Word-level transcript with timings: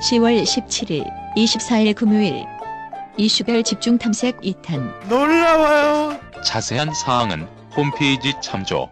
10월 0.00 0.42
17일, 0.42 1.04
24일 1.36 1.94
금요일. 1.94 2.46
이슈별 3.18 3.62
집중 3.62 3.98
탐색 3.98 4.40
2탄. 4.40 5.06
놀라워요. 5.08 6.18
자세한 6.42 6.94
사항은 6.94 7.46
홈페이지 7.76 8.32
참조. 8.42 8.88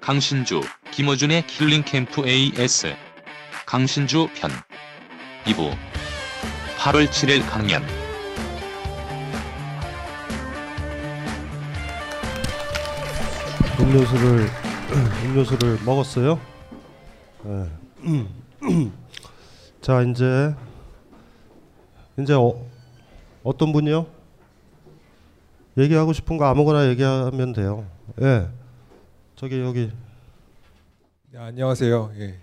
강신주, 0.00 0.60
김어준의 0.90 1.46
킬링 1.46 1.84
캠프 1.84 2.26
AS 2.26 2.96
강신주 3.64 4.28
편 4.34 4.50
2부 5.44 5.72
8월 6.78 7.06
7일 7.06 7.48
강연 7.48 7.84
음료수를 13.80 14.46
음료수를 15.24 15.78
먹었어요. 15.86 16.38
예. 17.46 17.70
자 19.80 20.02
이제 20.02 20.54
이제 22.18 22.34
어, 22.34 22.62
어떤 23.42 23.72
분이요? 23.72 24.06
얘기하고 25.78 26.12
싶은 26.12 26.36
거 26.36 26.44
아무거나 26.44 26.88
얘기하면 26.90 27.54
돼요. 27.54 27.86
예. 28.20 28.48
저기 29.34 29.60
여기 29.60 29.90
네, 31.30 31.38
안녕하세요. 31.38 32.12
예. 32.18 32.38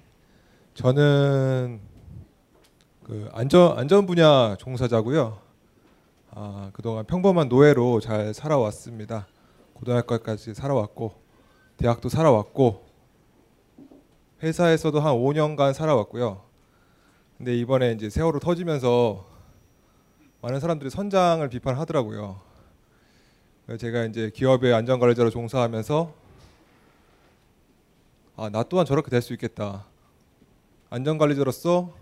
저는 0.73 1.79
그 3.03 3.29
안전 3.33 3.77
안전 3.77 4.07
분야 4.07 4.55
종사자고요. 4.55 5.37
아, 6.31 6.71
그동안 6.73 7.05
평범한 7.05 7.47
노예로 7.47 7.99
잘 7.99 8.33
살아왔습니다. 8.33 9.27
고등학교까지 9.75 10.55
살아왔고 10.55 11.26
대학도 11.77 12.09
살아왔고 12.09 12.85
회사에서도 14.41 14.99
한 14.99 15.13
5년간 15.13 15.73
살아왔고요. 15.73 16.43
근데 17.37 17.55
이번에 17.57 17.91
이제 17.91 18.09
세월호 18.09 18.39
터지면서 18.39 19.25
많은 20.41 20.59
사람들이 20.59 20.89
선장을 20.89 21.47
비판하더라고요. 21.49 22.39
제가 23.79 24.05
이제 24.05 24.31
기업의 24.33 24.73
안전 24.73 24.99
관리자로 24.99 25.29
종사하면서 25.29 26.13
아, 28.37 28.49
나 28.49 28.63
또한 28.63 28.85
저렇게 28.85 29.09
될 29.09 29.21
수 29.21 29.33
있겠다. 29.33 29.85
안전 30.89 31.17
관리자로서 31.17 31.93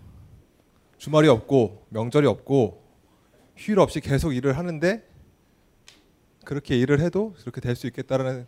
주말이 0.98 1.28
없고 1.28 1.86
명절이 1.90 2.26
없고 2.26 2.82
휴일 3.56 3.80
없이 3.80 4.00
계속 4.00 4.32
일을 4.32 4.56
하는데 4.56 5.06
그렇게 6.44 6.78
일을 6.78 7.00
해도 7.00 7.34
그렇게 7.40 7.60
될 7.60 7.74
수 7.74 7.86
있겠다라는 7.86 8.46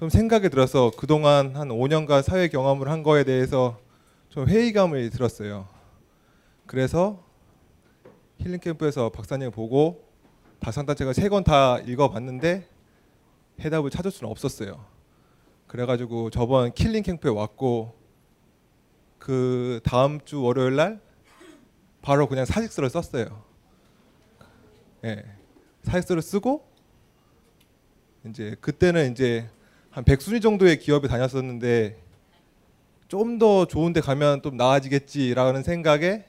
좀 0.00 0.08
생각이 0.08 0.48
들어서 0.48 0.90
그동안 0.96 1.54
한 1.54 1.68
5년간 1.68 2.22
사회 2.22 2.48
경험을 2.48 2.88
한 2.88 3.02
거에 3.02 3.22
대해서 3.22 3.78
좀 4.30 4.48
회의감을 4.48 5.10
들었어요. 5.10 5.68
그래서 6.64 7.22
힐링 8.38 8.60
캠프에서 8.60 9.10
박사님 9.10 9.50
보고 9.50 10.08
다산단체가 10.60 11.12
세 11.12 11.28
권 11.28 11.44
다 11.44 11.80
읽어봤는데 11.80 12.66
해답을 13.60 13.90
찾을 13.90 14.10
수는 14.10 14.30
없었어요. 14.30 14.82
그래가지고 15.66 16.30
저번 16.30 16.72
킬링 16.72 17.02
캠프에 17.02 17.30
왔고 17.30 17.94
그 19.18 19.80
다음 19.84 20.18
주 20.24 20.40
월요일 20.40 20.76
날 20.76 20.98
바로 22.00 22.26
그냥 22.26 22.46
사직서를 22.46 22.88
썼어요. 22.88 23.44
예, 25.04 25.26
사직서를 25.82 26.22
쓰고 26.22 26.66
이제 28.24 28.56
그때는 28.62 29.12
이제 29.12 29.46
한 29.90 30.04
백순위 30.04 30.40
정도의 30.40 30.78
기업에 30.78 31.08
다녔었는데 31.08 31.96
좀 33.08 33.38
더 33.40 33.64
좋은 33.64 33.92
데 33.92 34.00
가면 34.00 34.40
좀 34.42 34.56
나아지겠지라는 34.56 35.64
생각에 35.64 36.24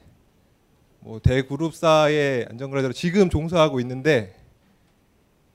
뭐 0.98 1.20
대그룹사의 1.20 2.46
안전관리자로 2.50 2.92
지금 2.92 3.30
종사하고 3.30 3.78
있는데 3.80 4.34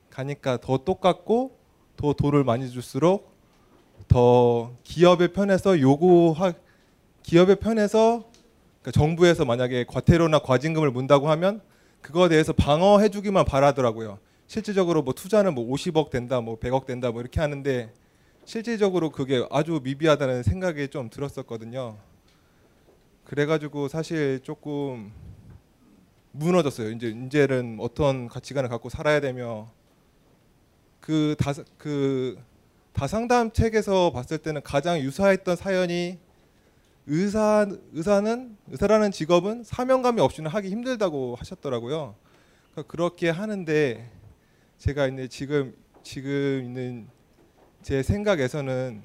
가니까 0.10 0.58
더 0.58 0.78
똑같고 0.78 1.58
더 1.98 2.14
돈을 2.14 2.46
많이 2.46 2.70
줄수록 2.70 3.34
더 4.08 4.72
기업의 4.84 5.34
편에서 5.34 5.82
요구하 5.82 6.54
기업의 7.24 7.58
편에서 7.58 8.24
그러니까 8.82 8.92
정부에서 8.92 9.44
만약에 9.44 9.84
과태료나 9.86 10.40
과징금을 10.40 10.92
문다고 10.92 11.30
하면 11.30 11.60
그거에 12.02 12.30
대해서 12.30 12.54
방어해 12.54 13.10
주기만 13.10 13.44
바라더라고요. 13.44 14.20
실질적으로 14.48 15.02
뭐 15.02 15.14
투자는 15.14 15.54
뭐 15.54 15.66
50억 15.68 16.10
된다, 16.10 16.42
뭐 16.42 16.58
100억 16.58 16.86
된다, 16.86 17.12
뭐 17.12 17.22
이렇게 17.22 17.40
하는데 17.40 17.92
실질적으로 18.46 19.10
그게 19.10 19.46
아주 19.52 19.82
미비하다는 19.84 20.44
생각이 20.44 20.88
좀 20.88 21.10
들었었거든요. 21.10 21.98
그래가지고 23.26 23.90
사실 23.90 24.40
조금 24.42 25.12
무너졌어요. 26.32 26.92
이제 26.92 27.10
이제는 27.10 27.78
어떤 27.82 28.28
가치관을 28.28 28.70
갖고 28.70 28.90
살아야 28.90 29.20
되며 29.20 29.70
그 31.02 31.36
다 31.38 31.54
그 31.78 32.38
다상담 32.94 33.52
책에서 33.52 34.12
봤을 34.12 34.38
때는 34.40 34.62
가장 34.64 35.00
유사했던 35.00 35.56
사연이 35.56 36.18
의사 37.06 37.68
의사는 37.94 38.58
의사라는 38.70 39.12
직업은 39.12 39.64
사명감이 39.64 40.20
없이는 40.20 40.50
하기 40.50 40.70
힘들다고 40.70 41.36
하셨더라고요. 41.36 42.16
그러니까 42.72 42.92
그렇게 42.92 43.30
하는데 43.30 44.10
제가 44.78 45.08
이제 45.08 45.28
지금 45.28 45.76
지금 46.04 46.64
있는 46.64 47.08
제 47.82 48.04
생각에서는 48.04 49.02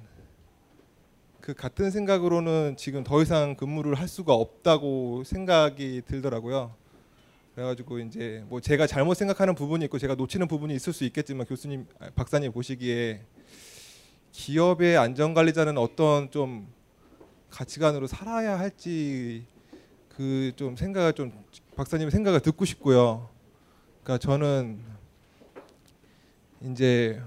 그 1.40 1.54
같은 1.54 1.90
생각으로는 1.90 2.76
지금 2.76 3.02
더 3.02 3.22
이상 3.22 3.56
근무를 3.56 3.94
할 3.94 4.06
수가 4.06 4.34
없다고 4.34 5.24
생각이 5.24 6.02
들더라고요. 6.06 6.74
그래가지고 7.54 7.98
이제 8.00 8.44
뭐 8.48 8.60
제가 8.60 8.86
잘못 8.86 9.14
생각하는 9.14 9.54
부분이 9.54 9.84
있고 9.86 9.98
제가 9.98 10.14
놓치는 10.14 10.46
부분이 10.46 10.74
있을 10.74 10.92
수 10.92 11.04
있겠지만 11.04 11.46
교수님, 11.46 11.86
아, 11.98 12.10
박사님 12.14 12.52
보시기에 12.52 13.22
기업의 14.30 14.96
안전관리자는 14.96 15.76
어떤 15.78 16.30
좀 16.30 16.68
가치관으로 17.50 18.06
살아야 18.06 18.58
할지 18.58 19.44
그 20.08 20.52
좀 20.56 20.76
생각을 20.76 21.14
좀 21.14 21.32
박사님 21.76 22.10
생각을 22.10 22.40
듣고 22.40 22.64
싶고요. 22.64 23.28
그러니까 24.02 24.18
저는 24.18 24.91
이제 26.70 27.20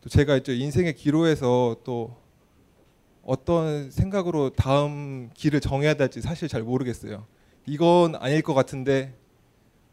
또 0.00 0.08
제가 0.08 0.36
이제 0.36 0.54
인생의 0.56 0.94
기로에서 0.94 1.76
또 1.84 2.16
어떤 3.22 3.90
생각으로 3.90 4.50
다음 4.50 5.30
길을 5.34 5.60
정해야 5.60 5.94
될지 5.94 6.20
사실 6.20 6.48
잘 6.48 6.62
모르겠어요. 6.62 7.26
이건 7.66 8.16
아닐 8.16 8.42
것 8.42 8.54
같은데 8.54 9.14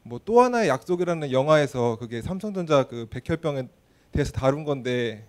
뭐 0.03 0.19
또 0.23 0.41
하나의 0.41 0.69
약속이라는 0.69 1.31
영화에서 1.31 1.97
그게 1.97 2.21
삼성전자 2.21 2.83
그 2.87 3.07
백혈병에 3.09 3.67
대해서 4.11 4.31
다룬 4.31 4.63
건데 4.63 5.27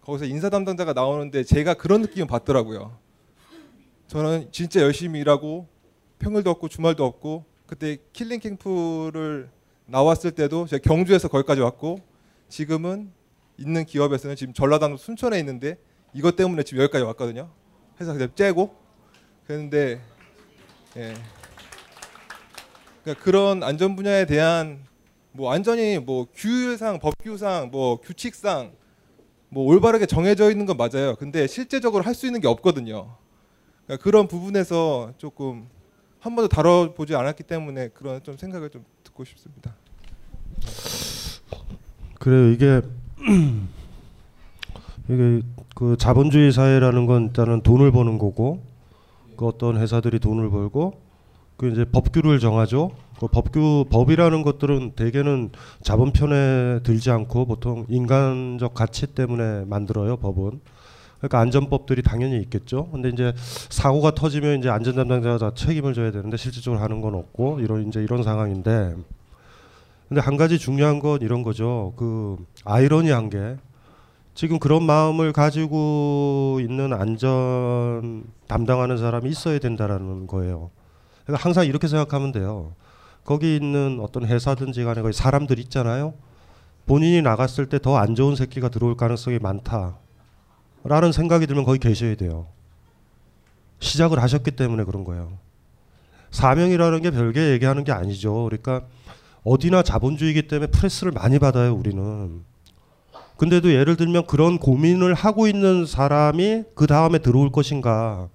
거기서 0.00 0.24
인사 0.24 0.48
담당자가 0.48 0.94
나오는데 0.94 1.44
제가 1.44 1.74
그런 1.74 2.00
느낌을 2.02 2.26
받더라고요. 2.26 2.98
저는 4.06 4.48
진짜 4.52 4.80
열심히 4.80 5.20
일하고 5.20 5.68
평일도 6.18 6.50
없고 6.50 6.68
주말도 6.68 7.04
없고 7.04 7.44
그때 7.66 7.98
킬링 8.12 8.40
캠프를 8.40 9.50
나왔을 9.86 10.30
때도 10.32 10.66
제가 10.66 10.82
경주에서 10.82 11.28
거기까지 11.28 11.60
왔고 11.60 12.00
지금은 12.48 13.12
있는 13.58 13.84
기업에서는 13.84 14.36
지금 14.36 14.52
전라도 14.54 14.96
순천에 14.96 15.38
있는데 15.40 15.78
이것 16.12 16.36
때문에 16.36 16.62
지금 16.62 16.82
여기까지 16.82 17.04
왔거든요. 17.04 17.50
회사 18.00 18.12
그냥 18.12 18.30
째고 18.34 18.74
그런데 19.46 20.00
예. 20.96 21.14
그러니까 23.02 23.22
그런 23.22 23.62
안전 23.62 23.96
분야에 23.96 24.26
대한 24.26 24.84
뭐 25.32 25.48
완전히 25.48 25.98
뭐 25.98 26.26
규율상 26.34 27.00
법규상 27.00 27.70
뭐 27.70 28.00
규칙상 28.00 28.72
뭐 29.48 29.64
올바르게 29.66 30.06
정해져 30.06 30.50
있는 30.50 30.66
건 30.66 30.76
맞아요. 30.76 31.14
근데 31.16 31.46
실제적으로 31.46 32.02
할 32.04 32.14
수 32.14 32.26
있는 32.26 32.40
게 32.40 32.48
없거든요. 32.48 33.16
그러니까 33.84 34.02
그런 34.02 34.26
부분에서 34.28 35.12
조금 35.18 35.68
한 36.18 36.34
번도 36.34 36.48
다뤄보지 36.48 37.14
않았기 37.14 37.42
때문에 37.42 37.88
그런 37.88 38.22
좀 38.22 38.36
생각을 38.36 38.70
좀 38.70 38.84
듣고 39.14 39.24
싶습니다. 39.24 39.74
그래요. 42.18 42.50
이게 42.50 42.82
이게 45.08 45.42
그 45.74 45.96
자본주의 45.96 46.52
사회라는 46.52 47.06
건 47.06 47.26
일단은 47.26 47.62
돈을 47.62 47.92
버는 47.92 48.18
거고 48.18 48.62
그 49.36 49.46
어떤 49.46 49.78
회사들이 49.78 50.18
돈을 50.18 50.50
벌고 50.50 51.00
그 51.56 51.70
이제 51.70 51.84
법규를 51.84 52.40
정하죠. 52.40 52.90
그 53.18 53.28
법규 53.28 53.86
법이라는 53.90 54.42
것들은 54.42 54.92
대개는 54.96 55.50
자본 55.82 56.12
편에 56.12 56.80
들지 56.82 57.10
않고 57.10 57.46
보통 57.46 57.86
인간적 57.88 58.74
가치 58.74 59.06
때문에 59.06 59.64
만들어요. 59.66 60.16
법은. 60.16 60.60
그러니까 61.18 61.40
안전법들이 61.40 62.02
당연히 62.02 62.38
있겠죠. 62.42 62.88
근데 62.90 63.08
이제 63.08 63.32
사고가 63.70 64.12
터지면 64.14 64.58
이제 64.58 64.68
안전 64.68 64.94
담당자가 64.96 65.38
다 65.38 65.52
책임을 65.54 65.94
져야 65.94 66.10
되는데 66.10 66.36
실질적으로 66.36 66.80
하는 66.82 67.00
건 67.00 67.14
없고 67.14 67.60
이런 67.60 67.88
이제 67.88 68.02
이런 68.02 68.22
상황인데 68.22 68.94
근데 70.08 70.20
한 70.20 70.36
가지 70.36 70.58
중요한 70.58 70.98
건 71.00 71.22
이런 71.22 71.42
거죠. 71.42 71.94
그 71.96 72.36
아이러니한 72.64 73.30
게 73.30 73.56
지금 74.34 74.58
그런 74.58 74.82
마음을 74.82 75.32
가지고 75.32 76.58
있는 76.60 76.92
안전 76.92 78.24
담당하는 78.48 78.98
사람이 78.98 79.30
있어야 79.30 79.58
된다라는 79.60 80.26
거예요. 80.26 80.70
그러니까 81.24 81.42
항상 81.44 81.64
이렇게 81.66 81.88
생각하면 81.88 82.32
돼요. 82.32 82.74
거기 83.24 83.56
있는 83.56 83.98
어떤 84.02 84.26
회사든지 84.26 84.84
간에 84.84 85.00
거기 85.00 85.14
사람들 85.14 85.58
있잖아요. 85.60 86.14
본인이 86.86 87.22
나갔을 87.22 87.66
때 87.70 87.78
더 87.78 87.96
안 87.96 88.14
좋은 88.14 88.36
새끼가 88.36 88.68
들어올 88.68 88.96
가능성이 88.96 89.38
많다. 89.38 89.96
라는 90.84 91.12
생각이 91.12 91.46
들면 91.46 91.64
거기 91.64 91.78
계셔야 91.78 92.14
돼요. 92.14 92.46
시작을 93.80 94.22
하셨기 94.22 94.52
때문에 94.52 94.84
그런 94.84 95.04
거예요. 95.04 95.38
사명이라는 96.30 97.02
게 97.02 97.10
별개 97.10 97.52
얘기하는 97.52 97.84
게 97.84 97.92
아니죠. 97.92 98.44
그러니까 98.44 98.82
어디나 99.44 99.82
자본주의이기 99.82 100.48
때문에 100.48 100.70
프레스를 100.70 101.12
많이 101.12 101.38
받아요, 101.38 101.74
우리는. 101.74 102.42
근데도 103.36 103.72
예를 103.72 103.96
들면 103.96 104.26
그런 104.26 104.58
고민을 104.58 105.14
하고 105.14 105.46
있는 105.46 105.86
사람이 105.86 106.64
그 106.74 106.86
다음에 106.86 107.18
들어올 107.18 107.50
것인가. 107.50 108.28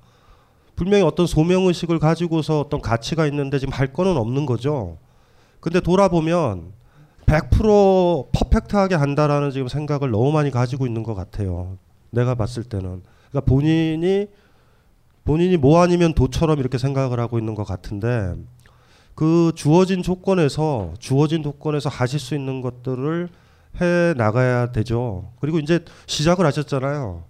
분명히 0.75 1.03
어떤 1.03 1.27
소명의식을 1.27 1.99
가지고서 1.99 2.61
어떤 2.61 2.81
가치가 2.81 3.25
있는데 3.27 3.59
지금 3.59 3.73
할 3.73 3.91
거는 3.91 4.17
없는 4.17 4.45
거죠. 4.45 4.97
근데 5.59 5.81
돌아보면 5.81 6.71
100% 7.25 8.31
퍼펙트하게 8.31 8.95
한다라는 8.95 9.51
지금 9.51 9.67
생각을 9.67 10.09
너무 10.09 10.31
많이 10.31 10.51
가지고 10.51 10.87
있는 10.87 11.03
것 11.03 11.15
같아요. 11.15 11.77
내가 12.09 12.35
봤을 12.35 12.63
때는. 12.63 13.01
그러니까 13.29 13.41
본인이 13.49 14.27
본인이 15.23 15.57
뭐 15.57 15.81
아니면 15.81 16.13
도처럼 16.13 16.59
이렇게 16.59 16.77
생각을 16.77 17.19
하고 17.19 17.37
있는 17.37 17.53
것 17.53 17.63
같은데 17.63 18.33
그 19.13 19.51
주어진 19.53 20.01
조건에서 20.01 20.93
주어진 20.97 21.43
조건에서 21.43 21.89
하실 21.89 22.19
수 22.19 22.35
있는 22.35 22.61
것들을 22.61 23.29
해 23.81 24.13
나가야 24.17 24.71
되죠. 24.71 25.31
그리고 25.39 25.59
이제 25.59 25.85
시작을 26.07 26.45
하셨잖아요. 26.45 27.23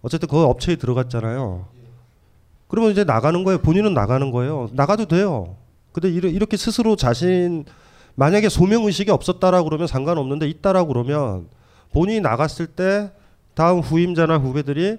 어쨌든 0.00 0.28
그 0.28 0.42
업체에 0.42 0.76
들어갔잖아요. 0.76 1.66
그러면 2.68 2.92
이제 2.92 3.04
나가는 3.04 3.44
거예요. 3.44 3.58
본인은 3.58 3.92
나가는 3.92 4.30
거예요. 4.30 4.68
나가도 4.72 5.06
돼요. 5.06 5.56
근데 5.92 6.08
이렇게 6.08 6.56
스스로 6.56 6.96
자신 6.96 7.64
만약에 8.14 8.48
소명 8.48 8.84
의식이 8.84 9.10
없었다라고 9.10 9.64
그러면 9.68 9.86
상관없는데 9.86 10.48
있다라고 10.48 10.88
그러면 10.88 11.48
본인이 11.92 12.20
나갔을 12.20 12.66
때 12.66 13.12
다음 13.54 13.80
후임자나 13.80 14.38
후배들이 14.38 14.98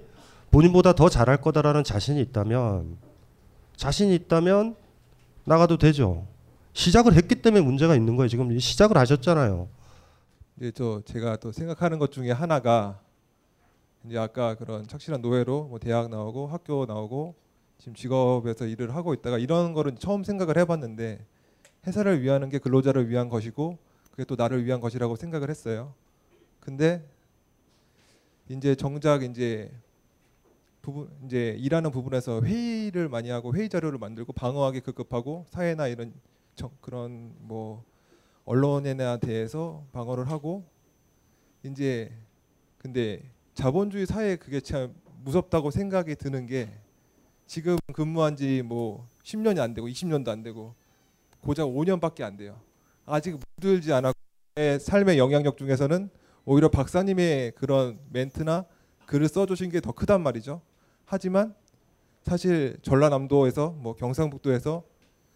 본인보다 0.51 0.93
더 0.93 1.09
잘할 1.09 1.41
거다라는 1.41 1.83
자신이 1.83 2.21
있다면 2.21 2.97
자신이 3.75 4.15
있다면 4.15 4.75
나가도 5.43 5.77
되죠. 5.77 6.25
시작을 6.73 7.13
했기 7.13 7.35
때문에 7.35 7.63
문제가 7.63 7.95
있는 7.95 8.15
거예요. 8.15 8.27
지금 8.27 8.57
시작을 8.57 8.97
하셨잖아요. 8.97 9.67
이제 10.57 10.71
저 10.71 11.01
제가 11.05 11.37
또 11.37 11.51
생각하는 11.51 11.99
것 11.99 12.11
중에 12.11 12.31
하나가 12.31 12.99
이제 14.05 14.17
아까 14.17 14.55
그런 14.55 14.87
착실한 14.87 15.21
노예로 15.21 15.65
뭐 15.65 15.79
대학 15.79 16.09
나오고 16.09 16.47
학교 16.47 16.85
나오고 16.85 17.35
지금 17.77 17.93
직업에서 17.93 18.65
일을 18.65 18.95
하고 18.95 19.13
있다가 19.13 19.37
이런 19.37 19.73
거를 19.73 19.95
처음 19.95 20.23
생각을 20.23 20.57
해봤는데 20.57 21.25
회사를 21.85 22.21
위하는 22.21 22.49
게 22.49 22.57
근로자를 22.59 23.09
위한 23.09 23.29
것이고 23.29 23.77
그게 24.11 24.23
또 24.23 24.35
나를 24.35 24.65
위한 24.65 24.79
것이라고 24.79 25.17
생각을 25.17 25.49
했어요. 25.49 25.93
근데 26.59 27.05
이제 28.49 28.75
정작 28.75 29.23
이제 29.23 29.71
부분 30.81 31.09
이제 31.25 31.55
일하는 31.59 31.89
부분에서 31.91 32.41
회의를 32.41 33.09
많이 33.09 33.29
하고 33.29 33.55
회의 33.55 33.69
자료를 33.69 33.97
만들고 33.97 34.33
방어하기 34.33 34.81
급급하고 34.81 35.45
사회나 35.49 35.87
이런 35.87 36.13
정, 36.55 36.69
그런 36.81 37.33
뭐 37.39 37.83
언론에나 38.45 39.17
대해서 39.17 39.83
방어를 39.91 40.29
하고 40.29 40.63
이제 41.63 42.11
근데 42.77 43.23
자본주의 43.55 44.05
사회에 44.05 44.35
그게 44.35 44.59
참 44.59 44.93
무섭다고 45.23 45.71
생각이 45.71 46.15
드는 46.15 46.45
게 46.45 46.69
지금 47.47 47.77
근무한 47.93 48.35
지 48.35 48.61
뭐 48.63 49.07
10년이 49.23 49.59
안 49.59 49.73
되고 49.73 49.87
20년도 49.87 50.29
안 50.29 50.43
되고 50.43 50.75
고작 51.41 51.65
5년밖에 51.65 52.21
안 52.21 52.37
돼요. 52.37 52.59
아직 53.05 53.39
물들지 53.57 53.91
않았고 53.91 54.17
내 54.55 54.79
삶의 54.79 55.17
영향력 55.17 55.57
중에서는 55.57 56.09
오히려 56.45 56.69
박사님의 56.69 57.53
그런 57.55 57.99
멘트나 58.11 58.65
글을 59.07 59.27
써주신 59.27 59.71
게 59.71 59.79
더 59.81 59.91
크단 59.91 60.21
말이죠. 60.21 60.61
하지만 61.05 61.55
사실 62.23 62.77
전라남도에서 62.81 63.71
뭐 63.77 63.95
경상북도에서 63.95 64.83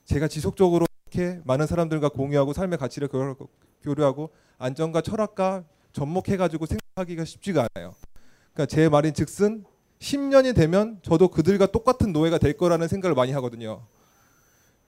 제가 0.06 0.28
지속적으로 0.28 0.86
이렇게 1.12 1.40
많은 1.46 1.68
사람들과 1.68 2.10
공유하고 2.10 2.54
삶의 2.54 2.78
가치를 2.80 3.08
교류- 3.08 3.36
교류하고 3.84 4.30
안전과 4.58 5.02
철학과 5.02 5.64
접목해가지고 5.94 6.66
생각하기가 6.66 7.26
쉽지가 7.26 7.68
않아요. 7.76 7.94
그러니까 8.54 8.66
제 8.68 8.90
말인 8.90 9.14
즉슨 9.14 9.66
10년이 10.00 10.56
되면 10.56 11.00
저도 11.02 11.28
그들과 11.30 11.68
똑같은 11.68 12.12
노예가 12.14 12.38
될 12.38 12.54
거라는 12.58 12.88
생각을 12.88 13.16
많이 13.16 13.32
하거든요. 13.34 13.86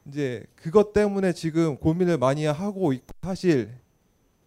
이제 0.07 0.45
그것 0.55 0.93
때문에 0.93 1.33
지금 1.33 1.77
고민을 1.77 2.17
많이 2.17 2.45
하고 2.45 2.93
있고 2.93 3.07
사실 3.21 3.77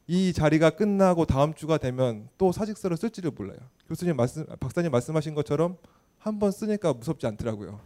이 0.07 0.33
자리가 0.33 0.71
끝나고 0.71 1.25
다음 1.25 1.55
주가 1.55 1.79
되면 1.79 2.29
또 2.37 2.53
사직서를 2.53 2.97
쓸지를 2.97 3.31
몰라요. 3.31 3.59
교수님 3.89 4.17
말씀, 4.17 4.45
박사님 4.61 4.91
말씀하신 4.91 5.35
것처럼 5.35 5.77
한 6.19 6.39
번 6.39 6.53
쓰니까 6.53 6.93
무섭지 6.93 7.27
않더라고요. 7.27 7.81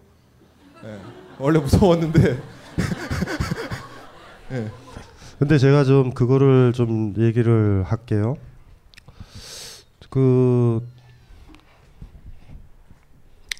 예, 0.84 0.98
원래 1.38 1.58
무서웠는데. 1.58 2.40
예. 4.52 4.70
근데 5.38 5.58
제가 5.58 5.84
좀 5.84 6.12
그거를 6.12 6.72
좀 6.72 7.14
얘기를 7.18 7.84
할게요. 7.84 8.36
그 10.10 10.86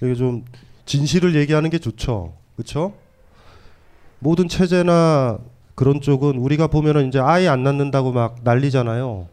이게 0.03 0.15
좀 0.15 0.45
진실을 0.87 1.35
얘기하는 1.37 1.71
게 1.71 1.79
좋죠. 1.79 2.35
그렇죠? 2.57 2.95
모든 4.21 4.49
체제나 4.49 5.39
그런 5.79 6.01
쪽은 6.01 6.39
우리가 6.39 6.67
보면은 6.67 7.07
이제 7.07 7.21
아예 7.21 7.47
안 7.47 7.63
낳는다고 7.63 8.11
막 8.11 8.39
난리잖아요. 8.43 9.29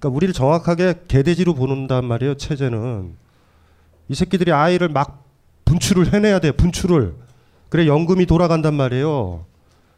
그러니까 0.00 0.08
우리를 0.08 0.34
정확하게 0.34 0.94
개돼지로 1.06 1.54
보는단 1.54 2.04
말이에요. 2.04 2.34
체제는 2.34 3.12
이 4.08 4.14
새끼들이 4.16 4.50
아이를 4.50 4.88
막 4.88 5.22
분출을 5.64 6.12
해내야 6.12 6.40
돼. 6.40 6.50
분출을 6.50 7.14
그래 7.68 7.86
연금이 7.86 8.26
돌아간단 8.26 8.74
말이에요. 8.74 9.44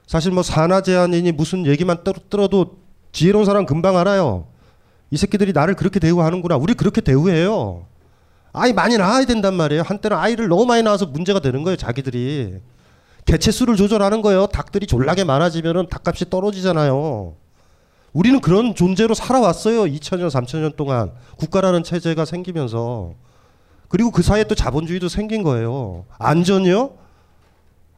사실 0.06 0.32
뭐 0.32 0.42
산하 0.42 0.82
제한이니 0.82 1.32
무슨 1.32 1.64
얘기만 1.64 2.04
떨- 2.04 2.16
들어도 2.28 2.76
지혜로운 3.12 3.46
사람 3.46 3.64
금방 3.64 3.96
알아요. 3.96 4.48
이 5.10 5.16
새끼들이 5.16 5.54
나를 5.54 5.76
그렇게 5.76 5.98
대우하는구나. 5.98 6.58
우리 6.58 6.74
그렇게 6.74 7.00
대우해요. 7.00 7.86
아이 8.52 8.74
많이 8.74 8.98
낳아야 8.98 9.24
된단 9.24 9.54
말이에요. 9.54 9.80
한때는 9.80 10.14
아이를 10.18 10.48
너무 10.48 10.66
많이 10.66 10.82
낳아서 10.82 11.06
문제가 11.06 11.40
되는 11.40 11.62
거예요. 11.62 11.76
자기들이 11.78 12.58
개체 13.26 13.50
수를 13.50 13.76
조절하는 13.76 14.22
거예요. 14.22 14.46
닭들이 14.46 14.86
졸라게 14.86 15.24
많아지면은 15.24 15.88
닭값이 15.88 16.30
떨어지잖아요. 16.30 17.34
우리는 18.12 18.40
그런 18.40 18.74
존재로 18.74 19.12
살아왔어요. 19.14 19.82
2000년, 19.82 20.30
3000년 20.30 20.76
동안 20.76 21.12
국가라는 21.36 21.82
체제가 21.82 22.24
생기면서 22.24 23.12
그리고 23.88 24.10
그 24.10 24.22
사이에 24.22 24.44
또 24.44 24.54
자본주의도 24.54 25.08
생긴 25.08 25.42
거예요. 25.42 26.06
안전이요? 26.18 26.92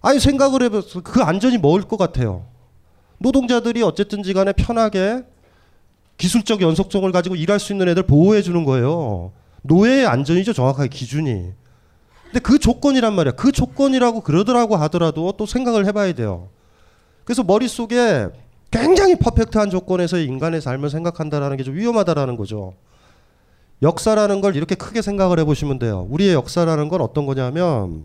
아니 0.00 0.18
생각을 0.18 0.62
해봐서 0.62 1.02
그 1.02 1.23
안전이 1.23 1.58
뭐일 1.58 1.85
것 1.85 1.99
같아요. 1.99 2.47
노동자들이 3.18 3.82
어쨌든지 3.82 4.32
간에 4.32 4.52
편하게 4.52 5.23
기술적 6.16 6.62
연속성을 6.62 7.11
가지고 7.12 7.37
일할 7.37 7.61
수 7.61 7.73
있는 7.73 7.88
애들 7.88 8.04
보호해 8.04 8.42
주는 8.42 8.64
거예요. 8.64 9.32
노예의 9.62 10.06
안전이죠, 10.06 10.52
정확하게 10.52 10.88
기준이. 10.88 11.52
근데 12.28 12.40
그 12.40 12.58
조건이란 12.58 13.14
말이야. 13.14 13.32
그 13.32 13.52
조건이라고 13.52 14.20
그러더라고 14.20 14.76
하더라도 14.76 15.32
또 15.32 15.47
생각을 15.47 15.87
해봐야 15.87 16.12
돼요. 16.12 16.49
그래서 17.25 17.42
머릿속에 17.42 18.28
굉장히 18.70 19.16
퍼펙트한 19.16 19.70
조건에서 19.70 20.18
인간의 20.18 20.61
삶을 20.61 20.90
생각한다라는 20.90 21.56
게 21.56 21.64
좀 21.64 21.75
위험하다라는 21.75 22.37
거죠. 22.37 22.75
역사라는 23.82 24.40
걸 24.40 24.56
이렇게 24.56 24.75
크게 24.75 25.02
생각을 25.02 25.38
해보시면 25.40 25.78
돼요. 25.78 26.06
우리의 26.11 26.35
역사라는 26.35 26.88
건 26.88 27.00
어떤 27.00 27.26
거냐면 27.26 28.04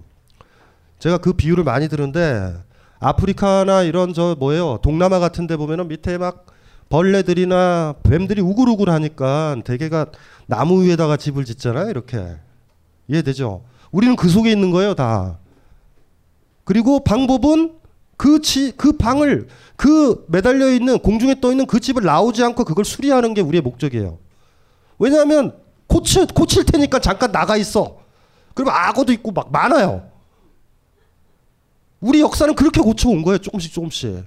제가 0.99 1.17
그 1.17 1.33
비유를 1.33 1.63
많이 1.63 1.89
드는데 1.89 2.53
아프리카나 2.99 3.81
이런 3.83 4.13
저 4.13 4.35
뭐예요 4.39 4.79
동남아 4.81 5.19
같은 5.19 5.47
데 5.47 5.57
보면은 5.57 5.89
밑에 5.89 6.17
막 6.17 6.45
벌레들이나 6.89 7.95
뱀들이 8.03 8.39
우글우글 8.41 8.87
하니까 8.89 9.57
대개가 9.65 10.05
나무 10.45 10.83
위에다가 10.83 11.17
집을 11.17 11.43
짓잖아요 11.43 11.89
이렇게 11.89 12.23
이해되죠 13.09 13.63
우리는 13.93 14.17
그 14.17 14.27
속에 14.27 14.51
있는 14.51 14.71
거예요 14.71 14.93
다 14.93 15.39
그리고 16.65 16.99
방법은 17.01 17.75
그, 18.17 18.41
지, 18.41 18.73
그 18.75 18.97
방을 18.97 19.47
그 19.77 20.25
매달려 20.27 20.69
있는 20.69 20.99
공중에 20.99 21.39
떠 21.39 21.51
있는 21.51 21.65
그 21.65 21.79
집을 21.79 22.03
나오지 22.03 22.43
않고 22.43 22.65
그걸 22.65 22.83
수리하는 22.83 23.33
게 23.33 23.39
우리의 23.39 23.61
목적이에요 23.61 24.17
왜냐하면 24.99 25.55
고칠, 25.87 26.27
고칠 26.27 26.65
테니까 26.65 26.99
잠깐 26.99 27.31
나가 27.31 27.55
있어 27.55 27.99
그러면 28.53 28.75
악어도 28.75 29.13
있고 29.13 29.31
막 29.31 29.49
많아요 29.49 30.13
우리 32.03 32.19
역사는 32.19 32.53
그렇게 32.55 32.81
고쳐온 32.81 33.21
거예요. 33.23 33.37
조금씩 33.37 33.71
조금씩. 33.71 34.25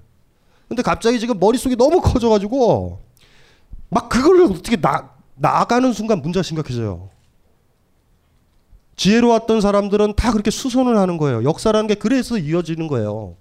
근데 0.67 0.83
갑자기 0.83 1.21
지금 1.21 1.39
머릿속이 1.39 1.77
너무 1.77 2.01
커져가지고 2.01 3.01
막 3.91 4.09
그걸 4.09 4.45
어떻게 4.45 4.81
나, 4.81 5.11
나가는 5.35 5.93
순간 5.93 6.23
문제가 6.23 6.43
심각해져요. 6.43 7.11
지혜로웠던 8.97 9.61
사람들은 9.61 10.15
다 10.15 10.33
그렇게 10.33 10.51
수선을 10.51 10.97
하는 10.97 11.19
거예요. 11.19 11.45
역사라는 11.45 11.87
게 11.87 11.95
그래서 11.95 12.39
이어지는 12.39 12.89
거예요. 12.89 13.35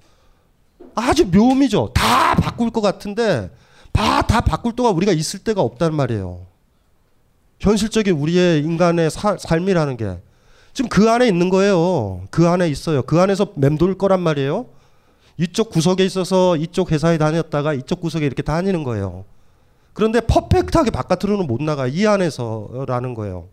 아주 0.94 1.26
묘미죠. 1.26 1.92
다 1.94 2.36
바꿀 2.36 2.72
것 2.72 2.82
같은데 2.82 3.50
다, 3.92 4.22
다 4.22 4.42
바꿀 4.42 4.74
동안 4.76 4.94
우리가 4.96 5.14
있을 5.14 5.40
데가 5.40 5.62
없단 5.62 5.94
말이에요. 5.96 6.42
현실적인 7.60 8.16
우리의 8.16 8.62
인간의 8.64 9.10
사, 9.10 9.38
삶이라는 9.38 9.98
게. 9.98 10.18
지금 10.74 10.90
그 10.90 11.10
안에 11.10 11.28
있는 11.28 11.50
거예요. 11.50 12.22
그 12.30 12.48
안에 12.48 12.68
있어요. 12.68 13.02
그 13.04 13.22
안에서 13.22 13.54
맴돌 13.56 13.98
거란 13.98 14.20
말이에요. 14.20 14.66
이쪽 15.38 15.70
구석에 15.70 16.04
있어서 16.06 16.58
이쪽 16.58 16.92
회사에 16.92 17.18
다녔다가 17.18 17.74
이쪽 17.74 18.02
구석에 18.02 18.26
이렇게 18.26 18.42
다니는 18.42 18.84
거예요. 18.84 19.24
그런데 19.94 20.20
퍼펙트하게 20.20 20.92
바깥으로는 20.92 21.48
못 21.48 21.62
나가. 21.62 21.88
이 21.88 22.06
안에서라는 22.06 23.14
거예요. 23.14 23.48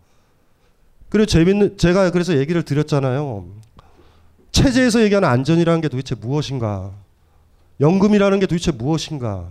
그리고 1.13 1.27
재밌는 1.27 1.77
제가 1.77 2.11
그래서 2.11 2.39
얘기를 2.39 2.63
드렸잖아요. 2.63 3.45
체제에서 4.51 5.03
얘기하는 5.03 5.29
안전이라는 5.29 5.83
게 5.83 5.89
도대체 5.89 6.15
무엇인가? 6.15 6.91
연금이라는 7.81 8.41
게 8.41 8.47
도대체 8.47 8.73
무엇인가? 8.73 9.45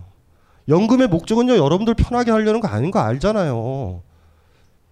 연금의 0.68 1.06
목적은요, 1.06 1.56
여러분들 1.56 1.94
편하게 1.94 2.32
하려는 2.32 2.58
거 2.60 2.66
아닌 2.66 2.90
거 2.90 2.98
알잖아요. 2.98 4.00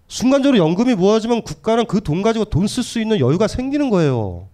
순간적으로 0.07 0.59
연금이 0.59 0.95
모아지면 0.95 1.43
국가는 1.43 1.85
그 1.87 2.00
돈 2.00 2.23
가지고 2.23 2.45
돈 2.45 2.67
쓸 2.67 2.85
수 2.85 3.00
있는 3.00 3.19
여유가 3.19 3.49
생기는 3.49 3.91
거예요. 3.91 4.47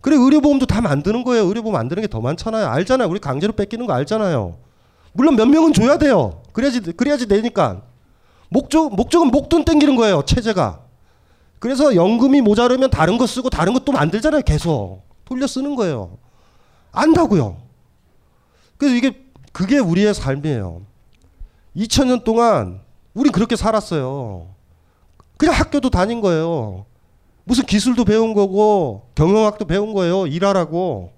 그래 0.00 0.14
의료보험도 0.14 0.66
다 0.66 0.80
만드는 0.80 1.24
거예요. 1.24 1.44
의료보험 1.46 1.72
만드는 1.72 2.02
게 2.02 2.06
더 2.06 2.20
많잖아요. 2.20 2.68
알잖아요. 2.68 3.08
우리 3.08 3.18
강제로 3.18 3.52
뺏기는 3.52 3.84
거 3.84 3.92
알잖아요. 3.94 4.56
물론 5.12 5.34
몇 5.34 5.46
명은 5.46 5.72
줘야 5.72 5.98
돼요. 5.98 6.40
그래야지 6.52 6.80
그래야지 6.92 7.26
되니까. 7.26 7.82
목적 8.48 8.94
목적은 8.94 9.32
목돈 9.32 9.64
땡기는 9.64 9.96
거예요. 9.96 10.22
체제가. 10.24 10.86
그래서 11.58 11.94
연금이 11.94 12.40
모자르면 12.40 12.90
다른 12.90 13.18
거 13.18 13.26
쓰고 13.26 13.50
다른 13.50 13.72
거또 13.72 13.92
만들잖아요. 13.92 14.42
계속 14.42 15.02
돌려 15.24 15.46
쓰는 15.46 15.74
거예요. 15.74 16.18
안다고요. 16.92 17.56
그래서 18.76 18.94
이게 18.94 19.24
그게 19.52 19.78
우리의 19.78 20.14
삶이에요. 20.14 20.82
2000년 21.76 22.24
동안 22.24 22.80
우린 23.14 23.32
그렇게 23.32 23.56
살았어요. 23.56 24.48
그냥 25.36 25.54
학교도 25.54 25.90
다닌 25.90 26.20
거예요. 26.20 26.86
무슨 27.44 27.64
기술도 27.64 28.04
배운 28.04 28.34
거고 28.34 29.08
경영학도 29.14 29.64
배운 29.66 29.92
거예요. 29.94 30.26
일하라고. 30.26 31.12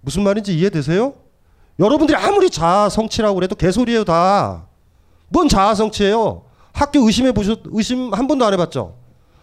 무슨 0.00 0.22
말인지 0.24 0.58
이해되세요? 0.58 1.14
여러분들이 1.78 2.16
아무리 2.16 2.50
자아 2.50 2.88
성취라고 2.88 3.34
그래도 3.36 3.54
개소리예요 3.54 4.04
다. 4.04 4.66
뭔 5.28 5.48
자아 5.48 5.74
성취예요? 5.74 6.42
학교 6.72 7.00
의심해 7.06 7.32
보셨 7.32 7.60
의심 7.66 8.12
한 8.14 8.26
번도 8.26 8.44
안 8.44 8.52
해봤죠? 8.54 8.96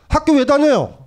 학교 0.07 0.33
왜 0.33 0.45
다녀요? 0.45 0.97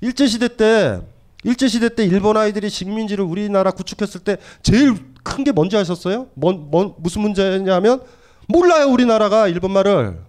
일제 0.00 0.26
시대 0.26 0.56
때 0.56 1.00
일제 1.44 1.68
시대 1.68 1.94
때 1.94 2.04
일본 2.04 2.36
아이들이 2.36 2.68
식민지를 2.68 3.24
우리나라 3.24 3.70
구축했을 3.70 4.20
때 4.20 4.36
제일 4.62 4.94
큰 5.22 5.44
게 5.44 5.52
뭔지 5.52 5.76
아셨어요? 5.76 6.28
뭔, 6.34 6.70
뭔 6.70 6.94
무슨 6.98 7.22
문제냐면 7.22 8.02
몰라요 8.48 8.86
우리나라가 8.88 9.46
일본 9.48 9.72
말을 9.72 10.20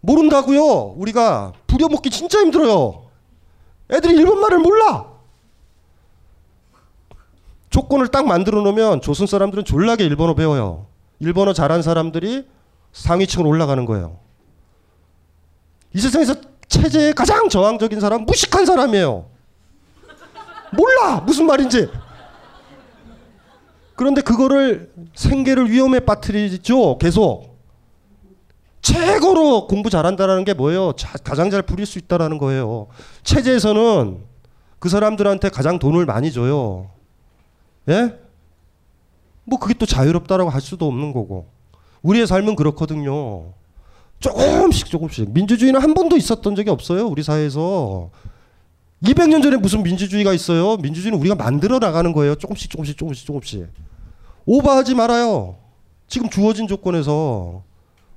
모른다고요. 0.00 0.94
우리가 0.96 1.52
부려먹기 1.66 2.08
진짜 2.10 2.38
힘들어요. 2.40 3.06
애들이 3.90 4.14
일본 4.14 4.40
말을 4.40 4.58
몰라. 4.58 5.06
조건을 7.70 8.08
딱 8.08 8.26
만들어 8.26 8.62
놓으면 8.62 9.00
조선 9.02 9.26
사람들은 9.26 9.64
졸라게 9.64 10.04
일본어 10.04 10.34
배워요. 10.34 10.86
일본어 11.20 11.52
잘한 11.52 11.82
사람들이 11.82 12.46
상위층으로 12.92 13.48
올라가는 13.48 13.84
거예요. 13.84 14.18
이 15.94 16.00
세상에서 16.00 16.34
체제에 16.68 17.12
가장 17.12 17.48
저항적인 17.48 18.00
사람 18.00 18.24
무식한 18.24 18.66
사람이에요. 18.66 19.26
몰라 20.76 21.20
무슨 21.20 21.46
말인지. 21.46 21.88
그런데 23.96 24.20
그거를 24.20 24.92
생계를 25.14 25.70
위험에 25.70 26.00
빠뜨리죠. 26.00 26.98
계속. 26.98 27.58
최고로 28.80 29.66
공부 29.66 29.90
잘한다라는 29.90 30.44
게 30.44 30.54
뭐예요? 30.54 30.92
자, 30.92 31.18
가장 31.18 31.50
잘 31.50 31.62
부릴 31.62 31.84
수 31.84 31.98
있다라는 31.98 32.38
거예요. 32.38 32.86
체제에서는 33.24 34.22
그 34.78 34.88
사람들한테 34.88 35.48
가장 35.48 35.78
돈을 35.78 36.06
많이 36.06 36.32
줘요. 36.32 36.90
예? 37.88 38.16
뭐 39.44 39.58
그게 39.58 39.74
또 39.74 39.84
자유롭다라고 39.84 40.50
할 40.50 40.60
수도 40.60 40.86
없는 40.86 41.12
거고. 41.12 41.48
우리의 42.02 42.26
삶은 42.26 42.56
그렇거든요. 42.56 43.52
조금씩 44.20 44.86
조금씩 44.86 45.30
민주주의는 45.32 45.80
한 45.80 45.94
번도 45.94 46.16
있었던 46.16 46.54
적이 46.56 46.70
없어요. 46.70 47.06
우리 47.06 47.22
사회에서 47.22 48.10
200년 49.02 49.42
전에 49.42 49.56
무슨 49.56 49.82
민주주의가 49.82 50.32
있어요? 50.32 50.76
민주주의는 50.76 51.18
우리가 51.20 51.36
만들어 51.36 51.78
나가는 51.78 52.12
거예요. 52.12 52.34
조금씩 52.34 52.70
조금씩 52.70 52.98
조금씩 52.98 53.26
조금씩. 53.26 53.68
오버하지 54.44 54.94
말아요. 54.94 55.56
지금 56.08 56.28
주어진 56.30 56.66
조건에서 56.66 57.62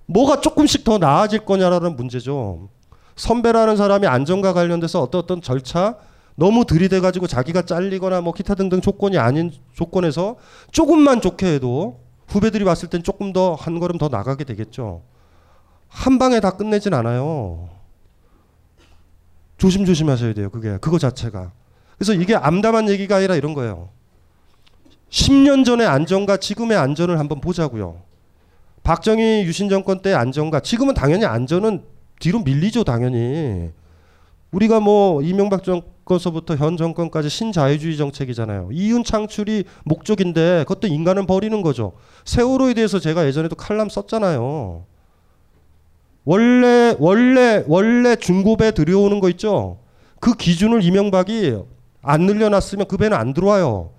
뭐가 0.07 0.41
조금씩 0.41 0.83
더 0.83 0.97
나아질 0.97 1.45
거냐라는 1.45 1.95
문제죠. 1.95 2.69
선배라는 3.15 3.77
사람이 3.77 4.07
안전과 4.07 4.53
관련돼서 4.53 5.01
어떤 5.01 5.21
어떤 5.21 5.41
절차 5.41 5.97
너무 6.35 6.65
들이대 6.65 6.99
가지고 6.99 7.27
자기가 7.27 7.63
잘리거나 7.63 8.21
뭐 8.21 8.33
기타 8.33 8.55
등등 8.55 8.81
조건이 8.81 9.17
아닌 9.17 9.51
조건에서 9.73 10.37
조금만 10.71 11.21
좋게 11.21 11.55
해도 11.55 11.99
후배들이 12.31 12.63
봤을 12.63 12.89
땐 12.89 13.03
조금 13.03 13.33
더 13.33 13.55
한 13.55 13.79
걸음 13.79 13.97
더 13.97 14.07
나가게 14.07 14.43
되겠죠. 14.43 15.01
한 15.87 16.17
방에 16.17 16.39
다 16.39 16.51
끝내진 16.51 16.93
않아요. 16.93 17.69
조심조심 19.57 20.09
하셔야 20.09 20.33
돼요. 20.33 20.49
그게 20.49 20.77
그거 20.77 20.97
자체가. 20.97 21.51
그래서 21.97 22.13
이게 22.13 22.35
암담한 22.35 22.89
얘기가 22.89 23.17
아니라 23.17 23.35
이런 23.35 23.53
거예요. 23.53 23.89
10년 25.09 25.65
전의 25.65 25.85
안전과 25.85 26.37
지금의 26.37 26.77
안전을 26.77 27.19
한번 27.19 27.41
보자고요. 27.41 28.01
박정희 28.83 29.43
유신 29.43 29.69
정권 29.69 30.01
때의 30.01 30.15
안전과 30.15 30.61
지금은 30.61 30.93
당연히 30.95 31.25
안전은 31.25 31.83
뒤로 32.19 32.39
밀리죠, 32.39 32.83
당연히. 32.83 33.71
우리가 34.51 34.79
뭐 34.79 35.21
이명박 35.21 35.63
정 35.63 35.81
권서부터 36.11 36.55
현 36.55 36.75
정권까지 36.75 37.29
신자유주의 37.29 37.95
정책이잖아요. 37.95 38.69
이윤 38.73 39.03
창출이 39.03 39.63
목적인데 39.85 40.65
그것도 40.67 40.87
인간은 40.87 41.25
버리는 41.25 41.61
거죠. 41.61 41.93
세월호에 42.25 42.73
대해서 42.73 42.99
제가 42.99 43.25
예전에도 43.25 43.55
칼럼 43.55 43.89
썼잖아요. 43.89 44.85
원래 46.25 46.95
원래 46.99 47.63
원래 47.67 48.15
중고배 48.15 48.71
들여오는 48.71 49.19
거 49.19 49.29
있죠. 49.29 49.79
그 50.19 50.35
기준을 50.35 50.83
이명박이 50.83 51.57
안 52.01 52.21
늘려놨으면 52.21 52.87
그 52.87 52.97
배는 52.97 53.17
안 53.17 53.33
들어와요. 53.33 53.91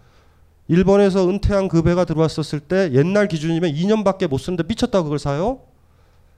일본에서 0.69 1.28
은퇴한 1.28 1.69
그 1.69 1.83
배가 1.83 2.04
들어왔었을 2.04 2.61
때 2.61 2.90
옛날 2.92 3.26
기준이면 3.26 3.73
2년밖에 3.73 4.28
못 4.28 4.38
쓰는데 4.38 4.64
미쳤다고 4.69 5.04
그걸 5.04 5.19
사요? 5.19 5.61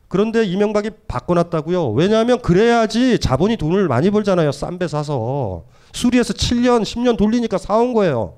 그런데 0.09 0.45
이명박이 0.45 0.91
바꿔놨다고요. 1.09 1.91
왜냐하면 1.91 2.41
그래야지 2.41 3.19
자본이 3.19 3.57
돈을 3.57 3.89
많이 3.89 4.11
벌잖아요. 4.11 4.53
싼 4.53 4.79
배 4.79 4.87
사서 4.89 5.65
수리해서 5.93 6.33
7년, 6.33 6.83
10년 6.83 7.17
돌리니까 7.17 7.59
사온 7.59 7.95
거예요. 7.95 8.35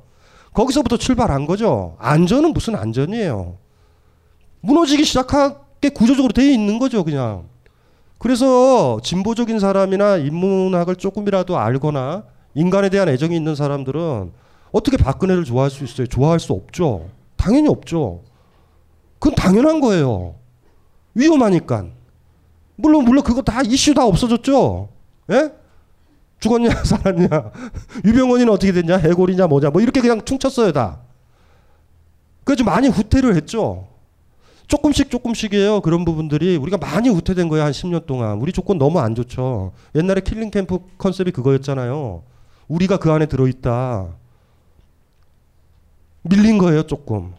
거기서부터 0.52 0.96
출발한 0.96 1.46
거죠. 1.46 1.96
안전은 1.98 2.52
무슨 2.52 2.76
안전이에요. 2.76 3.56
무너지기 4.60 5.04
시작하게 5.04 5.90
구조적으로 5.90 6.32
돼 6.32 6.50
있는 6.52 6.78
거죠, 6.78 7.04
그냥. 7.04 7.44
그래서 8.18 8.98
진보적인 9.02 9.58
사람이나 9.58 10.16
인문학을 10.16 10.96
조금이라도 10.96 11.58
알거나 11.58 12.24
인간에 12.54 12.88
대한 12.88 13.08
애정이 13.08 13.36
있는 13.36 13.54
사람들은 13.54 14.32
어떻게 14.72 14.96
박근혜를 14.96 15.44
좋아할 15.44 15.70
수 15.70 15.84
있어요? 15.84 16.06
좋아할 16.06 16.40
수 16.40 16.52
없죠. 16.54 17.08
당연히 17.36 17.68
없죠. 17.68 18.22
그건 19.18 19.34
당연한 19.34 19.80
거예요. 19.80 20.36
위험하니까. 21.16 21.86
물론 22.76 23.04
물론 23.04 23.24
그거 23.24 23.42
다 23.42 23.62
이슈 23.62 23.94
다 23.94 24.04
없어졌죠. 24.04 24.88
예? 25.32 25.50
죽었냐 26.38 26.68
살았냐 26.84 27.28
유병언이는 28.04 28.52
어떻게 28.52 28.70
됐냐 28.70 28.98
해골이냐 28.98 29.46
뭐냐 29.46 29.70
뭐 29.70 29.80
이렇게 29.80 30.00
그냥 30.00 30.20
퉁쳤어요 30.20 30.72
다. 30.72 31.00
그래서 32.44 32.62
많이 32.62 32.88
후퇴를 32.88 33.34
했죠. 33.34 33.88
조금씩 34.68 35.10
조금씩이에요 35.10 35.80
그런 35.80 36.04
부분들이 36.04 36.56
우리가 36.56 36.76
많이 36.76 37.08
후퇴된 37.08 37.48
거예요 37.48 37.64
한 37.64 37.72
10년 37.72 38.06
동안 38.06 38.38
우리 38.38 38.52
조건 38.52 38.78
너무 38.78 39.00
안 39.00 39.14
좋죠. 39.14 39.72
옛날에 39.94 40.20
킬링 40.20 40.50
캠프 40.50 40.78
컨셉이 40.98 41.30
그거였잖아요. 41.32 42.22
우리가 42.68 42.98
그 42.98 43.10
안에 43.10 43.26
들어 43.26 43.48
있다. 43.48 44.08
밀린 46.22 46.58
거예요 46.58 46.82
조금. 46.82 47.32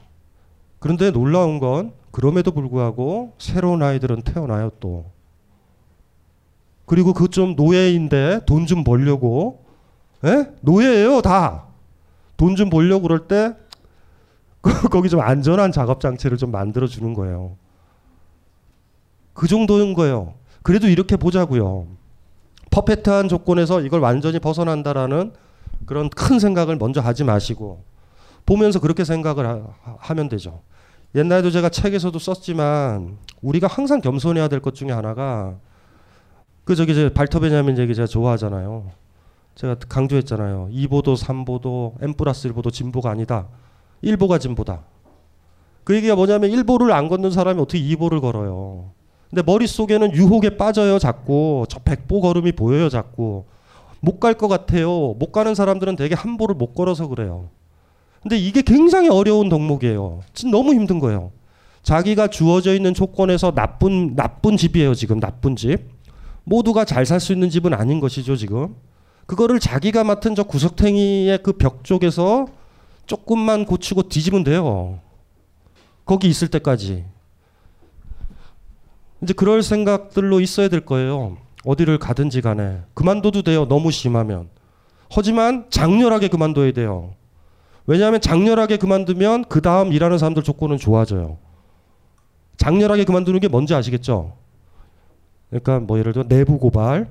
그런데 0.80 1.12
놀라운 1.12 1.60
건 1.60 1.92
그럼에도 2.18 2.50
불구하고 2.52 3.34
새로운 3.38 3.84
아이들은 3.84 4.24
태어나요 4.24 4.72
또. 4.80 5.06
그리고 6.88 7.14
그 7.14 7.28
좀 7.30 7.56
노예인데 7.56 8.42
돈 8.48 8.66
좀 8.66 8.84
벌려고 8.84 9.64
예? 10.26 10.52
노예예요 10.62 11.22
다. 11.22 11.66
돈 12.36 12.56
좀 12.56 12.72
벌려고 12.72 13.04
그럴 13.04 13.28
때 13.28 13.54
거기 14.92 15.10
좀 15.10 15.20
안전한 15.20 15.72
작업 15.72 16.02
장치를 16.02 16.38
좀 16.38 16.50
만들어 16.50 16.88
주는 16.88 17.14
거예요. 17.14 17.56
그 19.36 19.48
정도인 19.48 19.94
거예요. 19.94 20.34
그래도 20.64 20.88
이렇게 20.88 21.18
보자고요. 21.18 21.86
퍼펙트한 22.72 23.28
조건에서 23.28 23.82
이걸 23.82 24.00
완전히 24.00 24.40
벗어난다라는 24.40 25.34
그런 25.86 26.10
큰 26.10 26.40
생각을 26.40 26.78
먼저 26.78 27.00
하지 27.00 27.24
마시고 27.24 27.84
보면서 28.48 28.80
그렇게 28.80 29.04
생각을 29.04 29.46
하, 30.00 30.14
면 30.16 30.30
되죠. 30.30 30.62
옛날에도 31.18 31.50
제가 31.52 31.70
책에서도 31.70 32.18
썼지만 32.20 33.18
우리가 33.42 33.68
항상 33.68 34.02
겸손해야 34.02 34.48
될 34.48 34.60
것 34.62 34.76
중에 34.76 34.92
하나가 34.92 35.58
그 36.64 36.76
저기 36.76 36.94
제 36.94 37.10
발터 37.14 37.40
베냐민 37.40 37.78
얘기 37.78 37.96
제가 37.96 38.08
좋아하잖아요. 38.08 38.92
제가 39.56 39.76
강조했잖아요. 39.90 40.70
2보도 40.72 41.18
3보도 41.18 41.94
M 42.04 42.14
플러스 42.14 42.48
1보도 42.50 42.72
진보가 42.72 43.10
아니다. 43.10 43.48
1보가 44.04 44.40
진보다. 44.40 44.84
그 45.84 45.96
얘기가 45.96 46.16
뭐냐면 46.16 46.52
1보를 46.52 46.92
안 46.92 47.08
걷는 47.10 47.32
사람이 47.32 47.60
어떻게 47.62 47.80
2보를 47.80 48.22
걸어요. 48.22 48.92
근데 49.30 49.42
머릿속에는 49.42 50.14
유혹에 50.14 50.56
빠져요, 50.58 51.00
자꾸. 51.00 51.66
저 51.70 51.80
100보 51.80 52.22
걸음이 52.22 52.52
보여요, 52.54 52.90
자꾸. 52.90 53.46
못 54.02 54.20
갈 54.20 54.36
것 54.36 54.48
같아요. 54.48 55.16
못 55.18 55.32
가는 55.32 55.56
사람들은 55.56 55.96
되게 55.96 56.14
한 56.16 56.38
보를 56.38 56.54
못 56.56 56.74
걸어서 56.76 57.08
그래요. 57.08 57.50
근데 58.28 58.38
이게 58.38 58.62
굉장히 58.62 59.08
어려운 59.08 59.48
덕목이에요. 59.48 60.20
진짜 60.34 60.52
너무 60.52 60.74
힘든 60.74 61.00
거예요. 61.00 61.32
자기가 61.82 62.28
주어져 62.28 62.74
있는 62.76 62.94
조건에서 62.94 63.52
나쁜 63.54 64.18
나쁜 64.18 64.58
집이에요, 64.58 64.94
지금 64.96 65.22
나쁜 65.22 65.56
집. 65.56 65.78
모두가 66.44 66.84
잘 66.84 67.06
살 67.06 67.22
수 67.22 67.32
있는 67.32 67.50
집은 67.50 67.74
아닌 67.74 68.02
것이죠, 68.02 68.36
지금. 68.36 68.76
그거를 69.28 69.62
자기가 69.62 70.04
맡은 70.04 70.36
저 70.36 70.44
구석탱이의 70.44 71.42
그 71.42 71.54
벽 71.54 71.86
쪽에서 71.86 72.48
조금만 73.06 73.64
고치고 73.64 74.10
뒤집으면 74.10 74.44
돼요. 74.44 75.00
거기 76.04 76.28
있을 76.28 76.50
때까지. 76.50 77.06
이제 79.24 79.34
그럴 79.34 79.64
생각들로 79.64 80.42
있어야 80.42 80.68
될 80.68 80.82
거예요. 80.82 81.38
어디를 81.64 81.98
가든지 81.98 82.42
간에. 82.42 82.82
그만둬도 82.94 83.44
돼요. 83.44 83.66
너무 83.70 83.90
심하면. 83.90 84.50
하지만 85.10 85.68
장렬하게 85.70 86.28
그만둬야 86.28 86.74
돼요. 86.74 87.14
왜냐하면 87.88 88.20
장렬하게 88.20 88.78
그만두면 88.78 89.46
그 89.46 89.62
다음 89.62 89.94
일하는 89.94 90.18
사람들 90.18 90.44
조건은 90.44 90.78
좋아져요. 90.78 91.38
장렬하게 92.58 93.06
그만두는 93.06 93.40
게 93.40 93.48
뭔지 93.48 93.74
아시겠죠? 93.74 94.36
그러니까 95.50 95.80
뭐 95.80 95.98
예를 95.98 96.12
들어 96.12 96.28
내부 96.28 96.60
고발 96.60 97.10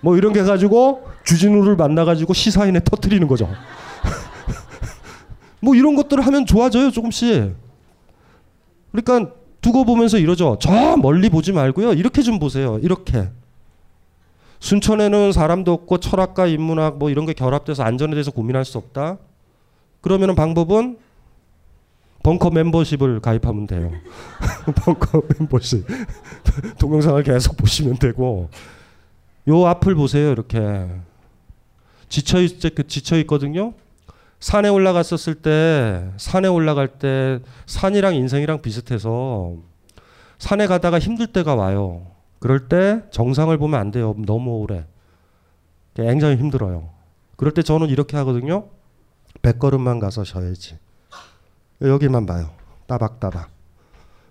뭐 0.00 0.16
이런 0.16 0.32
게 0.32 0.42
가지고 0.42 1.06
주진우를 1.24 1.76
만나가지고 1.76 2.32
시사인에 2.32 2.80
터트리는 2.82 3.28
거죠. 3.28 3.48
뭐 5.60 5.74
이런 5.74 5.96
것들을 5.96 6.26
하면 6.26 6.46
좋아져요 6.46 6.90
조금씩. 6.90 7.54
그러니까 8.92 9.32
두고 9.60 9.84
보면서 9.84 10.16
이러죠. 10.16 10.56
저 10.60 10.96
멀리 10.96 11.28
보지 11.28 11.52
말고요. 11.52 11.92
이렇게 11.92 12.22
좀 12.22 12.38
보세요. 12.38 12.78
이렇게. 12.82 13.28
순천에는 14.60 15.32
사람도 15.32 15.72
없고 15.72 15.98
철학과 15.98 16.46
인문학 16.46 16.96
뭐 16.96 17.10
이런 17.10 17.26
게 17.26 17.34
결합돼서 17.34 17.82
안전에 17.82 18.12
대해서 18.12 18.30
고민할 18.30 18.64
수 18.64 18.78
없다. 18.78 19.18
그러면 20.06 20.36
방법은 20.36 20.98
벙커 22.22 22.50
멤버십을 22.50 23.18
가입하면 23.18 23.66
돼요. 23.66 23.90
벙커 24.84 25.22
멤버십. 25.36 25.84
동영상을 26.78 27.20
계속 27.24 27.56
보시면 27.56 27.96
되고 27.98 28.48
요 29.48 29.66
앞을 29.66 29.96
보세요. 29.96 30.30
이렇게 30.30 30.86
지쳐 32.08 32.40
있 32.40 32.60
지쳐 32.86 33.18
있거든요. 33.22 33.74
산에 34.38 34.68
올라갔었을 34.68 35.34
때 35.42 36.08
산에 36.18 36.46
올라갈 36.46 36.86
때 36.86 37.40
산이랑 37.66 38.14
인생이랑 38.14 38.62
비슷해서 38.62 39.56
산에 40.38 40.68
가다가 40.68 41.00
힘들 41.00 41.26
때가 41.26 41.56
와요. 41.56 42.06
그럴 42.38 42.68
때 42.68 43.02
정상을 43.10 43.58
보면 43.58 43.80
안 43.80 43.90
돼요. 43.90 44.14
너무 44.24 44.58
오래. 44.58 44.86
굉장히 45.94 46.36
힘들어요. 46.36 46.90
그럴 47.34 47.52
때 47.52 47.64
저는 47.64 47.88
이렇게 47.88 48.16
하거든요. 48.18 48.68
100걸음만 49.46 50.00
가서 50.00 50.24
쉬어야지. 50.24 50.76
여기만 51.80 52.26
봐요. 52.26 52.50
따박따박. 52.86 53.48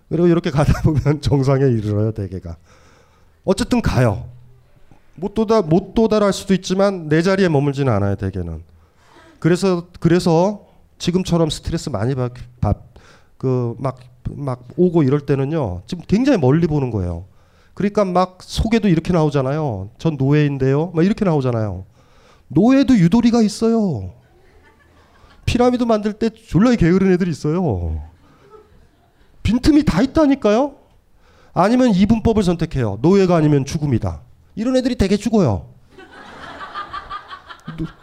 그리고 0.08 0.26
이렇게 0.26 0.50
가다 0.50 0.82
보면 0.82 1.20
정상에 1.20 1.64
이르러요, 1.64 2.12
대개가. 2.12 2.56
어쨌든 3.44 3.80
가요. 3.80 4.28
못 5.14 5.34
도달 5.34 5.62
못 5.62 5.94
도달할 5.94 6.32
수도 6.32 6.52
있지만 6.52 7.08
내 7.08 7.22
자리에 7.22 7.48
머물지는 7.48 7.92
않아요, 7.92 8.16
대개는. 8.16 8.62
그래서 9.38 9.86
그래서 10.00 10.66
지금처럼 10.98 11.50
스트레스 11.50 11.88
많이 11.88 12.14
받그막막 12.60 13.98
오고 14.76 15.02
이럴 15.02 15.20
때는요. 15.20 15.82
지금 15.86 16.04
굉장히 16.06 16.38
멀리 16.38 16.66
보는 16.66 16.90
거예요. 16.90 17.24
그러니까 17.74 18.04
막 18.04 18.38
속에도 18.42 18.88
이렇게 18.88 19.12
나오잖아요. 19.12 19.90
전 19.98 20.16
노예인데요. 20.16 20.92
막 20.94 21.04
이렇게 21.04 21.24
나오잖아요. 21.24 21.84
노예도 22.48 22.96
유도리가 22.96 23.42
있어요. 23.42 24.12
피라미드 25.46 25.84
만들 25.84 26.12
때 26.12 26.28
졸라 26.28 26.74
게으른 26.74 27.12
애들이 27.12 27.30
있어요. 27.30 28.02
빈틈이 29.42 29.84
다 29.84 30.02
있다니까요. 30.02 30.74
아니면 31.54 31.94
이분법을 31.94 32.42
선택해요. 32.42 32.98
노예가 33.00 33.36
아니면 33.36 33.64
죽음이다. 33.64 34.20
이런 34.56 34.76
애들이 34.76 34.96
되게 34.96 35.16
죽어요. 35.16 35.68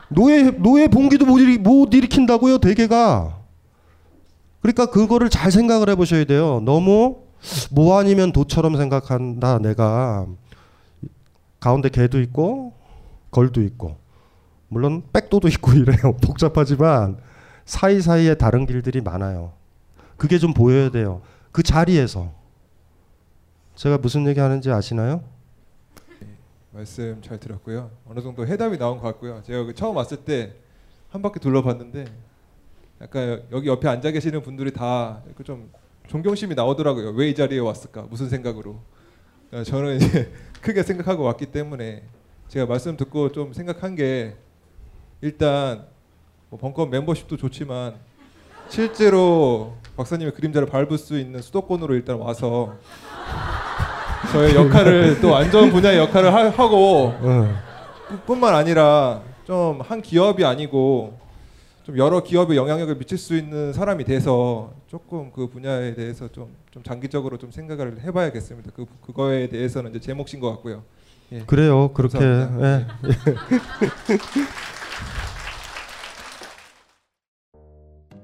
노예 0.10 0.52
노예 0.52 0.88
봉기도 0.88 1.26
못, 1.26 1.40
일으, 1.40 1.60
못 1.60 1.94
일으킨다고요. 1.94 2.60
대개가. 2.60 3.40
그러니까 4.62 4.86
그거를 4.88 5.30
잘 5.30 5.52
생각을 5.52 5.90
해보셔야 5.90 6.24
돼요. 6.24 6.62
너무 6.64 7.24
뭐 7.72 8.00
아니면 8.00 8.32
도처럼 8.32 8.78
생각한다 8.78 9.60
내가 9.60 10.26
가운데 11.60 11.90
개도 11.90 12.22
있고 12.22 12.74
걸도 13.32 13.62
있고 13.62 13.98
물론 14.70 15.04
백도도 15.12 15.48
있고 15.50 15.74
이래요 15.74 16.16
복잡하지만 16.24 17.18
사이사이에 17.66 18.36
다른 18.36 18.66
길들이 18.66 19.02
많아요 19.02 19.54
그게 20.18 20.38
좀 20.38 20.54
보여야 20.54 20.90
돼요 20.90 21.22
그 21.52 21.64
자리에서 21.64 22.34
제가 23.76 23.98
무슨 23.98 24.28
얘기 24.28 24.40
하는지 24.40 24.70
아시나요? 24.72 25.24
말씀 26.72 27.22
잘 27.22 27.40
들었고요. 27.40 27.92
어느 28.08 28.20
정도 28.20 28.48
해답이 28.48 28.78
나온 28.80 28.98
것 29.00 29.04
같고요. 29.04 29.44
제가 29.44 29.64
그 29.66 29.74
처음 29.76 29.96
왔을 29.96 30.18
때 30.18 30.54
한 31.12 31.22
바퀴 31.22 31.40
둘러봤는데 31.40 32.06
약간 33.02 33.44
여기 33.52 33.68
옆에 33.68 33.88
앉아 33.88 34.10
계시는 34.12 34.42
분들이 34.42 34.72
다 34.74 35.22
좀 35.44 35.70
존경심이 36.08 36.56
나오더라고요. 36.56 37.12
왜 37.12 37.30
이 37.30 37.36
자리에 37.36 37.60
왔을까? 37.60 38.04
무슨 38.10 38.30
생각으로? 38.30 38.80
어, 39.52 39.64
저는 39.64 39.98
이제 39.98 40.32
크게 40.62 40.82
생각하고 40.82 41.22
왔기 41.24 41.48
때문에 41.48 42.04
제가 42.48 42.66
말씀 42.66 42.98
듣고 42.98 43.32
좀 43.32 43.54
생각한 43.54 43.94
게 43.96 44.36
일단 45.22 45.86
뭐 46.54 46.60
벙커 46.60 46.86
멤버십도 46.86 47.36
좋지만 47.36 47.96
실제로 48.70 49.74
박사님의 49.98 50.34
그림자를 50.34 50.68
밟을 50.68 51.00
수 51.00 51.18
있는 51.18 51.42
수도권으로 51.42 51.96
일단 51.96 52.18
와서 52.18 52.76
저의 54.32 54.54
역할을 54.54 55.20
또 55.20 55.36
안전 55.36 55.72
분야의 55.72 55.98
역할을 55.98 56.32
하, 56.32 56.50
하고 56.50 57.12
응. 57.24 57.56
뿐만 58.28 58.54
아니라 58.54 59.24
좀 59.48 59.82
한 59.82 60.04
기업이 60.04 60.46
아니고 60.46 61.18
좀 61.86 61.98
여러 61.98 62.22
기업에 62.22 62.56
영향력을 62.56 63.00
미칠 63.00 63.18
수 63.18 63.36
있는 63.36 63.74
사람이 63.74 64.04
돼서 64.04 64.74
조금 64.88 65.32
그 65.32 65.48
분야에 65.50 65.96
대해서 65.96 66.28
좀, 66.32 66.56
좀 66.70 66.84
장기적으로 66.84 67.40
좀 67.40 67.50
생각을 67.52 68.00
해봐야겠습니다. 68.02 68.70
그 68.76 68.86
그거에 69.02 69.50
대해서는 69.50 69.90
이제 69.90 70.00
제 70.00 70.14
몫인 70.14 70.40
것 70.40 70.52
같고요. 70.52 70.84
예. 71.32 71.40
그래요 71.48 71.92
그렇게. 71.94 72.20
예. 72.20 72.86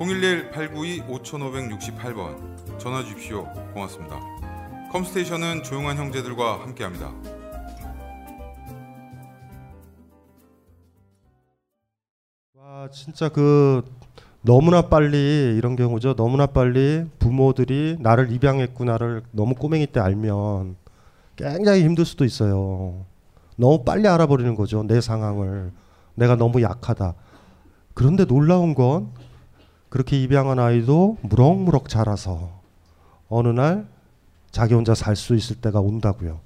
011-892-5568번 0.00 2.78
전화 2.78 3.04
주십시오. 3.04 3.46
고맙습니다. 3.74 4.18
컴스테이션은 4.90 5.62
조용한 5.62 5.98
형제들과 5.98 6.62
함께합니다. 6.62 7.12
와 12.54 12.88
진짜 12.90 13.28
그 13.28 13.84
너무나 14.40 14.80
빨리 14.80 15.54
이런 15.58 15.76
경우죠. 15.76 16.14
너무나 16.14 16.46
빨리 16.46 17.04
부모들이 17.18 17.98
나를 18.00 18.32
입양했구나를 18.32 19.24
너무 19.32 19.54
꼬맹이 19.54 19.88
때 19.88 20.00
알면 20.00 20.76
굉장히 21.36 21.84
힘들 21.84 22.06
수도 22.06 22.24
있어요. 22.24 23.04
너무 23.56 23.84
빨리 23.84 24.08
알아버리는 24.08 24.54
거죠. 24.54 24.82
내 24.82 25.02
상황을. 25.02 25.72
내가 26.14 26.36
너무 26.36 26.62
약하다. 26.62 27.12
그런데 27.92 28.24
놀라운 28.24 28.74
건 28.74 29.10
그렇게 29.90 30.20
입양한 30.22 30.58
아이도 30.58 31.18
무럭무럭 31.22 31.88
자라서 31.88 32.60
어느 33.28 33.48
날 33.48 33.86
자기 34.50 34.74
혼자 34.74 34.94
살 34.94 35.16
수 35.16 35.34
있을 35.34 35.56
때가 35.56 35.80
온다고요. 35.80 36.40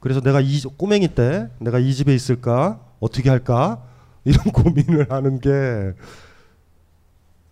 그래서 0.00 0.20
내가 0.20 0.40
이 0.40 0.60
꼬맹이 0.60 1.14
때 1.14 1.48
내가 1.58 1.78
이 1.78 1.94
집에 1.94 2.14
있을까 2.14 2.80
어떻게 3.00 3.30
할까 3.30 3.82
이런 4.24 4.44
고민을 4.52 5.10
하는 5.10 5.40
게 5.40 5.50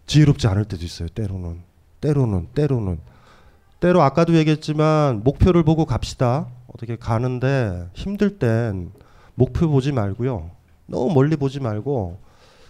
지혜롭지 0.06 0.46
않을 0.48 0.64
때도 0.64 0.84
있어요. 0.84 1.08
때로는 1.08 1.62
때로는 2.00 2.48
때로는 2.54 2.98
때로 3.80 4.02
아까도 4.02 4.34
얘기했지만 4.34 5.22
목표를 5.22 5.62
보고 5.62 5.84
갑시다. 5.86 6.48
어떻게 6.74 6.96
가는데 6.96 7.88
힘들 7.94 8.38
땐 8.38 8.90
목표 9.34 9.68
보지 9.68 9.92
말고요. 9.92 10.50
너무 10.86 11.12
멀리 11.14 11.36
보지 11.36 11.60
말고 11.60 12.18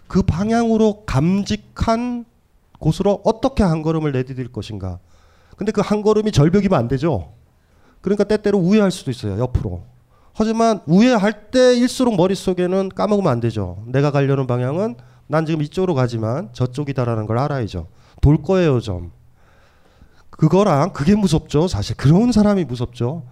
그 0.09 0.23
방향으로 0.23 1.05
감직한 1.07 2.25
곳으로 2.79 3.21
어떻게 3.25 3.63
한 3.63 3.83
걸음을 3.83 4.13
내디딜 4.13 4.51
것인가. 4.53 4.99
근데 5.57 5.73
그 5.73 5.81
한 5.81 6.03
걸음이 6.03 6.33
절벽이면 6.33 6.79
안 6.79 6.89
되죠. 6.89 7.33
그러니까 8.01 8.25
때때로 8.25 8.59
우회할 8.59 8.91
수도 8.91 9.11
있어요. 9.11 9.39
옆으로. 9.39 9.83
하지만 10.33 10.81
우회할 10.87 11.51
때일수록 11.51 12.15
머릿속에는 12.17 12.91
까먹으면 12.91 13.31
안 13.31 13.41
되죠. 13.41 13.83
내가 13.87 14.11
가려는 14.13 14.47
방향은 14.47 14.97
난 15.27 15.45
지금 15.47 15.63
이쪽으로 15.63 15.95
가지만 15.95 16.49
저쪽이다라는 16.53 17.27
걸 17.27 17.39
알아야죠. 17.39 17.89
돌 18.23 18.41
거예요, 18.43 18.81
좀. 18.81 19.11
그거랑 20.31 20.93
그게 20.93 21.17
무섭죠. 21.17 21.67
사실 21.67 21.97
그런 21.97 22.31
사람이 22.31 22.65
무섭죠. 22.65 23.25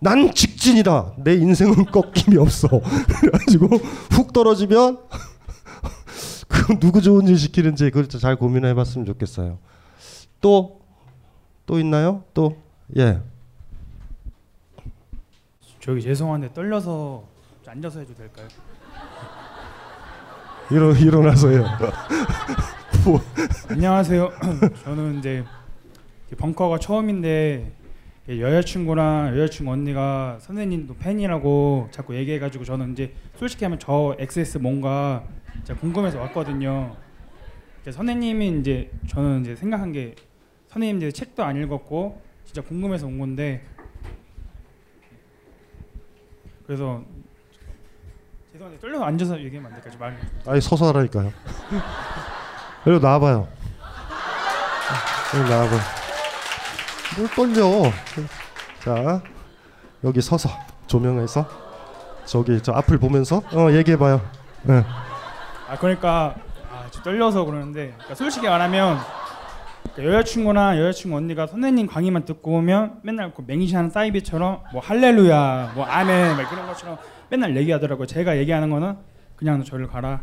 난 0.00 0.34
직진이다. 0.34 1.14
내 1.18 1.34
인생은 1.34 1.86
꺾임이 1.92 2.36
없어. 2.36 2.68
그래가지고 3.20 3.68
훅 4.10 4.32
떨어지면 4.32 4.98
그 6.66 6.78
누구 6.78 7.00
좋은 7.00 7.26
일 7.26 7.38
시키는지 7.38 7.84
그걸 7.86 8.08
좀잘 8.08 8.36
고민해 8.36 8.74
봤으면 8.74 9.06
좋겠어요. 9.06 9.58
또 10.40 10.84
또 11.66 11.78
있나요? 11.78 12.22
또 12.34 12.56
예. 12.96 13.20
저기 15.80 16.00
죄송한데 16.02 16.52
떨려서 16.52 17.24
좀 17.62 17.72
앉아서 17.72 18.00
해도 18.00 18.14
될까요? 18.14 18.48
일어 20.70 20.92
일어나서요. 20.92 21.64
뭐. 23.04 23.20
안녕하세요. 23.68 24.30
저는 24.84 25.18
이제 25.18 25.44
벙커가 26.38 26.78
처음인데 26.78 27.72
여자친구랑 28.28 29.36
여자친구 29.38 29.72
언니가 29.72 30.38
선생님도 30.40 30.96
팬이라고 30.96 31.88
자꾸 31.90 32.14
얘기해가지고 32.16 32.64
저는 32.64 32.92
이제 32.92 33.12
솔직히 33.36 33.64
하면 33.66 33.78
저 33.78 34.16
XS 34.18 34.58
뭔가 34.58 35.24
궁금해서 35.78 36.18
왔거든요. 36.20 36.96
선생님이 37.84 38.60
이제 38.60 38.90
저는 39.08 39.42
이제 39.42 39.54
생각한 39.54 39.92
게 39.92 40.14
선생님 40.68 40.96
이제 40.96 41.12
책도 41.12 41.44
안 41.44 41.56
읽었고 41.56 42.22
진짜 42.46 42.62
궁금해서 42.62 43.06
온 43.06 43.18
건데 43.18 43.62
그래서 46.66 47.04
죄송한데 48.52 48.80
떨려서 48.80 49.04
앉아서 49.04 49.38
얘기하면 49.42 49.70
안 49.70 49.82
될까요? 49.82 49.98
말. 50.00 50.18
아니 50.46 50.60
서서 50.62 50.88
하라니까요. 50.88 51.30
여기 52.86 53.00
나와봐요. 53.04 53.48
여기 55.36 55.50
나와봐. 55.50 56.03
뭘 57.16 57.28
떨려? 57.34 57.90
자 58.80 59.22
여기 60.02 60.20
서서 60.20 60.48
조명해서 60.86 61.46
저기 62.24 62.60
저 62.62 62.72
앞을 62.72 62.98
보면서 62.98 63.38
어 63.52 63.70
얘기해봐요. 63.72 64.20
네. 64.62 64.82
아 65.68 65.76
그러니까 65.78 66.34
아, 66.70 66.86
저 66.90 67.02
떨려서 67.02 67.44
그러는데 67.44 67.88
그러니까 67.94 68.14
솔직히 68.14 68.46
말하면 68.48 68.98
그러니까 69.94 70.18
여자친구나 70.18 70.78
여자친구 70.78 71.16
언니가 71.16 71.46
선생님 71.46 71.86
강의만 71.86 72.24
듣고 72.24 72.52
오면 72.56 73.00
맨날 73.02 73.32
그 73.34 73.42
맹시하는 73.46 73.90
사이비처럼 73.90 74.62
뭐 74.72 74.80
할렐루야 74.82 75.72
뭐 75.74 75.84
아멘 75.84 76.36
막 76.36 76.50
그런 76.50 76.66
것처럼 76.66 76.98
맨날 77.30 77.56
얘기하더라고요. 77.56 78.06
제가 78.06 78.36
얘기하는 78.38 78.70
거는 78.70 78.96
그냥 79.36 79.58
너 79.58 79.64
저를 79.64 79.86
가라. 79.86 80.20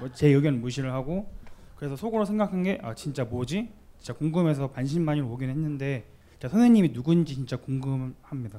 뭐 0.00 0.08
제 0.12 0.28
의견 0.28 0.60
무시를 0.60 0.92
하고 0.92 1.30
그래서 1.76 1.96
속으로 1.96 2.24
생각한 2.24 2.62
게 2.64 2.78
아 2.82 2.94
진짜 2.94 3.24
뭐지? 3.24 3.70
진짜 4.00 4.12
궁금해서 4.18 4.68
반신반의로 4.70 5.26
오긴 5.28 5.50
했는데 5.50 6.04
선생님이 6.48 6.92
누군지 6.92 7.34
진짜 7.34 7.56
궁금합니다. 7.56 8.58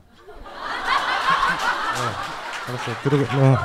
알았어요. 2.67 2.95
들어. 3.04 3.17
어. 3.17 3.58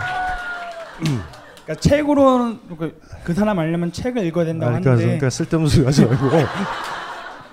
그러니까 1.64 1.74
책으로는 1.80 2.76
그, 2.76 3.00
그 3.24 3.34
사람 3.34 3.58
알려면 3.58 3.92
책을 3.92 4.24
읽어야 4.26 4.44
된다고 4.44 4.70
그러니까, 4.70 4.90
하는데 4.90 5.04
그러니까 5.06 5.30
쓸데없는 5.30 5.68
소리 5.70 5.84
하지 5.86 6.04
말고 6.04 6.30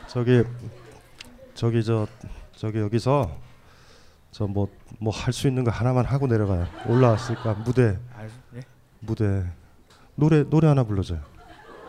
저기 0.07 0.43
저기 1.53 1.83
저 1.83 2.07
저기 2.55 2.79
여기서 2.79 3.31
저 4.31 4.45
뭐 4.47 4.67
뭐 4.99 5.11
할 5.11 5.31
수 5.33 5.47
있는 5.47 5.63
거 5.63 5.71
하나만 5.71 6.05
하고 6.05 6.27
내려가요. 6.27 6.67
올라왔으니까 6.87 7.53
무대 7.65 7.97
아, 8.15 8.23
예? 8.55 8.59
무대 8.99 9.43
노래 10.15 10.43
노래 10.43 10.67
하나 10.67 10.83
불러줘요. 10.83 11.19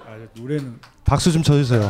아, 0.07 0.17
노래는 0.35 0.79
박수 1.05 1.33
좀 1.33 1.43
쳐주세요. 1.43 1.89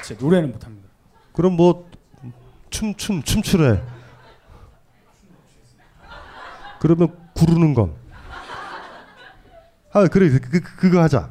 아 0.00 0.02
진짜 0.02 0.24
노래는 0.24 0.52
못합니다. 0.52 0.88
그럼 1.34 1.56
뭐 1.56 1.88
춤춤 2.70 3.22
춤추래. 3.22 3.82
그러면 6.80 7.14
구르는 7.34 7.74
건. 7.74 7.94
아 9.92 10.06
그래 10.06 10.30
그, 10.30 10.40
그 10.40 10.60
그 10.60 10.90
거 10.90 11.02
하자. 11.02 11.28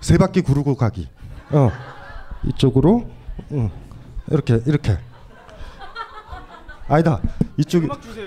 세 0.00 0.18
바퀴 0.18 0.42
구르고 0.42 0.76
가기. 0.76 1.08
어 1.50 1.70
이쪽으로 2.44 3.10
응. 3.52 3.70
이렇게 4.30 4.60
이렇게. 4.66 4.98
아니다 6.88 7.20
이쪽이. 7.56 7.86
음악 7.86 8.02
주세요. 8.02 8.26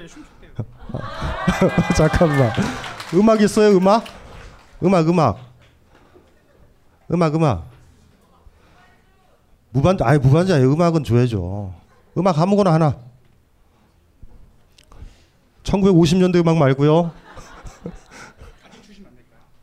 잠깐만. 1.95 2.51
음악 3.13 3.41
있어요 3.41 3.75
음악? 3.77 4.03
음악 4.83 5.07
음악. 5.07 5.39
음악 7.11 7.35
음악. 7.35 7.70
무반주 9.71 10.03
아니 10.03 10.19
무반주 10.19 10.53
아니 10.53 10.63
음악은 10.65 11.03
줘야죠. 11.03 11.73
음악 12.17 12.37
아무거나 12.37 12.73
하나. 12.73 12.97
1950년대 15.63 16.35
음악 16.41 16.57
말고요. 16.57 17.11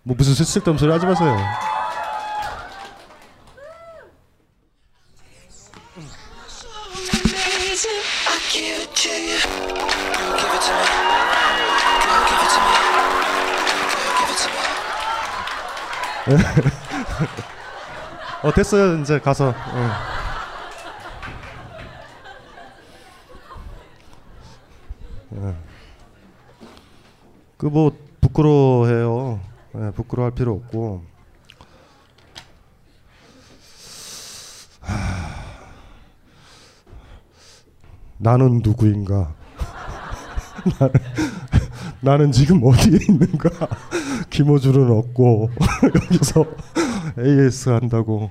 뭐 0.02 0.16
무슨 0.16 0.34
쓸- 0.34 0.46
쓸데없는 0.46 0.78
소리 0.78 0.90
하지 0.92 1.04
마세요. 1.06 1.36
어 18.42 18.52
됐어요 18.52 19.00
이제 19.00 19.18
가서. 19.18 19.48
어. 19.48 20.08
그뭐 27.58 27.90
부끄러워해요. 28.20 29.40
예, 29.74 29.90
부끄러워할 29.90 30.34
필요 30.34 30.54
없고. 30.54 31.02
하... 34.80 34.94
나는 38.16 38.60
누구인가? 38.62 39.34
나는, 40.78 40.94
나는 42.00 42.32
지금 42.32 42.62
어디에 42.62 42.98
있는가? 43.08 43.50
김호준은 44.30 44.90
없고 44.90 45.50
여기서 46.12 46.44
AS 47.20 47.70
한다고. 47.70 48.30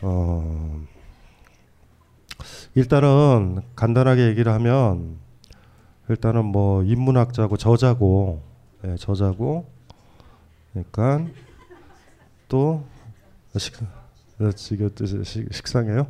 어, 0.00 0.82
일단은 2.74 3.60
간단하게 3.76 4.28
얘기를 4.28 4.52
하면 4.52 5.18
일단은 6.08 6.44
뭐 6.44 6.82
인문학자고 6.82 7.56
저자고 7.56 8.42
예, 8.84 8.96
저자고 8.96 9.70
그러니까 10.72 11.24
또 12.48 12.84
식, 13.56 13.76
어, 14.40 14.50
지금 14.52 14.90
식상해요. 15.50 16.06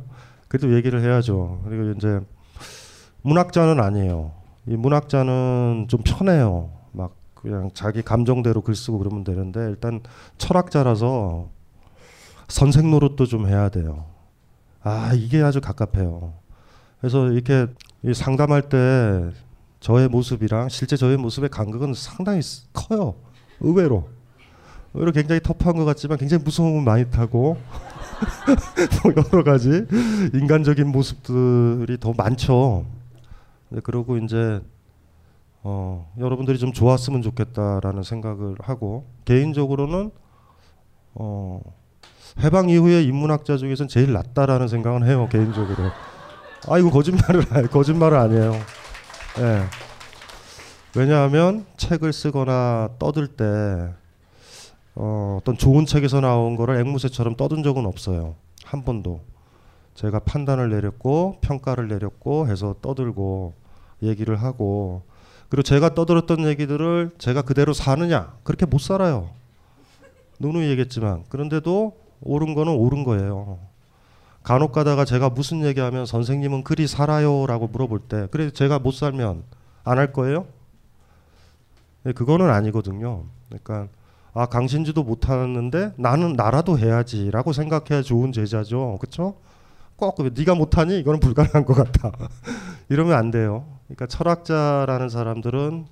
그래도 0.47 0.73
얘기를 0.75 1.01
해야죠. 1.01 1.61
그리고 1.65 1.91
이제 1.91 2.19
문학자는 3.21 3.79
아니에요. 3.79 4.33
이 4.67 4.75
문학자는 4.75 5.87
좀 5.89 6.01
편해요. 6.03 6.82
막 7.43 7.51
그냥 7.51 7.69
자기 7.73 8.01
감정대로 8.01 8.61
글 8.61 8.75
쓰고 8.75 8.99
그러면 8.99 9.23
되는데 9.23 9.59
일단 9.69 10.01
철학자라서 10.37 11.49
선생 12.47 12.89
노릇도 12.91 13.25
좀 13.25 13.47
해야 13.47 13.69
돼요. 13.69 14.05
아 14.81 15.13
이게 15.13 15.41
아주 15.41 15.61
갑갑해요. 15.61 16.33
그래서 16.99 17.29
이렇게 17.31 17.67
이 18.03 18.13
상담할 18.13 18.69
때 18.69 19.29
저의 19.79 20.07
모습이랑 20.07 20.69
실제 20.69 20.95
저의 20.95 21.17
모습의 21.17 21.49
간극은 21.49 21.93
상당히 21.93 22.41
스- 22.41 22.65
커요. 22.73 23.15
의외로. 23.59 24.09
의외로 24.93 25.11
굉장히 25.11 25.41
터프한 25.41 25.75
것 25.75 25.85
같지만 25.85 26.17
굉장히 26.17 26.43
무서움을 26.43 26.83
많이 26.83 27.09
타고 27.09 27.57
뭐 29.03 29.13
여러 29.31 29.43
가지 29.43 29.85
인간적인 30.33 30.87
모습들이 30.87 31.99
더 31.99 32.13
많죠. 32.15 32.85
네, 33.69 33.79
그러고 33.81 34.17
이제 34.17 34.61
어, 35.63 36.11
여러분들이 36.19 36.57
좀 36.59 36.73
좋았으면 36.73 37.21
좋겠다라는 37.21 38.03
생각을 38.03 38.55
하고 38.59 39.05
개인적으로는 39.25 40.11
어, 41.15 41.61
해방 42.39 42.69
이후에 42.69 43.03
인문학자 43.03 43.57
중에서는 43.57 43.87
제일 43.87 44.11
낫다라는 44.13 44.67
생각은 44.67 45.07
해요 45.07 45.27
개인적으로. 45.31 45.89
아 46.67 46.77
이거 46.77 46.89
거짓말을 46.89 47.43
안- 47.51 47.67
거짓말은 47.69 48.17
아니에요. 48.19 48.53
예. 49.39 49.63
왜냐하면 50.95 51.65
책을 51.77 52.13
쓰거나 52.13 52.89
떠들 52.99 53.27
때 53.27 53.93
어, 54.95 55.37
어떤 55.41 55.57
좋은 55.57 55.85
책에서 55.85 56.19
나온 56.21 56.55
거를 56.55 56.79
앵무새처럼 56.79 57.35
떠든 57.35 57.63
적은 57.63 57.85
없어요. 57.85 58.35
한 58.65 58.83
번도. 58.83 59.21
제가 59.95 60.19
판단을 60.19 60.69
내렸고 60.71 61.37
평가를 61.41 61.87
내렸고 61.87 62.47
해서 62.47 62.75
떠들고 62.81 63.53
얘기를 64.01 64.41
하고 64.41 65.03
그리고 65.53 65.61
제가 65.61 65.93
떠들었던 65.93 66.47
얘기들을 66.47 67.11
제가 67.19 67.43
그대로 67.43 67.73
사느냐 67.73 68.33
그렇게 68.43 68.65
못 68.65 68.79
살아요. 68.81 69.29
누누이 70.39 70.67
얘기했지만 70.71 71.25
그런데도 71.29 71.95
옳은 72.21 72.55
거는 72.55 72.73
옳은 72.73 73.03
거예요. 73.03 73.59
간혹 74.41 74.71
가다가 74.71 75.05
제가 75.05 75.29
무슨 75.29 75.63
얘기하면 75.63 76.07
선생님은 76.07 76.63
그리 76.63 76.87
살아요라고 76.87 77.67
물어볼 77.67 77.99
때 77.99 78.27
그래 78.31 78.49
제가 78.49 78.79
못 78.79 78.95
살면 78.95 79.43
안 79.83 79.99
할 79.99 80.11
거예요? 80.11 80.47
네, 82.01 82.13
그거는 82.13 82.49
아니거든요. 82.49 83.25
그러니까 83.47 83.89
아 84.33 84.47
강신지도 84.47 85.03
못 85.03 85.29
하는데 85.29 85.93
나는 85.97 86.33
나라도 86.33 86.79
해야지라고 86.79 87.53
생각해야 87.53 88.01
좋은 88.01 88.31
제자죠. 88.31 88.97
그렇죠? 88.99 89.35
꼭 89.97 90.17
네가 90.33 90.55
못하니 90.55 90.97
이거는 90.97 91.19
불가능한 91.19 91.63
것 91.65 91.75
같다. 91.75 92.11
이러면 92.89 93.13
안 93.15 93.29
돼요. 93.29 93.72
그러니까 93.87 94.07
철학자라는 94.07 95.09
사람들은 95.09 95.85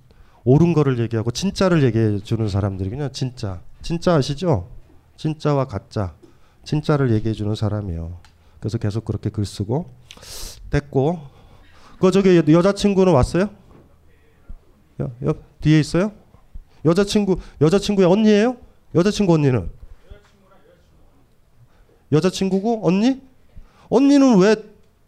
옳은 0.44 0.74
거를 0.74 1.00
얘기하고 1.00 1.32
진짜를 1.32 1.84
얘기해 1.84 2.20
주는 2.20 2.48
사람들이군요. 2.50 3.10
진짜. 3.10 3.62
진짜 3.82 4.16
아시죠? 4.16 4.68
진짜와 5.18 5.66
가짜. 5.66 6.14
진짜를 6.64 7.12
얘기해 7.12 7.34
주는 7.34 7.54
사람이에요. 7.56 8.18
그래서 8.60 8.78
계속 8.78 9.06
그렇게 9.06 9.30
글 9.30 9.46
쓰고 9.46 9.90
됐고 10.70 11.20
그 12.00 12.12
저기 12.12 12.38
여- 12.38 12.44
여자친구는 12.48 13.14
왔어요? 13.14 13.50
여, 15.00 15.12
여 15.26 15.34
뒤에 15.62 15.80
있어요? 15.80 16.12
여자친구 16.86 17.38
여자친구의 17.60 18.08
언니예요? 18.08 18.58
여자친구 18.96 19.34
언니는 19.34 19.70
여자친구고 22.12 22.88
언니? 22.88 23.22
언니는 23.90 24.38
왜 24.40 24.56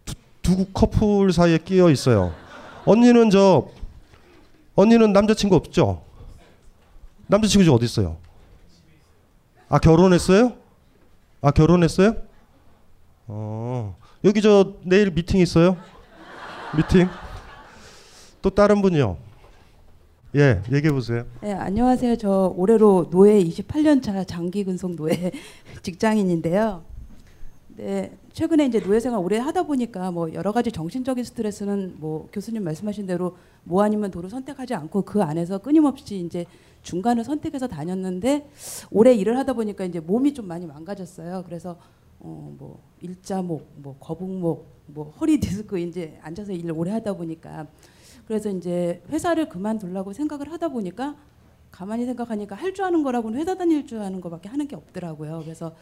두, 0.05 0.13
두 0.41 0.65
커플 0.73 1.31
사이에 1.31 1.57
끼어 1.57 1.89
있어요? 1.89 2.33
언니는 2.85 3.29
저 3.29 3.67
언니는 4.75 5.13
남자친구 5.13 5.55
없죠? 5.55 6.01
남자친구 7.27 7.63
지금 7.63 7.75
어디 7.75 7.85
있어요? 7.85 8.17
아 9.69 9.79
결혼했어요? 9.79 10.53
아 11.41 11.51
결혼했어요? 11.51 12.15
어 13.27 13.95
여기 14.23 14.41
저 14.41 14.73
내일 14.83 15.11
미팅 15.11 15.39
있어요? 15.39 15.77
미팅? 16.75 17.07
또 18.41 18.49
다른 18.49 18.81
분이요? 18.81 19.17
예 20.35 20.61
얘기해 20.71 20.91
보세요. 20.91 21.25
네, 21.41 21.53
안녕하세요. 21.53 22.17
저 22.17 22.51
올해로 22.57 23.09
노예 23.11 23.41
28년 23.43 24.01
차 24.01 24.23
장기 24.23 24.63
근속 24.63 24.95
노예 24.95 25.31
직장인인데요. 25.83 26.83
네, 27.75 28.15
최근에 28.33 28.67
이제 28.67 28.79
노예 28.79 28.99
생활 28.99 29.19
오래 29.19 29.39
하다 29.39 29.63
보니까 29.63 30.11
뭐 30.11 30.31
여러 30.33 30.51
가지 30.51 30.71
정신적인 30.71 31.23
스트레스는 31.23 31.95
뭐 31.99 32.29
교수님 32.31 32.63
말씀하신 32.63 33.07
대로 33.07 33.35
뭐 33.63 33.81
아니면 33.81 34.11
도를 34.11 34.29
선택하지 34.29 34.75
않고 34.75 35.01
그 35.03 35.23
안에서 35.23 35.57
끊임없이 35.57 36.17
이제 36.19 36.45
중간을 36.83 37.23
선택해서 37.23 37.67
다녔는데 37.67 38.47
오래 38.91 39.13
일을 39.15 39.37
하다 39.39 39.53
보니까 39.53 39.85
이제 39.85 39.99
몸이 39.99 40.33
좀 40.35 40.47
많이 40.47 40.67
망가졌어요. 40.67 41.43
그래서 41.45 41.77
어 42.19 42.53
뭐 42.57 42.79
일자목, 43.01 43.67
뭐 43.77 43.97
거북목, 43.99 44.65
뭐 44.85 45.09
허리 45.19 45.39
디스크 45.39 45.77
이제 45.79 46.17
앉아서 46.21 46.53
일을 46.53 46.71
오래 46.73 46.91
하다 46.91 47.13
보니까 47.13 47.67
그래서 48.27 48.49
이제 48.49 49.01
회사를 49.09 49.49
그만두려고 49.49 50.13
생각을 50.13 50.49
하다 50.51 50.69
보니까 50.69 51.15
가만히 51.71 52.05
생각하니까 52.05 52.55
할 52.55 52.73
줄 52.73 52.85
아는 52.85 53.03
거라고는 53.03 53.39
회사 53.39 53.55
다닐 53.55 53.85
줄 53.87 53.99
아는 53.99 54.21
거밖에 54.21 54.47
하는 54.47 54.67
게 54.67 54.75
없더라고요. 54.75 55.41
그래서 55.43 55.75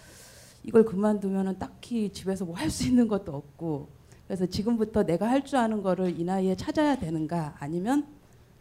이걸 0.63 0.85
그만두면은 0.85 1.57
딱히 1.59 2.09
집에서 2.11 2.45
뭐 2.45 2.55
할 2.55 2.69
수 2.69 2.87
있는 2.87 3.07
것도 3.07 3.33
없고 3.35 3.87
그래서 4.27 4.45
지금부터 4.45 5.03
내가 5.03 5.27
할 5.29 5.43
줄 5.43 5.57
아는 5.57 5.81
거를 5.81 6.17
이 6.19 6.23
나이에 6.23 6.55
찾아야 6.55 6.95
되는가 6.95 7.55
아니면 7.59 8.05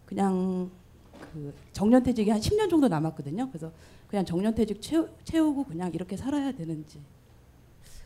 그냥 0.06 0.70
그 1.32 1.52
정년퇴직이 1.72 2.30
한 2.30 2.40
10년 2.40 2.68
정도 2.70 2.88
남았거든요. 2.88 3.48
그래서 3.50 3.70
그냥 4.08 4.24
정년퇴직 4.24 4.80
채우, 4.82 5.08
채우고 5.24 5.64
그냥 5.64 5.90
이렇게 5.94 6.16
살아야 6.16 6.50
되는지 6.52 6.98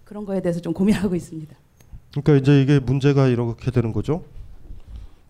그런 0.05 0.27
거에 0.27 0.43
대해서 0.43 0.61
좀 0.61 0.75
고민하고 0.75 1.15
있습니다. 1.15 1.57
그러니까 2.11 2.35
이제 2.37 2.61
이게 2.61 2.79
문제가 2.79 3.29
이렇게 3.29 3.71
되는 3.71 3.93
거죠. 3.93 4.25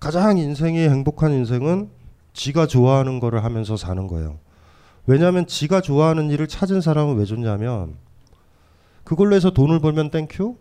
가장 0.01 0.37
인생이 0.37 0.79
행복한 0.89 1.33
인생은 1.33 1.89
지가 2.33 2.67
좋아하는 2.67 3.21
거를 3.21 3.45
하면서 3.45 3.77
사는 3.77 4.07
거예요. 4.09 4.39
왜냐하면 5.07 5.47
지가 5.47 5.81
좋아하는 5.83 6.31
일을 6.31 6.49
찾은 6.49 6.81
사람은 6.81 7.17
왜 7.17 7.25
좋냐면 7.25 7.95
그걸로 9.05 9.37
해서 9.37 9.51
돈을 9.51 9.81
벌면 9.81 10.11
thank 10.11 10.36
you, 10.36 10.57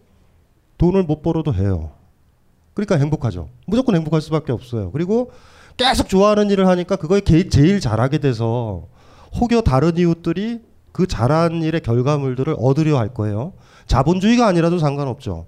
돈을 0.78 1.04
못 1.04 1.22
벌어도 1.22 1.54
해요. 1.54 1.92
그러니까 2.74 2.98
행복하죠. 2.98 3.50
무조건 3.68 3.96
행복할 3.96 4.22
수밖에 4.22 4.52
없어요. 4.52 4.92
그리고 4.92 5.32
계속 5.78 6.10
좋아하는 6.10 6.50
일을 6.50 6.68
하니까 6.68 6.96
게- 6.98 7.48
제일 7.50 7.80
잘하게 7.80 8.18
돼서 8.20 8.88
혹여 9.40 9.62
다른 9.62 9.98
이웃들이 9.98 10.62
그 10.92 11.08
잘한 11.08 11.64
일의 11.64 11.82
결과물들을 11.82 12.56
얻으려 12.60 13.00
할 13.00 13.14
거예요. 13.14 13.54
자본주의가 13.88 14.46
아니라도 14.48 14.78
상관없죠. 14.78 15.48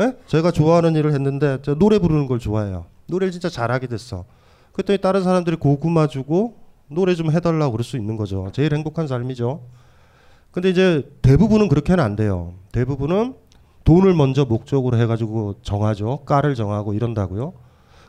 예? 0.00 0.14
제가 0.26 0.50
좋아하는 0.50 0.94
일을 0.94 1.12
했는데 1.12 1.58
저 1.62 1.74
노래 1.74 1.98
부르는 1.98 2.26
걸 2.26 2.38
좋아해요. 2.38 2.86
노래를 3.06 3.32
진짜 3.32 3.48
잘하게 3.48 3.86
됐어. 3.86 4.24
그랬더니 4.72 4.98
다른 5.00 5.22
사람들이 5.24 5.56
고구마 5.56 6.06
주고 6.06 6.56
노래 6.88 7.14
좀 7.14 7.30
해달라고 7.32 7.72
그럴 7.72 7.84
수 7.84 7.96
있는 7.96 8.16
거죠. 8.16 8.50
제일 8.52 8.74
행복한 8.74 9.06
삶이죠. 9.08 9.62
근데 10.58 10.70
이제 10.70 11.08
대부분은 11.22 11.68
그렇게는 11.68 12.02
안 12.02 12.16
돼요. 12.16 12.54
대부분은 12.72 13.34
돈을 13.84 14.12
먼저 14.12 14.44
목적으로 14.44 14.98
해가지고 14.98 15.60
정하죠. 15.62 16.24
까를 16.24 16.56
정하고 16.56 16.94
이런다고요. 16.94 17.52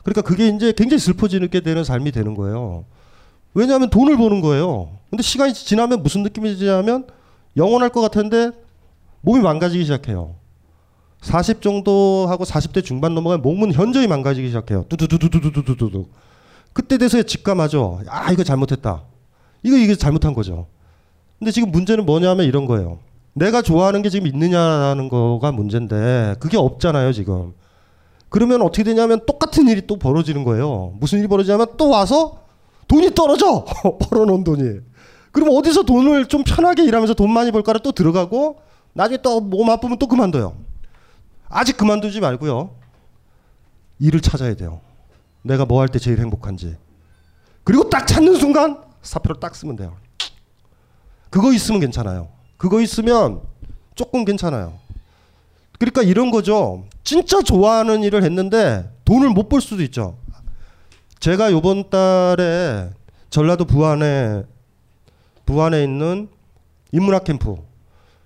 그러니까 0.02 0.22
그게 0.22 0.48
이제 0.48 0.72
굉장히 0.72 0.98
슬퍼지게 0.98 1.60
되는 1.60 1.84
삶이 1.84 2.10
되는 2.10 2.34
거예요. 2.34 2.86
왜냐하면 3.54 3.88
돈을 3.88 4.16
버는 4.16 4.40
거예요. 4.40 4.98
근데 5.10 5.22
시간이 5.22 5.54
지나면 5.54 6.02
무슨 6.02 6.24
느낌이 6.24 6.56
드냐면 6.56 7.06
영원할 7.56 7.90
것 7.90 8.00
같은데 8.00 8.50
몸이 9.20 9.40
망가지기 9.42 9.84
시작해요. 9.84 10.34
40 11.20 11.62
정도 11.62 12.26
하고 12.28 12.42
40대 12.42 12.82
중반 12.82 13.14
넘어가면 13.14 13.42
몸은 13.42 13.72
현저히 13.74 14.08
망가지기 14.08 14.48
시작해요. 14.48 14.86
두두두두두두두두. 14.88 16.06
그때 16.72 16.98
돼서야 16.98 17.22
직감하죠. 17.22 18.00
아 18.08 18.32
이거 18.32 18.42
잘못했다. 18.42 19.04
이거 19.62 19.76
이게 19.76 19.94
잘못한 19.94 20.34
거죠. 20.34 20.66
근데 21.40 21.50
지금 21.50 21.72
문제는 21.72 22.06
뭐냐면 22.06 22.46
이런 22.46 22.66
거예요. 22.66 22.98
내가 23.32 23.62
좋아하는 23.62 24.02
게 24.02 24.10
지금 24.10 24.26
있느냐라는 24.28 25.08
거가 25.08 25.50
문제인데 25.52 26.36
그게 26.38 26.56
없잖아요 26.56 27.12
지금. 27.12 27.54
그러면 28.28 28.62
어떻게 28.62 28.84
되냐면 28.84 29.24
똑같은 29.26 29.66
일이 29.68 29.86
또 29.88 29.96
벌어지는 29.98 30.44
거예요. 30.44 30.92
무슨 31.00 31.18
일이 31.18 31.26
벌어지냐면 31.26 31.66
또 31.76 31.88
와서 31.90 32.44
돈이 32.86 33.14
떨어져 33.14 33.64
벌어놓은 34.10 34.44
돈이. 34.44 34.80
그럼 35.32 35.48
어디서 35.56 35.82
돈을 35.84 36.26
좀 36.26 36.44
편하게 36.44 36.84
일하면서 36.84 37.14
돈 37.14 37.32
많이 37.32 37.50
벌까를 37.50 37.80
또 37.82 37.90
들어가고 37.92 38.58
나중에 38.92 39.18
또 39.22 39.40
몸 39.40 39.70
아프면 39.70 39.98
또 39.98 40.06
그만둬요. 40.06 40.54
아직 41.48 41.76
그만두지 41.76 42.20
말고요. 42.20 42.70
일을 44.00 44.20
찾아야 44.20 44.54
돼요. 44.54 44.80
내가 45.42 45.64
뭐 45.64 45.80
할 45.80 45.88
때 45.88 45.98
제일 45.98 46.20
행복한지. 46.20 46.76
그리고 47.64 47.88
딱 47.88 48.06
찾는 48.06 48.36
순간 48.36 48.78
사표를 49.02 49.40
딱 49.40 49.54
쓰면 49.54 49.76
돼요. 49.76 49.96
그거 51.30 51.52
있으면 51.52 51.80
괜찮아요. 51.80 52.28
그거 52.56 52.80
있으면 52.80 53.40
조금 53.94 54.24
괜찮아요. 54.24 54.74
그러니까 55.78 56.02
이런 56.02 56.30
거죠. 56.30 56.84
진짜 57.04 57.40
좋아하는 57.42 58.02
일을 58.02 58.22
했는데 58.22 58.90
돈을 59.04 59.30
못 59.30 59.48
벌 59.48 59.60
수도 59.60 59.82
있죠. 59.84 60.16
제가 61.20 61.52
요번 61.52 61.88
달에 61.90 62.90
전라도 63.30 63.64
부안에 63.64 64.44
부안에 65.46 65.82
있는 65.84 66.28
인문학 66.92 67.24
캠프 67.24 67.56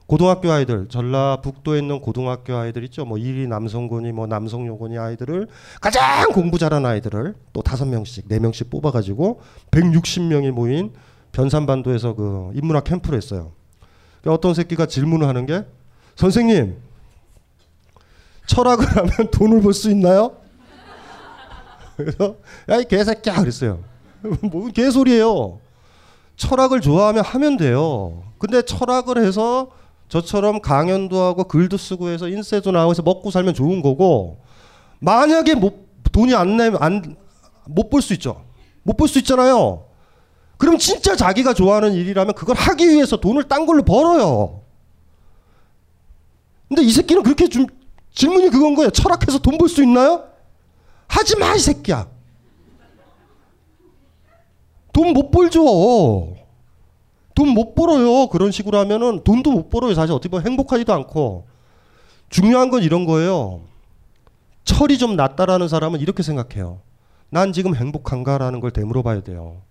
고등학교 0.06 0.50
아이들 0.52 0.86
전라북도에 0.88 1.78
있는 1.78 2.00
고등학교 2.00 2.56
아이들 2.56 2.84
있죠. 2.84 3.04
뭐 3.04 3.16
이리 3.18 3.46
남성군이 3.46 4.12
뭐 4.12 4.26
남성 4.26 4.66
요군이 4.66 4.98
아이들을 4.98 5.48
가장 5.80 6.30
공부 6.32 6.58
잘하는 6.58 6.88
아이들을 6.88 7.34
또 7.52 7.62
다섯 7.62 7.86
명씩 7.86 8.28
네 8.28 8.38
명씩 8.38 8.68
뽑아가지고 8.70 9.40
160명이 9.70 10.50
모인 10.50 10.92
변산반도에서 11.34 12.14
그 12.14 12.50
인문학 12.54 12.85
캠프를 12.85 13.16
했어요. 13.18 13.52
그러니까 14.20 14.35
어떤 14.38 14.54
새끼가 14.54 14.87
질문을 14.87 15.26
하는 15.28 15.44
게 15.46 15.64
선생님 16.16 16.76
철학을 18.46 18.87
하면 18.96 19.30
돈을 19.30 19.60
벌 19.60 19.74
수 19.74 19.90
있나요? 19.90 20.37
그래서 21.96 22.37
야 22.68 22.80
이 22.80 22.85
개새끼야 22.85 23.37
그랬어요. 23.37 23.80
뭔 24.50 24.72
개소리예요. 24.72 25.58
철학을 26.37 26.80
좋아하면 26.80 27.24
하면 27.24 27.56
돼요. 27.56 28.22
근데 28.38 28.62
철학을 28.62 29.18
해서 29.24 29.70
저처럼 30.08 30.60
강연도 30.60 31.20
하고 31.20 31.44
글도 31.44 31.76
쓰고 31.76 32.08
해서 32.08 32.28
인쇄도 32.28 32.70
나오고 32.72 32.90
해서 32.90 33.02
먹고 33.02 33.30
살면 33.30 33.54
좋은 33.54 33.82
거고 33.82 34.38
만약에 35.00 35.54
못, 35.54 35.74
돈이 36.12 36.35
안 36.35 36.56
내면 36.56 36.82
안 36.82 37.16
못 37.66 37.88
벌 37.90 38.02
수 38.02 38.12
있죠. 38.14 38.42
못 38.82 38.96
벌 38.96 39.08
수 39.08 39.18
있잖아요. 39.20 39.85
그럼 40.57 40.79
진짜 40.79 41.17
자기가 41.17 41.55
좋아하는 41.55 41.92
일이라면 41.94 42.35
그걸 42.35 42.57
하기 42.57 42.88
위해서 42.88 43.17
돈을 43.17 43.44
딴 43.48 43.67
걸로 43.67 43.83
벌어요. 43.83 44.63
근데 46.69 46.83
이 46.83 46.90
새끼는 46.90 47.23
그렇게 47.23 47.48
좀 47.48 47.67
질문이 48.13 48.50
그건 48.50 48.75
거예요. 48.75 48.90
철학해서 48.90 49.38
돈 49.38 49.59
벌 49.59 49.69
수 49.69 49.83
있나요? 49.83 50.25
하지 51.09 51.37
마, 51.37 51.55
이 51.55 51.59
새끼야. 51.59 52.09
돈 54.92 55.13
못 55.13 55.31
벌죠. 55.31 56.37
돈 57.35 57.48
못 57.48 57.75
벌어요. 57.75 58.29
그런 58.29 58.52
식으로 58.52 58.79
하면은 58.79 59.25
돈도 59.25 59.50
못 59.50 59.69
벌어요. 59.69 59.94
사실 59.94 60.15
어떻게 60.15 60.29
보면 60.31 60.46
행복하지도 60.46 60.92
않고. 60.92 61.46
중요한 62.31 62.71
건 62.71 62.83
이런 62.85 63.05
거예요. 63.05 63.63
철이 64.65 64.98
좀 64.98 65.17
낮다라는 65.17 65.69
사람은 65.69 66.00
이렇게 66.00 66.23
생각해요. 66.23 66.81
난 67.31 67.52
지금 67.52 67.75
행복한가라는 67.75 68.61
걸 68.61 68.71
되물어 68.71 69.02
봐야 69.02 69.21
돼요. 69.21 69.63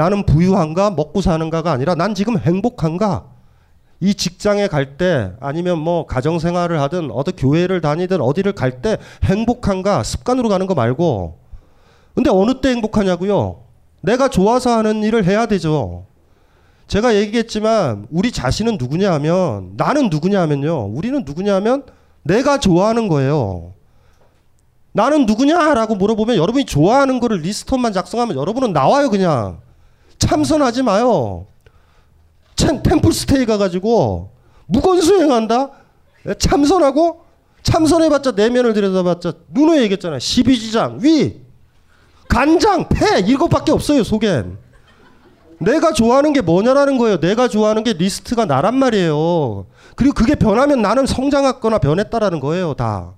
나는 0.00 0.24
부유한가 0.24 0.92
먹고 0.92 1.20
사는가가 1.20 1.70
아니라 1.70 1.94
난 1.94 2.14
지금 2.14 2.38
행복한가 2.38 3.26
이 4.00 4.14
직장에 4.14 4.66
갈 4.66 4.96
때 4.96 5.32
아니면 5.40 5.78
뭐 5.78 6.06
가정 6.06 6.38
생활을 6.38 6.80
하든 6.80 7.10
어디 7.10 7.32
교회를 7.32 7.82
다니든 7.82 8.22
어디를 8.22 8.52
갈 8.54 8.80
때 8.80 8.96
행복한가 9.24 10.02
습관으로 10.02 10.48
가는 10.48 10.66
거 10.66 10.74
말고 10.74 11.38
근데 12.14 12.30
어느 12.30 12.62
때 12.62 12.70
행복하냐고요? 12.70 13.60
내가 14.00 14.28
좋아서 14.28 14.70
하는 14.70 15.02
일을 15.02 15.26
해야 15.26 15.44
되죠. 15.44 16.06
제가 16.86 17.14
얘기했지만 17.16 18.06
우리 18.10 18.32
자신은 18.32 18.78
누구냐 18.78 19.12
하면 19.12 19.74
나는 19.76 20.08
누구냐 20.08 20.40
하면요. 20.40 20.86
우리는 20.86 21.24
누구냐 21.26 21.56
하면 21.56 21.84
내가 22.22 22.56
좋아하는 22.56 23.06
거예요. 23.08 23.74
나는 24.92 25.26
누구냐라고 25.26 25.94
물어보면 25.96 26.36
여러분이 26.36 26.64
좋아하는 26.64 27.20
거를 27.20 27.40
리스트만 27.42 27.92
작성하면 27.92 28.38
여러분은 28.38 28.72
나와요 28.72 29.10
그냥 29.10 29.60
참선하지 30.20 30.82
마요. 30.84 31.46
참, 32.54 32.82
템플스테이 32.82 33.46
가가지고 33.46 34.30
무건 34.66 35.00
수행한다. 35.00 35.70
참선하고 36.38 37.24
참선해봤자 37.62 38.32
내면을 38.32 38.72
들여다봤자 38.72 39.32
누누이 39.50 39.80
얘기했잖아요. 39.82 40.18
12지장 40.18 41.00
위 41.02 41.40
간장 42.28 42.88
폐 42.88 43.20
이것밖에 43.20 43.72
없어요 43.72 44.04
속엔. 44.04 44.58
내가 45.58 45.92
좋아하는 45.92 46.32
게 46.32 46.40
뭐냐라는 46.40 46.96
거예요. 46.96 47.18
내가 47.18 47.48
좋아하는 47.48 47.82
게 47.84 47.92
리스트가 47.92 48.44
나란 48.46 48.76
말이에요. 48.76 49.66
그리고 49.94 50.14
그게 50.14 50.34
변하면 50.34 50.80
나는 50.80 51.04
성장했거나 51.04 51.78
변했다라는 51.78 52.40
거예요, 52.40 52.74
다. 52.74 53.12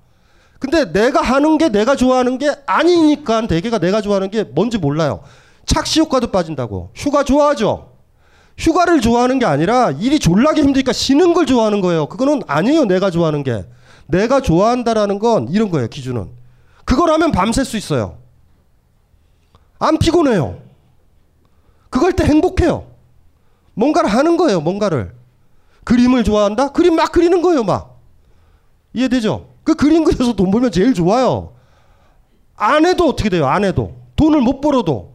근데 0.59 0.91
내가 0.93 1.21
하는 1.21 1.59
게 1.59 1.69
내가 1.69 1.95
좋아하는 1.95 2.39
게 2.39 2.53
아니니까 2.67 3.47
대개가 3.47 3.79
내가 3.79 4.01
좋아하는 4.01 4.31
게 4.31 4.45
뭔지 4.45 4.79
몰라요. 4.79 5.21
착시 5.67 6.01
효과도 6.01 6.31
빠진다고. 6.31 6.91
휴가 6.95 7.25
좋아하죠? 7.25 7.93
휴가를 8.59 9.01
좋아하는 9.01 9.39
게 9.39 9.47
아니라 9.47 9.91
일이 9.91 10.19
졸라게 10.19 10.63
힘드니까 10.63 10.93
쉬는 10.93 11.35
걸 11.35 11.47
좋아하는 11.47 11.81
거예요. 11.81 12.07
그거는 12.07 12.43
아니에요, 12.47 12.85
내가 12.85 13.11
좋아하는 13.11 13.43
게. 13.43 13.65
내가 14.07 14.41
좋아한다라는 14.41 15.19
건 15.19 15.49
이런 15.49 15.71
거예요, 15.71 15.89
기준은. 15.89 16.31
그걸 16.85 17.11
하면 17.11 17.33
밤샐 17.33 17.65
수 17.65 17.77
있어요. 17.77 18.19
안 19.79 19.99
피곤해요. 19.99 20.61
그걸 21.91 22.13
때 22.13 22.25
행복해요. 22.25 22.87
뭔가를 23.75 24.11
하는 24.11 24.37
거예요, 24.37 24.61
뭔가를. 24.61 25.15
그림을 25.85 26.25
좋아한다? 26.25 26.73
그림 26.73 26.97
막 26.97 27.11
그리는 27.11 27.41
거예요, 27.43 27.65
막. 27.65 28.01
이해되죠? 28.93 29.49
그 29.65 29.75
그림 29.75 30.05
그려서 30.05 30.35
돈 30.35 30.51
벌면 30.51 30.71
제일 30.71 30.95
좋아요. 30.95 31.55
안 32.55 32.85
해도 32.87 33.09
어떻게 33.09 33.29
돼요, 33.29 33.47
안 33.47 33.65
해도. 33.65 33.97
돈을 34.17 34.41
못 34.41 34.61
벌어도. 34.61 35.12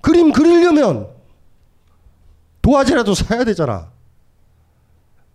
그림 0.00 0.32
그리려면 0.32 1.08
도화지라도 2.62 3.14
사야 3.14 3.44
되잖아. 3.44 3.90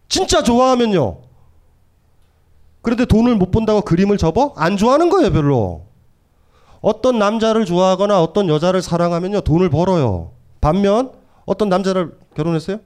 진짜 0.08 0.44
좋아하면요. 0.44 1.22
그런데 2.82 3.06
돈을 3.06 3.36
못 3.36 3.52
번다고 3.52 3.82
그림을 3.82 4.18
접어? 4.18 4.54
안 4.56 4.78
좋아하는 4.78 5.10
거예요, 5.10 5.32
별로. 5.32 5.86
어떤 6.82 7.18
남자를 7.18 7.66
좋아하거나 7.66 8.22
어떤 8.22 8.48
여자를 8.48 8.82
사랑하면요, 8.82 9.42
돈을 9.42 9.70
벌어요. 9.70 10.32
반면 10.62 11.12
어떤 11.46 11.70
남자를 11.70 12.18
결혼했어요? 12.36 12.80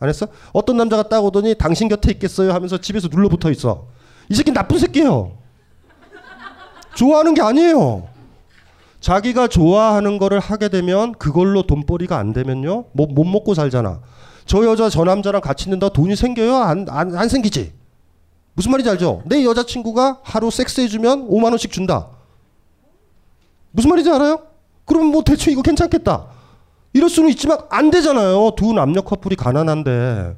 안 0.00 0.08
했어? 0.08 0.26
어떤 0.52 0.76
남자가 0.76 1.04
딱 1.04 1.24
오더니 1.24 1.54
당신 1.54 1.88
곁에 1.88 2.10
있겠어요 2.12 2.52
하면서 2.52 2.78
집에서 2.78 3.08
눌러붙어 3.08 3.50
있어. 3.52 3.86
이 4.28 4.34
새끼 4.34 4.50
나쁜 4.50 4.78
새끼예요. 4.78 5.38
좋아하는 6.96 7.34
게 7.34 7.42
아니에요. 7.42 8.08
자기가 9.04 9.48
좋아하는 9.48 10.16
거를 10.16 10.40
하게 10.40 10.70
되면 10.70 11.12
그걸로 11.12 11.66
돈벌이가 11.66 12.16
안 12.16 12.32
되면요. 12.32 12.86
뭐, 12.92 13.06
못 13.06 13.24
먹고 13.24 13.52
살잖아. 13.52 14.00
저 14.46 14.64
여자 14.64 14.88
저 14.88 15.04
남자랑 15.04 15.42
같이 15.42 15.64
있는다 15.64 15.90
돈이 15.90 16.16
생겨요? 16.16 16.56
안, 16.56 16.86
안, 16.88 17.14
안 17.14 17.28
생기지? 17.28 17.74
무슨 18.54 18.70
말인지 18.70 18.88
알죠? 18.88 19.20
내 19.26 19.44
여자친구가 19.44 20.20
하루 20.22 20.50
섹스해주면 20.50 21.28
5만 21.28 21.50
원씩 21.50 21.70
준다. 21.70 22.06
무슨 23.72 23.90
말인지 23.90 24.10
알아요? 24.10 24.38
그러면 24.86 25.10
뭐 25.10 25.22
대충 25.22 25.52
이거 25.52 25.60
괜찮겠다. 25.60 26.28
이럴 26.94 27.10
수는 27.10 27.28
있지만 27.28 27.58
안 27.68 27.90
되잖아요. 27.90 28.52
두 28.56 28.72
남녀 28.72 29.02
커플이 29.02 29.36
가난한데 29.36 30.34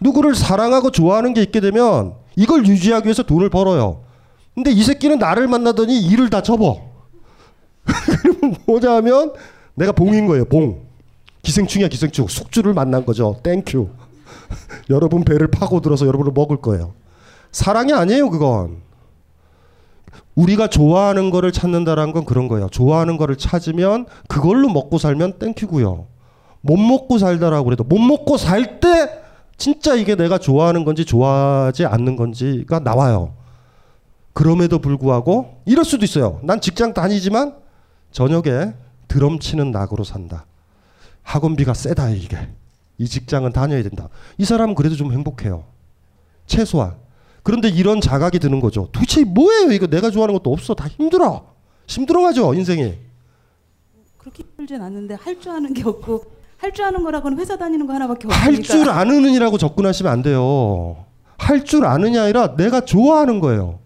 누구를 0.00 0.34
사랑하고 0.34 0.90
좋아하는 0.90 1.32
게 1.32 1.42
있게 1.42 1.60
되면 1.60 2.14
이걸 2.34 2.66
유지하기 2.66 3.06
위해서 3.06 3.22
돈을 3.22 3.50
벌어요. 3.50 4.02
근데 4.56 4.72
이 4.72 4.82
새끼는 4.82 5.20
나를 5.20 5.46
만나더니 5.46 6.00
일을 6.00 6.28
다 6.28 6.42
접어. 6.42 6.89
그러면 8.22 8.56
뭐냐 8.66 8.90
하면 8.96 9.32
내가 9.74 9.92
봉인 9.92 10.26
거예요. 10.26 10.44
봉. 10.44 10.86
기생충이야 11.42 11.88
기생충. 11.88 12.26
숙주를 12.28 12.74
만난 12.74 13.04
거죠. 13.04 13.36
Thank 13.42 13.68
you. 13.68 13.88
여러분 14.90 15.24
배를 15.24 15.48
파고들어서 15.48 16.06
여러분을 16.06 16.32
먹을 16.32 16.58
거예요. 16.58 16.92
사랑이 17.52 17.92
아니에요 17.92 18.30
그건. 18.30 18.78
우리가 20.34 20.68
좋아하는 20.68 21.30
거를 21.30 21.52
찾는다라는 21.52 22.12
건 22.12 22.24
그런 22.24 22.48
거예요. 22.48 22.68
좋아하는 22.70 23.16
거를 23.16 23.36
찾으면 23.36 24.06
그걸로 24.28 24.68
먹고 24.68 24.98
살면 24.98 25.38
thank 25.38 25.64
you고요. 25.64 26.06
못 26.62 26.76
먹고 26.76 27.18
살다라고 27.18 27.64
그래도 27.64 27.84
못 27.84 27.98
먹고 27.98 28.36
살 28.36 28.80
때 28.80 29.20
진짜 29.56 29.94
이게 29.94 30.14
내가 30.14 30.38
좋아하는 30.38 30.84
건지 30.86 31.04
좋아하지 31.04 31.84
않는 31.84 32.16
건지가 32.16 32.80
나와요. 32.80 33.34
그럼에도 34.32 34.78
불구하고 34.78 35.60
이럴 35.66 35.84
수도 35.84 36.04
있어요. 36.04 36.40
난 36.42 36.60
직장 36.62 36.94
다니지만 36.94 37.56
저녁에 38.12 38.74
드럼 39.08 39.38
치는 39.38 39.70
낙으로 39.70 40.04
산다. 40.04 40.46
학원비가 41.22 41.74
세다 41.74 42.10
이게. 42.10 42.36
이 42.98 43.06
직장은 43.08 43.52
다녀야 43.52 43.82
된다. 43.82 44.08
이 44.38 44.44
사람은 44.44 44.74
그래도 44.74 44.94
좀 44.96 45.12
행복해요. 45.12 45.64
최소한. 46.46 46.96
그런데 47.42 47.68
이런 47.68 48.00
자각이 48.00 48.38
드는 48.38 48.60
거죠. 48.60 48.88
도대체 48.92 49.24
뭐예요? 49.24 49.72
이거 49.72 49.86
내가 49.86 50.10
좋아하는 50.10 50.34
것도 50.34 50.52
없어. 50.52 50.74
다 50.74 50.86
힘들어. 50.88 51.54
힘들어가죠 51.86 52.52
인생이. 52.54 52.94
그렇게 54.18 54.42
힘들진 54.42 54.82
않는데 54.82 55.14
할 55.14 55.40
줄 55.40 55.50
아는 55.52 55.72
게 55.72 55.82
없고 55.82 56.24
할 56.58 56.72
줄 56.72 56.84
아는 56.84 57.02
거라고는 57.02 57.38
회사 57.38 57.56
다니는 57.56 57.86
거 57.86 57.94
하나밖에 57.94 58.28
할 58.28 58.50
없으니까. 58.54 58.62
줄 58.74 58.90
아는 58.90 59.24
이라고 59.30 59.56
접근하시면 59.56 60.12
안 60.12 60.22
돼요. 60.22 61.06
할 61.38 61.64
줄 61.64 61.86
아느냐 61.86 62.24
아니라 62.24 62.54
내가 62.56 62.82
좋아하는 62.82 63.40
거예요. 63.40 63.78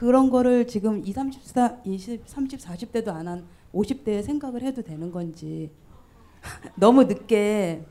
그런 0.00 0.30
거를 0.30 0.66
지금 0.66 1.02
20, 1.04 1.14
30, 1.14 1.84
20, 1.84 2.22
30, 2.24 2.58
40대도 2.58 3.08
안 3.08 3.28
한 3.28 3.44
50대에 3.74 4.22
생각을 4.22 4.62
해도 4.62 4.80
되는 4.82 5.12
건지 5.12 5.70
너무 6.74 7.04
늦게 7.04 7.84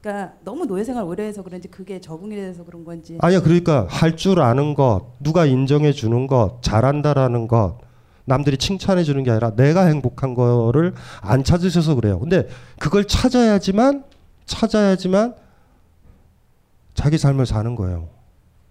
그러니까 0.00 0.32
너무 0.44 0.64
노예 0.64 0.82
생활 0.82 1.04
오래 1.04 1.24
해서 1.24 1.42
그런지 1.42 1.68
그게 1.68 2.00
적응이 2.00 2.34
돼서 2.36 2.64
그런 2.64 2.84
건지 2.84 3.18
아니야 3.20 3.42
그러니까 3.42 3.86
할 3.90 4.16
줄 4.16 4.40
아는 4.40 4.72
것, 4.72 5.12
누가 5.20 5.44
인정해 5.44 5.92
주는 5.92 6.26
것, 6.26 6.62
잘한다라는 6.62 7.46
것, 7.48 7.76
남들이 8.24 8.56
칭찬해 8.56 9.04
주는 9.04 9.22
게 9.22 9.30
아니라 9.30 9.54
내가 9.54 9.84
행복한 9.84 10.32
거를 10.34 10.94
안 11.20 11.44
찾으셔서 11.44 11.96
그래요. 11.96 12.18
근데 12.18 12.48
그걸 12.78 13.04
찾아야지만 13.06 14.04
찾아야지만 14.46 15.34
자기 16.94 17.18
삶을 17.18 17.44
사는 17.44 17.76
거예요. 17.76 18.08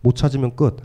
못 0.01 0.15
찾으면 0.15 0.55
끝. 0.55 0.77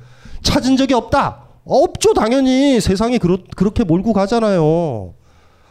찾은 0.43 0.77
적이 0.77 0.93
없다. 0.93 1.46
없죠 1.67 2.15
당연히 2.15 2.81
세상이 2.81 3.19
그렇, 3.19 3.39
그렇게 3.57 3.85
몰고 3.85 4.13
가잖아요. 4.13 5.15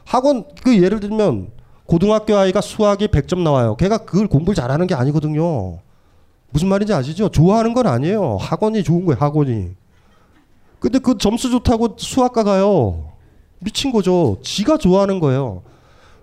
학원 0.04 0.46
그 0.62 0.82
예를 0.82 1.00
들면 1.00 1.52
고등학교 1.86 2.36
아이가 2.36 2.62
수학이 2.62 3.08
100점 3.08 3.40
나와요. 3.40 3.76
걔가 3.78 4.00
그걸 4.00 4.28
공부를 4.28 4.56
잘하는 4.56 4.88
게 4.88 4.94
아니거든요. 4.94 5.80
무슨 6.50 6.68
말인지 6.68 6.94
아시죠? 6.94 7.30
좋아하는 7.30 7.74
건 7.74 7.88
아니에요. 7.88 8.38
학원이 8.38 8.84
좋은 8.84 9.06
거예요. 9.06 9.18
학원이. 9.20 9.72
근데 10.80 11.00
그 11.00 11.18
점수 11.18 11.50
좋다고 11.50 11.96
수학과 11.98 12.44
가요. 12.44 13.12
미친 13.60 13.92
거죠. 13.92 14.38
지가 14.44 14.78
좋아하는 14.78 15.20
거예요. 15.20 15.64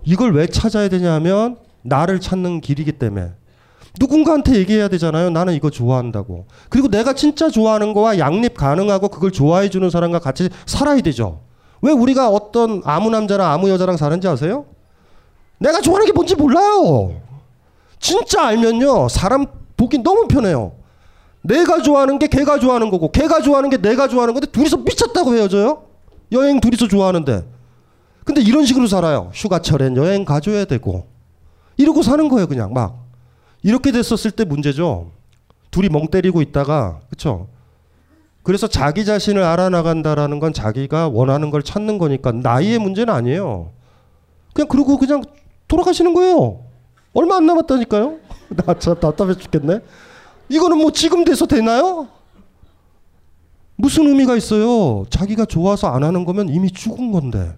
이걸 0.04 0.34
왜 0.34 0.46
찾아야 0.46 0.88
되냐면 0.88 1.56
나를 1.82 2.20
찾는 2.20 2.60
길이기 2.60 2.92
때문에 2.92 3.32
누군가한테 3.98 4.54
얘기해야 4.56 4.88
되잖아요. 4.88 5.30
나는 5.30 5.54
이거 5.54 5.70
좋아한다고. 5.70 6.46
그리고 6.68 6.88
내가 6.88 7.12
진짜 7.12 7.50
좋아하는 7.50 7.92
거와 7.92 8.18
양립 8.18 8.54
가능하고 8.54 9.08
그걸 9.08 9.30
좋아해 9.32 9.68
주는 9.68 9.88
사람과 9.90 10.18
같이 10.18 10.48
살아야 10.66 11.00
되죠. 11.00 11.40
왜 11.82 11.92
우리가 11.92 12.28
어떤 12.28 12.80
아무 12.84 13.10
남자랑 13.10 13.50
아무 13.50 13.68
여자랑 13.68 13.96
사는지 13.96 14.28
아세요? 14.28 14.66
내가 15.58 15.80
좋아하는 15.80 16.06
게 16.06 16.12
뭔지 16.12 16.34
몰라요. 16.34 17.20
진짜 17.98 18.46
알면요. 18.46 19.08
사람 19.08 19.46
보기 19.76 19.98
너무 20.02 20.26
편해요. 20.26 20.72
내가 21.42 21.82
좋아하는 21.82 22.18
게 22.18 22.28
걔가 22.28 22.58
좋아하는 22.58 22.90
거고 22.90 23.10
걔가 23.10 23.42
좋아하는 23.42 23.68
게 23.68 23.76
내가 23.76 24.08
좋아하는 24.08 24.32
건데 24.32 24.46
둘이서 24.50 24.78
미쳤다고 24.78 25.34
헤어져요? 25.34 25.82
여행 26.30 26.60
둘이서 26.60 26.88
좋아하는데. 26.88 27.44
근데 28.24 28.40
이런 28.40 28.64
식으로 28.64 28.86
살아요. 28.86 29.30
휴가철엔 29.34 29.96
여행 29.96 30.24
가줘야 30.24 30.64
되고. 30.64 31.06
이러고 31.76 32.02
사는 32.02 32.28
거예요, 32.28 32.46
그냥 32.46 32.72
막. 32.72 33.01
이렇게 33.62 33.92
됐었을 33.92 34.30
때 34.32 34.44
문제죠. 34.44 35.10
둘이 35.70 35.88
멍 35.88 36.08
때리고 36.08 36.42
있다가 36.42 37.00
그쵸? 37.08 37.48
그래서 38.42 38.66
자기 38.66 39.04
자신을 39.04 39.42
알아나간다라는 39.42 40.40
건 40.40 40.52
자기가 40.52 41.08
원하는 41.08 41.50
걸 41.50 41.62
찾는 41.62 41.98
거니까 41.98 42.32
나이의 42.32 42.78
문제는 42.78 43.12
아니에요. 43.14 43.70
그냥 44.52 44.68
그러고 44.68 44.98
그냥 44.98 45.22
돌아가시는 45.68 46.12
거예요. 46.12 46.64
얼마 47.14 47.36
안 47.36 47.46
남았다니까요. 47.46 48.18
나참 48.66 48.98
답답해 48.98 49.34
죽겠네. 49.34 49.80
이거는 50.48 50.78
뭐 50.78 50.90
지금 50.90 51.24
돼서 51.24 51.46
되나요? 51.46 52.08
무슨 53.76 54.06
의미가 54.06 54.36
있어요? 54.36 55.04
자기가 55.08 55.44
좋아서 55.44 55.88
안 55.88 56.04
하는 56.04 56.24
거면 56.24 56.48
이미 56.48 56.70
죽은 56.70 57.12
건데. 57.12 57.56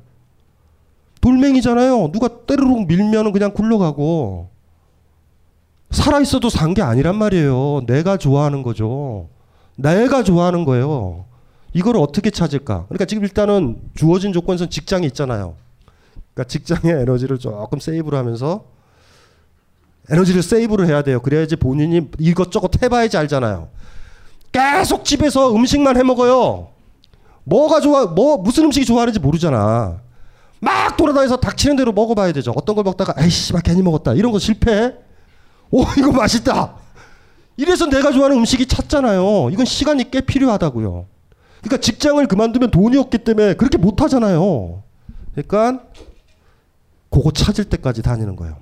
돌멩이잖아요. 1.21 2.13
누가 2.13 2.29
때르륵 2.29 2.87
밀면은 2.87 3.33
그냥 3.33 3.53
굴러가고. 3.53 4.54
살아 5.95 6.21
있어도 6.21 6.49
산 6.51 6.75
게 6.75 6.83
아니란 6.83 7.17
말이에요. 7.17 7.83
내가 7.87 8.17
좋아하는 8.17 8.63
거죠. 8.63 9.29
내가 9.77 10.23
좋아하는 10.23 10.65
거예요. 10.65 11.25
이걸 11.73 11.97
어떻게 11.97 12.31
찾을까? 12.31 12.85
그러니까 12.89 13.05
지금 13.05 13.23
일단은 13.25 13.77
주어진 13.95 14.33
조건에서 14.33 14.69
직장이 14.69 15.07
있잖아요. 15.09 15.55
그러니까 16.35 16.49
직장의 16.49 17.03
에너지를 17.03 17.39
조금 17.39 17.79
세이브를 17.79 18.19
하면서 18.19 18.65
에너지를 20.11 20.43
세이브를 20.43 20.87
해야 20.87 21.03
돼요. 21.03 21.21
그래야지 21.21 21.57
본인이 21.57 22.09
이것저것 22.19 22.71
해봐야지 22.83 23.17
알잖아요. 23.17 23.69
계속 24.53 25.05
집에서 25.05 25.55
음식만 25.55 25.97
해 25.97 26.03
먹어요. 26.03 26.69
뭐가 27.45 27.81
좋아, 27.81 28.07
뭐 28.07 28.37
무슨 28.39 28.65
음식이 28.65 28.87
좋아하는지 28.87 29.19
모르잖아. 29.21 30.01
막 30.61 30.97
돌아다니서 30.97 31.37
닥치는 31.39 31.77
대로 31.77 31.93
먹어봐야 31.93 32.33
되죠. 32.33 32.53
어떤 32.57 32.75
걸 32.75 32.85
먹다가 32.85 33.15
아이씨, 33.17 33.53
막 33.53 33.63
괜히 33.63 33.83
먹었다. 33.83 34.15
이런 34.15 34.33
거 34.33 34.39
실패. 34.39 34.95
오, 35.75 35.83
이거 35.99 36.13
맛있다. 36.13 36.73
이래서 37.57 37.87
내가 37.87 38.13
좋아하는 38.13 38.39
음식이 38.39 38.67
찾잖아요. 38.67 39.51
이건 39.51 39.65
시간이 39.65 40.09
꽤 40.13 40.21
필요하다고요. 40.21 41.07
그러니까 41.63 41.81
직장을 41.81 42.25
그만두면 42.29 42.71
돈이 42.71 42.97
없기 42.97 43.19
때문에 43.19 43.55
그렇게 43.55 43.77
못 43.77 44.01
하잖아요. 44.03 44.85
그러니까 45.33 45.83
그거 47.11 47.33
찾을 47.33 47.65
때까지 47.65 48.03
다니는 48.03 48.37
거예요. 48.37 48.57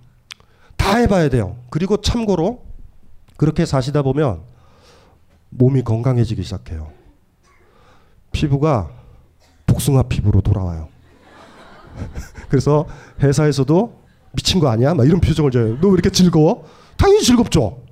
다 0.79 0.97
해봐야 0.97 1.29
돼요. 1.29 1.57
그리고 1.69 2.01
참고로 2.01 2.63
그렇게 3.37 3.67
사시다 3.67 4.01
보면 4.03 4.41
몸이 5.51 5.83
건강해지기 5.83 6.43
시작해요. 6.43 6.91
피부가 8.33 8.89
복숭아 9.67 10.05
피부로 10.05 10.41
돌아와요. 10.41 10.89
그래서 12.49 12.87
회사에서도 13.21 14.01
미친 14.33 14.61
거 14.61 14.69
아니야? 14.69 14.95
막 14.95 15.07
이런 15.07 15.21
표정을 15.21 15.51
줘요. 15.51 15.79
너 15.81 15.89
왜 15.89 15.93
이렇게 15.95 16.09
즐거워? 16.11 16.65
당연히 17.03 17.21
즐겁죠. 17.25 17.83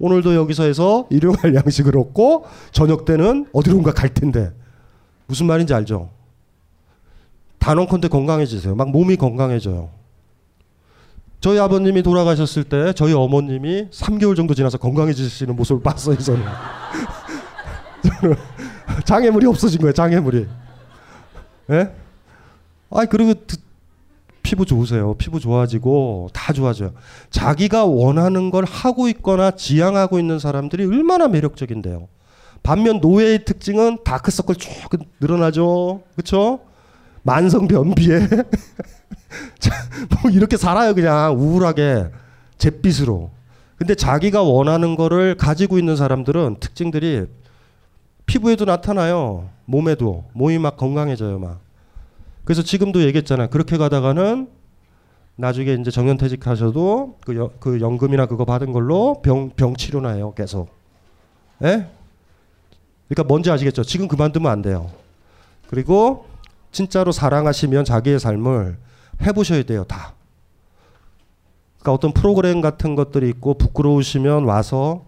오늘도 0.00 0.34
여기서 0.34 0.64
해서 0.64 1.06
일용할 1.08 1.54
양식을 1.64 1.96
얻고 1.96 2.46
저녁 2.72 3.04
때는 3.04 3.46
어디론가 3.52 3.92
갈 3.92 4.12
텐데 4.12 4.52
무슨 5.26 5.46
말인지 5.46 5.72
알죠? 5.72 6.10
단언컨대 7.60 8.08
건강해지세요. 8.08 8.74
막 8.74 8.90
몸이 8.90 9.16
건강해져요. 9.16 9.88
저희 11.40 11.58
아버님이 11.60 12.02
돌아가셨을 12.02 12.64
때 12.64 12.92
저희 12.94 13.12
어머님이 13.12 13.88
3개월 13.90 14.34
정도 14.34 14.52
지나서 14.52 14.78
건강해지시는 14.78 15.54
모습을 15.54 15.82
봤어요, 15.82 16.18
저는. 16.18 16.42
저는 18.20 18.36
장애물이 19.04 19.46
없어진 19.46 19.80
거예요, 19.80 19.92
장애물이. 19.92 20.46
예? 21.70 21.90
아, 22.90 23.04
그리고 23.06 23.34
드- 23.46 23.56
피부 24.44 24.66
좋으세요. 24.66 25.14
피부 25.14 25.40
좋아지고 25.40 26.28
다 26.32 26.52
좋아져요. 26.52 26.92
자기가 27.30 27.86
원하는 27.86 28.50
걸 28.50 28.64
하고 28.64 29.08
있거나 29.08 29.50
지향하고 29.50 30.20
있는 30.20 30.38
사람들이 30.38 30.84
얼마나 30.84 31.26
매력적인데요. 31.26 32.08
반면 32.62 33.00
노예의 33.00 33.46
특징은 33.46 33.98
다크서클 34.04 34.54
쭉 34.56 34.70
늘어나죠. 35.18 36.02
그렇죠? 36.14 36.60
만성 37.22 37.66
변비에 37.66 38.28
자, 39.58 39.72
뭐 40.22 40.30
이렇게 40.30 40.58
살아요 40.58 40.94
그냥 40.94 41.34
우울하게 41.36 42.10
잿빛으로. 42.58 43.30
근데 43.76 43.94
자기가 43.94 44.42
원하는 44.42 44.94
거를 44.94 45.36
가지고 45.36 45.78
있는 45.78 45.96
사람들은 45.96 46.58
특징들이 46.60 47.24
피부에도 48.26 48.66
나타나요. 48.66 49.48
몸에도 49.64 50.24
몸이 50.34 50.58
막 50.58 50.76
건강해져요 50.76 51.38
막. 51.38 51.63
그래서 52.44 52.62
지금도 52.62 53.02
얘기했잖아요. 53.02 53.48
그렇게 53.48 53.76
가다가는 53.76 54.48
나중에 55.36 55.72
이제 55.72 55.90
정년퇴직하셔도 55.90 57.18
그, 57.24 57.36
여, 57.36 57.50
그 57.58 57.80
연금이나 57.80 58.26
그거 58.26 58.44
받은 58.44 58.72
걸로 58.72 59.20
병, 59.22 59.50
병 59.50 59.74
치료나 59.74 60.10
해요. 60.10 60.32
계속. 60.36 60.68
예? 61.62 61.88
그러니까 63.08 63.24
뭔지 63.26 63.50
아시겠죠? 63.50 63.82
지금 63.82 64.08
그만두면 64.08 64.50
안 64.50 64.62
돼요. 64.62 64.90
그리고 65.68 66.26
진짜로 66.70 67.12
사랑하시면 67.12 67.84
자기의 67.84 68.20
삶을 68.20 68.76
해보셔야 69.22 69.62
돼요. 69.64 69.84
다. 69.84 70.14
그러니까 71.78 71.92
어떤 71.92 72.12
프로그램 72.12 72.60
같은 72.60 72.94
것들이 72.94 73.28
있고 73.30 73.54
부끄러우시면 73.54 74.44
와서 74.44 75.04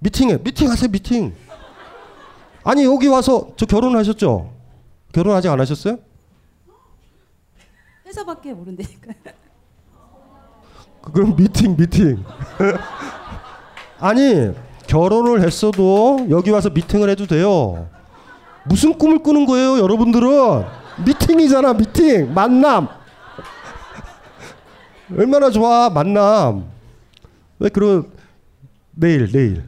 미팅해. 0.00 0.38
미팅하세요. 0.42 0.90
미팅. 0.90 1.34
아니 2.64 2.84
여기 2.84 3.06
와서 3.06 3.50
저 3.56 3.66
결혼하셨죠? 3.66 4.52
결혼 5.12 5.36
아직 5.36 5.48
안 5.48 5.60
하셨어요? 5.60 5.98
회사밖에 8.08 8.52
모른다니까. 8.54 9.12
그- 11.02 11.12
그럼 11.12 11.36
미팅 11.36 11.76
미팅. 11.76 12.24
아니 14.00 14.52
결혼을 14.86 15.42
했어도 15.42 16.26
여기 16.30 16.50
와서 16.50 16.70
미팅을 16.70 17.10
해도 17.10 17.26
돼요. 17.26 17.88
무슨 18.64 18.96
꿈을 18.96 19.18
꾸는 19.22 19.46
거예요, 19.46 19.78
여러분들은? 19.78 20.28
미팅이잖아, 21.04 21.74
미팅. 21.74 22.32
만남. 22.34 22.88
얼마나 25.16 25.50
좋아, 25.50 25.88
만남. 25.90 26.66
왜 27.58 27.68
그런 27.68 28.10
내일 28.94 29.30
내일. 29.30 29.64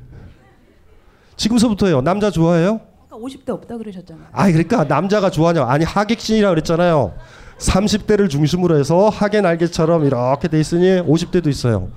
지금서부터요. 1.37 2.03
남자 2.03 2.31
좋아해요? 2.31 2.81
아까 3.07 3.17
50대 3.17 3.49
없다 3.51 3.79
그러셨잖아요. 3.79 4.27
아니 4.33 4.53
그러니까 4.53 4.85
남자가 4.85 5.31
좋아하냐? 5.31 5.65
아니 5.67 5.85
하객신이라 5.85 6.51
그랬잖아요. 6.51 7.15
30대를 7.61 8.29
중심으로 8.31 8.79
해서 8.79 9.09
하계 9.11 9.41
날개처럼 9.41 10.05
이렇게 10.07 10.49
돼 10.49 10.59
있으니 10.59 11.01
50대도 11.03 11.47
있어요. 11.49 11.89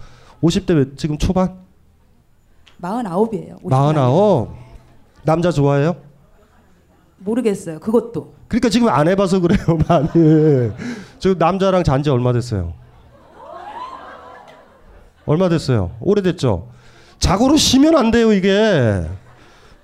50대 0.41 0.75
왜 0.75 0.85
지금 0.97 1.17
초반? 1.17 1.55
49이에요. 2.81 3.57
49. 3.69 4.49
남자 5.23 5.51
좋아해요? 5.51 5.95
모르겠어요. 7.19 7.79
그것도. 7.79 8.33
그러니까 8.49 8.67
지금 8.67 8.89
안 8.89 9.07
해봐서 9.07 9.39
그래요, 9.39 9.59
많이. 9.87 10.09
저 11.19 11.33
남자랑 11.33 11.83
잔 11.85 12.03
지 12.03 12.09
얼마 12.09 12.33
됐어요? 12.33 12.73
얼마 15.25 15.47
됐어요? 15.47 15.91
오래됐죠? 16.01 16.67
자고로 17.19 17.55
쉬면 17.55 17.95
안 17.95 18.11
돼요, 18.11 18.33
이게. 18.33 19.01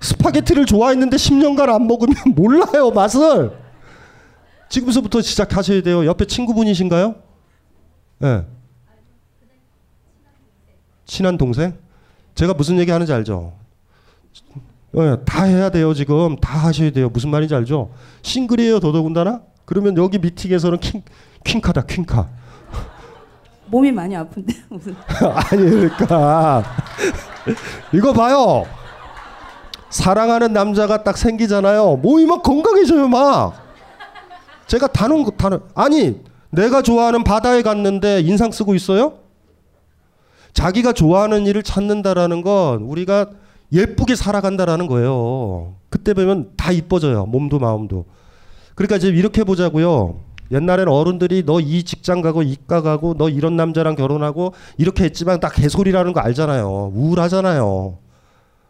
스파게티를 0.00 0.66
좋아했는데 0.66 1.16
10년간 1.16 1.70
안 1.70 1.86
먹으면 1.86 2.14
몰라요, 2.36 2.90
맛을. 2.90 3.52
지금서부터 4.70 5.20
시작하셔야 5.20 5.82
돼요. 5.82 6.06
옆에 6.06 6.24
친구분이신가요? 6.24 7.14
예. 8.22 8.26
네. 8.26 8.46
친한 11.04 11.36
동생? 11.36 11.76
제가 12.36 12.54
무슨 12.54 12.78
얘기 12.78 12.90
하는지 12.90 13.12
알죠? 13.12 13.52
예, 14.96 15.16
다 15.26 15.42
해야 15.42 15.70
돼요, 15.70 15.92
지금. 15.92 16.36
다 16.36 16.56
하셔야 16.58 16.90
돼요. 16.92 17.08
무슨 17.08 17.30
말인지 17.30 17.54
알죠? 17.54 17.90
싱글이에요, 18.22 18.78
더더군다나? 18.78 19.42
그러면 19.64 19.96
여기 19.98 20.18
미팅에서는 20.18 20.78
킹, 20.78 21.02
퀸카다, 21.44 21.82
퀸카. 21.82 22.28
몸이 23.66 23.90
많이 23.90 24.14
아픈데 24.16 24.52
무슨 24.70 24.94
아니 25.50 25.68
그러니까 25.68 26.62
이거 27.92 28.12
봐요. 28.12 28.64
사랑하는 29.90 30.52
남자가 30.52 31.02
딱 31.02 31.18
생기잖아요. 31.18 31.96
몸이 31.96 32.24
막 32.26 32.44
건강해져요 32.44 33.08
막. 33.08 33.69
제가 34.70 34.86
다른 34.86 35.24
거 35.24 35.32
다른 35.32 35.58
아니 35.74 36.20
내가 36.50 36.80
좋아하는 36.80 37.24
바다에 37.24 37.62
갔는데 37.62 38.20
인상 38.20 38.52
쓰고 38.52 38.76
있어요? 38.76 39.14
자기가 40.52 40.92
좋아하는 40.92 41.44
일을 41.46 41.64
찾는다라는 41.64 42.42
건 42.42 42.82
우리가 42.82 43.30
예쁘게 43.72 44.14
살아간다라는 44.14 44.86
거예요. 44.86 45.74
그때 45.88 46.14
보면 46.14 46.52
다 46.56 46.70
이뻐져요. 46.70 47.26
몸도 47.26 47.58
마음도. 47.58 48.04
그러니까 48.76 48.94
이제 48.96 49.08
이렇게 49.08 49.42
보자고요. 49.42 50.20
옛날에는 50.52 50.92
어른들이 50.92 51.42
너 51.44 51.58
이 51.58 51.82
직장 51.82 52.20
가고 52.22 52.42
이과 52.44 52.82
가고 52.82 53.14
너 53.14 53.28
이런 53.28 53.56
남자랑 53.56 53.96
결혼하고 53.96 54.54
이렇게 54.78 55.02
했지만 55.02 55.40
딱 55.40 55.52
개소리라는 55.52 56.12
거 56.12 56.20
알잖아요. 56.20 56.92
우울하잖아요. 56.94 57.98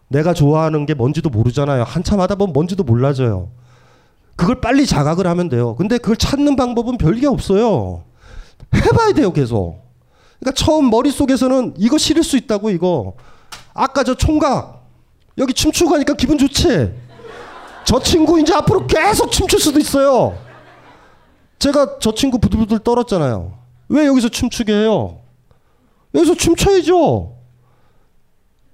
내가 0.09 0.32
좋아하는 0.32 0.86
게 0.86 0.94
뭔지도 0.94 1.28
모르잖아요. 1.28 1.82
한참 1.82 2.20
하다 2.20 2.36
보면 2.36 2.55
뭔지도 2.55 2.84
몰라져요. 2.84 3.48
그걸 4.36 4.60
빨리 4.60 4.86
자각을 4.86 5.26
하면 5.26 5.48
돼요. 5.48 5.74
근데 5.76 5.98
그걸 5.98 6.16
찾는 6.16 6.56
방법은 6.56 6.98
별게 6.98 7.26
없어요. 7.26 8.04
해봐야 8.74 9.12
돼요, 9.12 9.32
계속. 9.32 9.80
그러니까 10.38 10.54
처음 10.56 10.88
머릿속에서는 10.90 11.74
이거 11.76 11.98
싫을 11.98 12.22
수 12.22 12.36
있다고, 12.36 12.70
이거. 12.70 13.14
아까 13.74 14.02
저 14.04 14.14
총각. 14.14 14.80
여기 15.38 15.52
춤추고 15.52 15.90
가니까 15.90 16.14
기분 16.14 16.38
좋지? 16.38 16.92
저 17.84 18.00
친구 18.00 18.40
이제 18.40 18.54
앞으로 18.54 18.86
계속 18.86 19.30
춤출 19.30 19.58
수도 19.60 19.78
있어요. 19.78 20.36
제가 21.58 21.98
저 22.00 22.12
친구 22.14 22.38
부들부들 22.38 22.78
떨었잖아요. 22.80 23.52
왜 23.88 24.06
여기서 24.06 24.28
춤추게 24.28 24.72
해요? 24.72 25.18
여기서 26.14 26.34
춤춰야죠. 26.34 27.34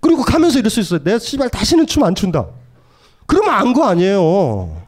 그리고 0.01 0.23
가면서 0.23 0.59
이럴 0.59 0.71
수 0.71 0.81
있어요. 0.81 1.03
내가 1.03 1.19
씨발 1.19 1.51
다시는 1.51 1.87
춤 1.87 2.05
안 2.05 2.15
춘다. 2.15 2.47
그러면 3.27 3.51
안 3.55 3.73
거 3.73 3.85
아니에요. 3.85 4.86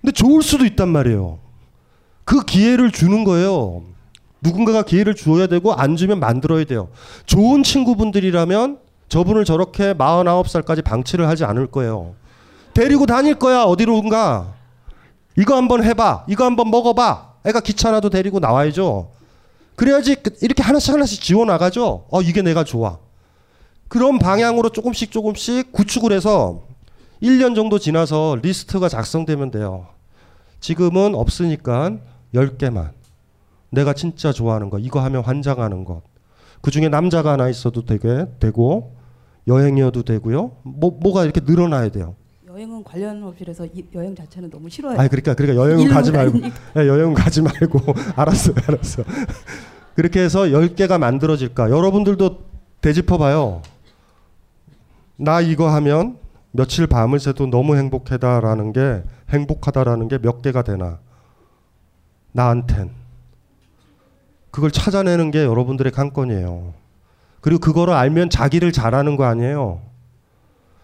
근데 0.00 0.12
좋을 0.12 0.42
수도 0.42 0.64
있단 0.64 0.88
말이에요. 0.88 1.38
그 2.24 2.44
기회를 2.44 2.90
주는 2.90 3.24
거예요. 3.24 3.82
누군가가 4.40 4.82
기회를 4.82 5.14
주어야 5.14 5.46
되고 5.46 5.72
안 5.72 5.96
주면 5.96 6.20
만들어야 6.20 6.64
돼요. 6.64 6.88
좋은 7.26 7.62
친구분들이라면 7.62 8.78
저분을 9.08 9.44
저렇게 9.44 9.94
49살까지 9.94 10.84
방치를 10.84 11.26
하지 11.26 11.44
않을 11.44 11.66
거예요. 11.68 12.14
데리고 12.74 13.06
다닐 13.06 13.34
거야 13.34 13.62
어디론가. 13.62 14.54
이거 15.36 15.56
한번 15.56 15.82
해봐. 15.82 16.26
이거 16.28 16.44
한번 16.44 16.70
먹어봐. 16.70 17.28
애가 17.46 17.60
귀찮아도 17.60 18.10
데리고 18.10 18.38
나와야죠. 18.38 19.10
그래야지 19.76 20.16
그- 20.16 20.36
이렇게 20.42 20.62
하나씩 20.62 20.92
하나씩 20.92 21.20
지워 21.22 21.44
나가죠. 21.44 22.06
어 22.10 22.20
이게 22.22 22.42
내가 22.42 22.62
좋아. 22.64 22.98
그런 23.88 24.18
방향으로 24.18 24.68
조금씩 24.70 25.10
조금씩 25.10 25.72
구축을 25.72 26.12
해서 26.12 26.62
1년 27.22 27.54
정도 27.54 27.78
지나서 27.78 28.38
리스트가 28.42 28.88
작성되면 28.88 29.50
돼요. 29.50 29.86
지금은 30.60 31.14
없으니까 31.14 31.98
10개만. 32.34 32.90
내가 33.70 33.92
진짜 33.92 34.32
좋아하는 34.32 34.70
거. 34.70 34.78
이거 34.78 35.00
하면 35.00 35.22
환장하는 35.22 35.84
것. 35.84 36.02
그 36.60 36.70
중에 36.70 36.88
남자가 36.88 37.32
하나 37.32 37.48
있어도 37.48 37.84
되게 37.84 38.26
되고 38.40 38.96
여행이어도 39.46 40.02
되고요. 40.02 40.52
뭐 40.62 40.90
뭐가 41.00 41.24
이렇게 41.24 41.40
늘어나야 41.44 41.90
돼요. 41.90 42.14
여행은 42.48 42.82
관련 42.82 43.22
이 43.74 43.84
여행 43.94 44.16
자체는 44.16 44.50
너무 44.50 44.68
싫어요. 44.68 44.98
아니 44.98 45.08
그러니까 45.08 45.34
그러니까 45.34 45.62
여행은 45.62 45.88
가지 45.88 46.10
말고. 46.10 46.38
예, 46.76 46.86
여행은 46.88 47.14
가지 47.14 47.40
말고 47.42 47.80
알았어요 48.16 48.54
알았어 48.66 49.04
그렇게 49.94 50.20
해서 50.20 50.42
10개가 50.42 50.98
만들어질까 50.98 51.70
여러분들도 51.70 52.38
되짚어 52.80 53.18
봐요 53.18 53.62
나 55.16 55.40
이거 55.40 55.68
하면 55.68 56.18
며칠 56.58 56.88
밤을 56.88 57.20
새도 57.20 57.46
너무 57.50 57.76
행복하다라는 57.76 58.72
게 58.72 59.04
행복하다라는 59.30 60.08
게 60.08 60.18
몇 60.18 60.42
개가 60.42 60.62
되나? 60.62 60.98
나한텐. 62.32 62.90
그걸 64.50 64.72
찾아내는 64.72 65.30
게 65.30 65.44
여러분들의 65.44 65.92
관건이에요. 65.92 66.74
그리고 67.40 67.60
그거를 67.60 67.94
알면 67.94 68.30
자기를 68.30 68.72
잘하는 68.72 69.16
거 69.16 69.24
아니에요? 69.24 69.82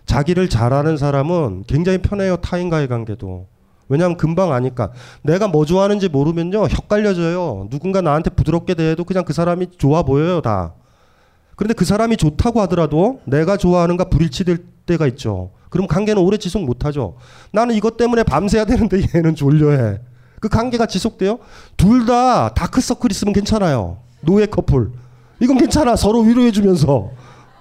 자기를 0.07 0.49
잘하는 0.49 0.97
사람은 0.97 1.65
굉장히 1.67 1.99
편해요 1.99 2.37
타인과의 2.37 2.87
관계도. 2.87 3.49
왜냐하면 3.89 4.17
금방 4.17 4.53
아니까. 4.53 4.93
내가 5.23 5.49
뭐 5.49 5.65
좋아하는지 5.65 6.09
모르면요 6.09 6.69
헷갈려져요. 6.69 7.67
누군가 7.69 8.01
나한테 8.01 8.31
부드럽게 8.31 8.75
대해도 8.75 9.03
그냥 9.03 9.25
그 9.25 9.33
사람이 9.33 9.73
좋아 9.77 10.05
보여요 10.05 10.41
다. 10.41 10.75
그런데 11.57 11.75
그 11.75 11.85
사람이 11.85 12.17
좋다고 12.17 12.61
하더라도 12.63 13.21
내가 13.25 13.57
좋아하는가 13.57 14.05
불일치될 14.05 14.59
때가 14.87 15.07
있죠 15.09 15.51
그럼 15.75 15.89
관계는 15.89 16.23
오래 16.23 16.37
지속 16.39 16.65
못하죠 16.65 17.17
나는 17.53 17.75
이것 17.75 17.97
때문에 17.97 18.23
밤새야 18.23 18.65
되는데 18.65 19.03
얘는 19.15 19.35
졸려해 19.35 19.99
그 20.41 20.49
관계가 20.49 20.87
지속돼요 20.87 21.41
둘 21.77 22.07
다 22.07 22.55
다크서클 22.55 23.11
있으면 23.11 23.35
괜찮아요 23.35 23.99
노예 24.21 24.47
커플 24.47 24.91
이건 25.41 25.59
괜찮아 25.59 25.97
서로 25.97 26.21
위로해주면서 26.21 27.11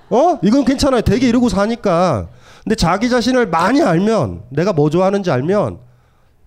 어? 0.09 0.39
이건 0.43 0.63
괜찮아요. 0.63 1.01
되게 1.01 1.27
이러고 1.27 1.49
사니까. 1.49 2.27
근데 2.63 2.75
자기 2.75 3.09
자신을 3.09 3.47
많이 3.47 3.81
알면 3.81 4.43
내가 4.49 4.71
뭐 4.71 4.91
좋아하는지 4.91 5.31
알면 5.31 5.79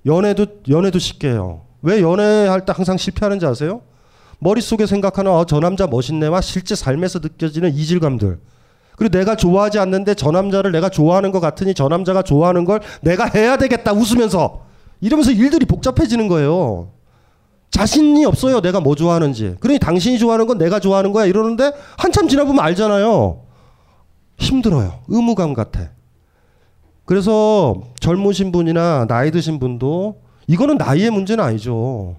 연애도 0.05 0.47
연애도 0.69 1.01
쉽게 1.01 1.31
해요. 1.31 1.63
왜 1.83 2.01
연애할 2.01 2.65
때 2.65 2.73
항상 2.77 2.97
실패하는지 2.97 3.45
아세요? 3.45 3.81
머릿속에 4.39 4.87
생각하는 4.87 5.33
어, 5.33 5.45
저 5.47 5.59
남자 5.59 5.89
멋있네와 5.89 6.43
실제 6.43 6.77
삶에서 6.77 7.19
느껴지는 7.19 7.75
이질감들. 7.75 8.39
그리고 8.97 9.17
내가 9.17 9.37
좋아하지 9.37 9.79
않는데 9.79 10.15
저 10.15 10.31
남자를 10.31 10.73
내가 10.73 10.89
좋아하는 10.89 11.31
것 11.31 11.41
같으니 11.41 11.75
저 11.75 11.89
남자가 11.89 12.23
좋아하는 12.23 12.65
걸 12.65 12.81
내가 13.03 13.27
해야 13.27 13.57
되겠다 13.57 13.93
웃으면서 13.93 14.63
이러면서 15.01 15.31
일들이 15.31 15.67
복잡해지는 15.67 16.29
거예요. 16.29 16.89
자신이 17.71 18.25
없어요. 18.25 18.61
내가 18.61 18.81
뭐 18.81 18.95
좋아하는지. 18.95 19.57
그러니 19.61 19.79
당신이 19.79 20.19
좋아하는 20.19 20.47
건 20.47 20.57
내가 20.57 20.81
좋아하는 20.81 21.13
거야 21.13 21.27
이러는데 21.27 21.73
한참 21.99 22.27
지나보면 22.27 22.65
알잖아요. 22.65 23.43
힘들어요. 24.39 25.01
의무감 25.09 25.53
같아. 25.53 25.91
그래서 27.05 27.83
젊으신 28.01 28.51
분이나 28.51 29.07
나이 29.07 29.31
드신 29.31 29.59
분도 29.59 30.23
이거는 30.47 30.77
나이의 30.79 31.11
문제는 31.11 31.45
아니죠. 31.45 32.17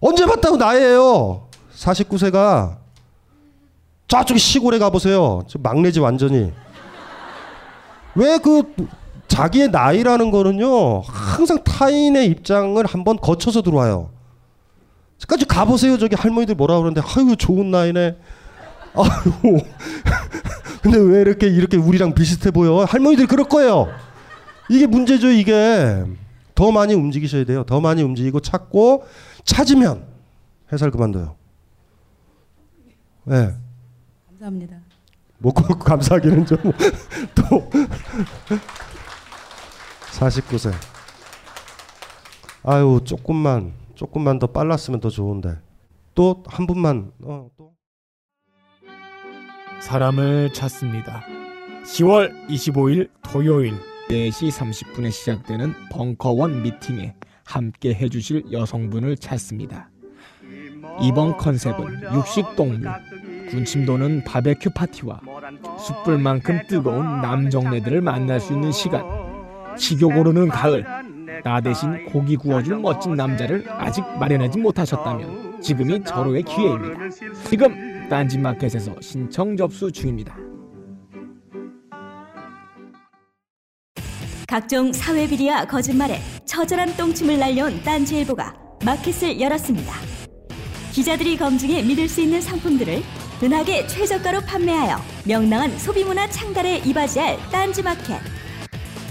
언제 0.00 0.26
봤다고 0.26 0.56
나이예요. 0.56 1.48
49세가 1.76 2.79
저쪽에 4.10 4.38
시골에 4.38 4.78
가보세요. 4.78 5.44
저 5.46 5.58
막내지 5.60 6.00
완전히. 6.00 6.52
왜 8.16 8.38
그 8.38 8.74
자기의 9.28 9.68
나이라는 9.70 10.32
거는요 10.32 11.02
항상 11.02 11.62
타인의 11.62 12.26
입장을 12.26 12.84
한번 12.84 13.16
거쳐서 13.16 13.62
들어와요. 13.62 14.10
까지 15.28 15.44
가보세요. 15.44 15.96
저기 15.96 16.16
할머니들 16.16 16.56
뭐라 16.56 16.78
그러는데 16.78 17.00
아유 17.00 17.36
좋은 17.36 17.70
나이네. 17.70 18.16
아유. 18.94 19.58
근데 20.82 20.98
왜 20.98 21.20
이렇게 21.20 21.46
이렇게 21.46 21.76
우리랑 21.76 22.14
비슷해 22.14 22.50
보여? 22.50 22.84
할머니들 22.84 23.28
그럴 23.28 23.46
거예요. 23.48 23.86
이게 24.68 24.86
문제죠. 24.86 25.30
이게 25.30 26.02
더 26.56 26.72
많이 26.72 26.94
움직이셔야 26.94 27.44
돼요. 27.44 27.62
더 27.64 27.80
많이 27.80 28.02
움직이고 28.02 28.40
찾고 28.40 29.04
찾으면 29.44 30.04
회사를 30.72 30.90
그만둬요. 30.90 31.36
예. 33.30 33.34
네. 33.34 33.54
감사합니다. 34.40 34.80
뭐꼭 35.38 35.78
감사하기는 35.78 36.46
좀 36.46 36.58
또 37.34 37.70
49세. 40.12 40.72
아유 42.64 43.00
조금만 43.04 43.72
조금만 43.94 44.38
더 44.38 44.46
빨랐으면 44.48 45.00
더 45.00 45.08
좋은데 45.08 45.58
또 46.14 46.42
한 46.46 46.66
분만 46.66 47.12
어, 47.22 47.48
또 47.56 47.72
사람을 49.80 50.52
찾습니다. 50.52 51.22
10월 51.84 52.48
25일 52.48 53.10
토요일 53.22 53.74
4시 54.08 54.50
30분에 54.50 55.10
시작되는 55.10 55.72
벙커원 55.90 56.62
미팅에 56.62 57.14
함께 57.44 57.94
해주실 57.94 58.52
여성분을 58.52 59.16
찾습니다. 59.16 59.90
이번 61.00 61.36
컨셉은 61.38 62.14
육식 62.14 62.56
동물, 62.56 62.86
군침 63.50 63.84
도는 63.84 64.24
바베큐 64.24 64.70
파티와 64.70 65.20
숯불만큼 65.78 66.60
뜨거운 66.68 67.20
남정네들을 67.20 68.00
만날 68.00 68.40
수 68.40 68.52
있는 68.52 68.70
시간. 68.70 69.04
식욕 69.76 70.16
오르는 70.16 70.48
가을. 70.48 70.84
나 71.42 71.60
대신 71.60 72.04
고기 72.06 72.36
구워줄 72.36 72.78
멋진 72.78 73.14
남자를 73.14 73.64
아직 73.68 74.04
마련하지 74.18 74.58
못하셨다면 74.58 75.60
지금이 75.60 76.04
절호의 76.04 76.42
기회입니다. 76.42 77.00
지금 77.48 78.08
딴지마켓에서 78.08 78.94
신청 79.00 79.56
접수 79.56 79.90
중입니다. 79.90 80.36
각종 84.46 84.92
사회 84.92 85.28
비리와 85.28 85.64
거짓말에 85.64 86.18
처절한 86.44 86.96
똥침을 86.96 87.38
날려온 87.38 87.82
딴지일보가 87.82 88.54
마켓을 88.84 89.40
열었습니다. 89.40 89.92
기자들이 90.92 91.36
검증해 91.36 91.82
믿을 91.82 92.08
수 92.08 92.20
있는 92.20 92.40
상품들을 92.40 93.00
은하계 93.42 93.86
최저가로 93.86 94.42
판매하여 94.42 94.98
명랑한 95.26 95.78
소비문화 95.78 96.28
창달에 96.28 96.78
이바지할 96.78 97.38
딴지마켓. 97.50 98.20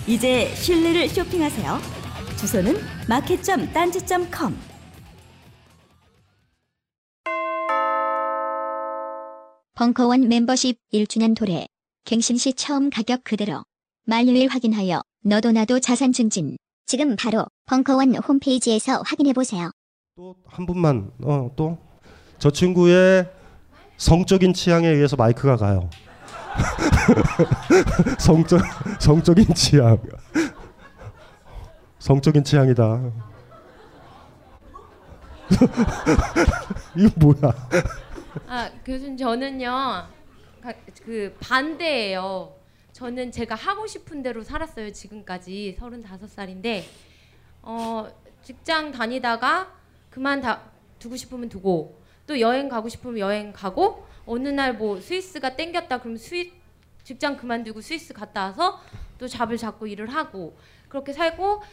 이제 0.07 0.53
신뢰를 0.55 1.09
쇼핑하세요. 1.09 1.79
주소는 2.37 2.75
마켓.딴지.com 3.07 4.55
벙커원 9.75 10.27
멤버십 10.27 10.77
1주년 10.93 11.35
도래. 11.35 11.65
갱신 12.05 12.37
시 12.37 12.53
처음 12.53 12.89
가격 12.89 13.23
그대로. 13.23 13.63
만료일 14.05 14.49
확인하여 14.49 15.01
너도 15.23 15.51
나도 15.51 15.79
자산 15.79 16.11
증진. 16.11 16.57
지금 16.85 17.15
바로 17.15 17.45
벙커원 17.65 18.15
홈페이지에서 18.15 19.01
확인해 19.05 19.33
보세요. 19.33 19.71
한 20.47 20.65
분만 20.65 21.11
어 21.23 21.49
또 21.55 21.77
저 22.39 22.49
친구의 22.49 23.29
성적인 23.99 24.53
취향에 24.53 24.87
의해서 24.87 25.15
마이크가 25.17 25.57
가요. 25.57 25.89
성적 28.17 28.59
성적인 28.99 29.53
취향. 29.53 29.97
성적인 31.99 32.45
취향이다. 32.45 33.11
이거 36.95 37.09
뭐야? 37.17 37.53
아 38.47 38.69
교수님 38.85 39.17
저는요 39.17 39.69
가- 39.69 40.73
그 41.03 41.35
반대예요. 41.41 42.55
저는 42.93 43.33
제가 43.33 43.55
하고 43.55 43.85
싶은 43.85 44.23
대로 44.23 44.43
살았어요. 44.43 44.93
지금까지 44.93 45.77
35살인데 45.77 46.83
어, 47.63 48.07
직장 48.43 48.91
다니다가 48.93 49.73
그만 50.09 50.39
다 50.39 50.61
두고 50.99 51.17
싶으면 51.17 51.49
두고 51.49 51.98
또 52.29 52.39
여행 52.39 52.69
가고 52.69 52.89
싶으면 52.89 53.17
여행 53.17 53.51
가고 53.51 54.05
어느 54.27 54.49
날 54.49 54.73
뭐 54.77 55.01
스위스가 55.01 55.55
땡겼다 55.55 55.97
그러면 55.97 56.19
스위 56.19 56.53
직장 57.03 57.35
그만두고 57.35 57.81
스위스 57.81 58.13
갔다 58.13 58.45
와서 58.45 58.79
또 59.17 59.27
잡을 59.27 59.57
잡고 59.57 59.87
일을 59.87 60.13
하고 60.13 60.55
그렇게 60.89 61.11
살고 61.11 61.63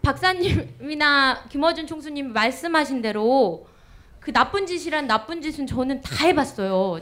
박사님이나 0.00 1.44
김어준 1.50 1.86
총수님 1.86 2.32
말씀하신 2.32 3.02
대로 3.02 3.66
그 4.18 4.32
나쁜 4.32 4.64
짓이란 4.66 5.06
나쁜 5.06 5.42
짓은 5.42 5.66
저는 5.66 6.00
다 6.00 6.24
해봤어요. 6.26 7.00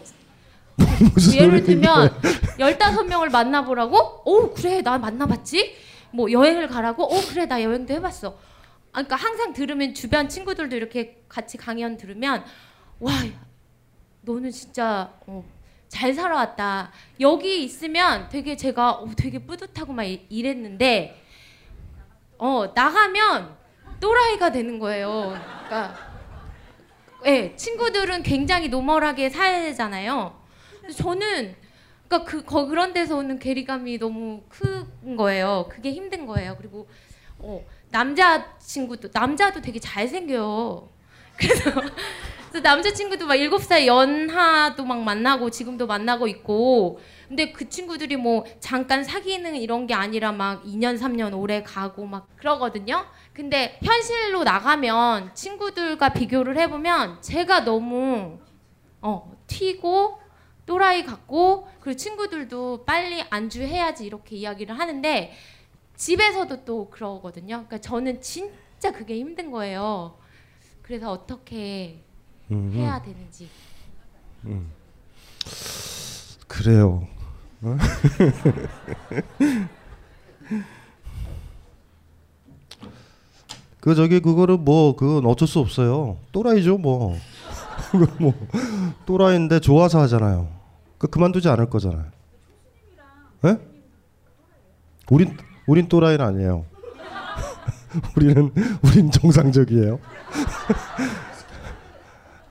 예를 1.36 1.62
들면 1.62 2.20
15명을 2.58 3.30
만나보라고? 3.30 4.22
오 4.24 4.52
그래 4.52 4.82
나 4.82 4.98
만나봤지? 4.98 5.76
뭐 6.10 6.30
여행을 6.32 6.66
가라고? 6.66 7.04
오 7.04 7.20
그래 7.28 7.46
나 7.46 7.62
여행도 7.62 7.94
해봤어. 7.94 8.30
아, 8.92 9.02
그러니까 9.02 9.16
항상 9.16 9.52
들으면 9.52 9.94
주변 9.94 10.28
친구들도 10.28 10.74
이렇게 10.74 11.22
같이 11.28 11.56
강연 11.58 11.96
들으면 11.98 12.42
와 13.00 13.12
너는 14.22 14.50
진짜 14.50 15.12
어, 15.26 15.44
잘 15.88 16.12
살아왔다. 16.14 16.90
여기 17.20 17.62
있으면 17.64 18.28
되게 18.28 18.56
제가 18.56 18.92
어, 18.92 19.08
되게 19.16 19.38
뿌듯하고 19.38 19.92
막 19.92 20.04
이- 20.04 20.26
이랬는데 20.28 21.22
어 22.38 22.66
나가면 22.74 23.56
또라이가 24.00 24.50
되는 24.52 24.78
거예요. 24.78 25.34
그러니까 25.66 25.96
예, 27.26 27.54
친구들은 27.56 28.22
굉장히 28.22 28.68
노멀하게 28.68 29.30
살잖아요. 29.30 30.38
저는 30.96 31.56
그러니까 32.08 32.30
그 32.30 32.44
거- 32.44 32.66
그런 32.66 32.92
데서 32.92 33.16
오는 33.16 33.38
괴리감이 33.38 33.98
너무 33.98 34.42
큰 34.48 35.16
거예요. 35.16 35.66
그게 35.70 35.92
힘든 35.92 36.26
거예요. 36.26 36.56
그리고 36.56 36.88
어, 37.38 37.64
남자 37.90 38.56
친구도 38.58 39.08
남자도 39.12 39.60
되게 39.60 39.78
잘 39.78 40.06
생겨요. 40.08 40.88
그래서, 41.36 41.70
그래서 42.48 42.62
남자 42.62 42.92
친구도 42.92 43.26
막 43.26 43.34
일곱 43.34 43.62
살 43.62 43.86
연하도 43.86 44.84
막 44.84 45.02
만나고 45.02 45.50
지금도 45.50 45.86
만나고 45.86 46.26
있고. 46.28 47.00
근데 47.28 47.52
그 47.52 47.68
친구들이 47.68 48.16
뭐 48.16 48.44
잠깐 48.60 49.02
사귀는 49.02 49.56
이런 49.56 49.86
게 49.86 49.94
아니라 49.94 50.32
막 50.32 50.64
2년 50.64 50.98
3년 50.98 51.36
오래 51.38 51.62
가고 51.62 52.06
막 52.06 52.28
그러거든요. 52.36 53.04
근데 53.32 53.78
현실로 53.82 54.44
나가면 54.44 55.34
친구들과 55.34 56.10
비교를 56.10 56.56
해보면 56.56 57.20
제가 57.22 57.64
너무 57.64 58.38
어, 59.02 59.36
튀고 59.46 60.20
또라이 60.66 61.04
같고 61.04 61.68
그리고 61.80 61.96
친구들도 61.96 62.84
빨리 62.84 63.22
안주해야지 63.30 64.04
이렇게 64.04 64.36
이야기를 64.36 64.78
하는데 64.78 65.32
집에서도 65.96 66.64
또 66.64 66.90
그러거든요. 66.90 67.66
그러니까 67.66 67.78
저는 67.78 68.20
진짜 68.20 68.92
그게 68.92 69.18
힘든 69.18 69.50
거예요. 69.50 70.18
그래서 70.82 71.10
어떻게 71.10 72.04
음, 72.50 72.72
해야 72.74 73.00
되는지. 73.02 73.48
음. 74.44 74.70
그래요. 76.46 77.06
어? 77.62 77.76
그 83.80 83.94
저기 83.94 84.20
그거를 84.20 84.56
뭐 84.56 84.96
그건 84.96 85.26
어쩔 85.26 85.46
수 85.46 85.60
없어요. 85.60 86.18
또라이죠 86.32 86.78
뭐. 86.78 87.16
그거 87.90 88.06
뭐 88.18 88.34
또라이인데 89.06 89.60
좋아서 89.60 90.00
하잖아요. 90.02 90.48
그 90.98 91.06
그만두지 91.06 91.48
않을 91.48 91.70
거잖아요. 91.70 92.06
예? 93.44 93.58
우린 95.10 95.36
우린 95.66 95.88
또라이는 95.88 96.24
아니에요. 96.24 96.64
우리는 98.16 98.52
우린 98.82 99.10
정상적이에요. 99.10 99.98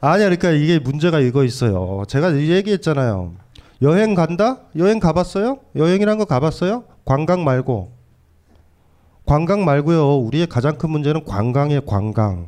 아니야, 0.01 0.25
그러니까 0.29 0.51
이게 0.51 0.79
문제가 0.79 1.19
이거 1.19 1.43
있어요. 1.43 2.03
제가 2.07 2.29
이 2.31 2.51
얘기했잖아요. 2.51 3.33
여행 3.81 4.15
간다? 4.15 4.59
여행 4.77 4.99
가봤어요? 4.99 5.59
여행이란 5.75 6.17
거 6.17 6.25
가봤어요? 6.25 6.83
관광 7.05 7.43
말고. 7.43 7.91
관광 9.25 9.65
말고요. 9.65 10.17
우리의 10.19 10.47
가장 10.47 10.77
큰 10.77 10.91
문제는 10.91 11.25
관광이에요. 11.25 11.81
관광. 11.81 12.47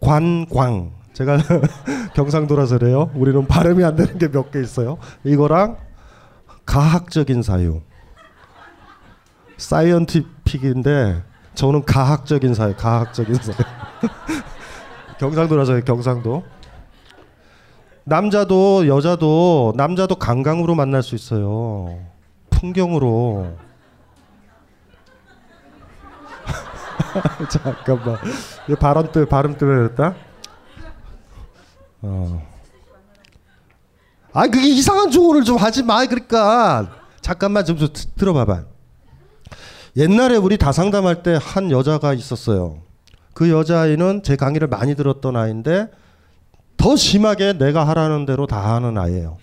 관광. 0.00 0.92
제가 1.12 1.38
경상도라서 2.14 2.78
그래요. 2.78 3.10
우리는 3.14 3.46
발음이 3.46 3.82
안 3.84 3.96
되는 3.96 4.18
게 4.18 4.28
몇 4.28 4.50
개 4.52 4.60
있어요. 4.60 4.98
이거랑 5.24 5.78
가학적인 6.64 7.42
사유. 7.42 7.80
사이언티픽인데 9.56 11.22
저는 11.54 11.84
가학적인 11.84 12.54
사유, 12.54 12.74
가학적인 12.76 13.34
사유. 13.36 13.56
경상도라서 15.18 15.80
경상도. 15.80 16.44
남자도 18.04 18.86
여자도 18.86 19.72
남자도 19.76 20.16
관광으로 20.16 20.74
만날 20.74 21.02
수 21.02 21.14
있어요. 21.14 21.98
풍경으로. 22.50 23.56
잠깐만. 27.50 28.18
이 28.68 28.74
발음 28.74 29.10
때 29.12 29.24
발음 29.24 29.56
때문에 29.58 29.78
그랬다. 29.88 30.14
어. 32.02 32.46
아 34.32 34.42
그게 34.46 34.68
이상한 34.68 35.10
조언을 35.10 35.44
좀 35.44 35.56
하지 35.56 35.82
마. 35.82 36.04
그러니까 36.06 36.90
잠깐만 37.22 37.64
좀, 37.64 37.76
좀 37.78 37.92
드- 37.92 38.06
들어봐봐. 38.14 38.64
옛날에 39.96 40.36
우리 40.36 40.58
다상담할 40.58 41.22
때 41.22 41.38
한 41.40 41.70
여자가 41.70 42.12
있었어요. 42.12 42.82
그 43.36 43.50
여자아이는 43.50 44.22
제 44.22 44.34
강의를 44.34 44.66
많이 44.66 44.94
들었던 44.94 45.36
아이인데 45.36 45.88
더 46.78 46.96
심하게 46.96 47.52
내가 47.52 47.86
하라는 47.88 48.24
대로 48.24 48.46
다 48.46 48.74
하는 48.74 48.96
아이예요. 48.96 49.36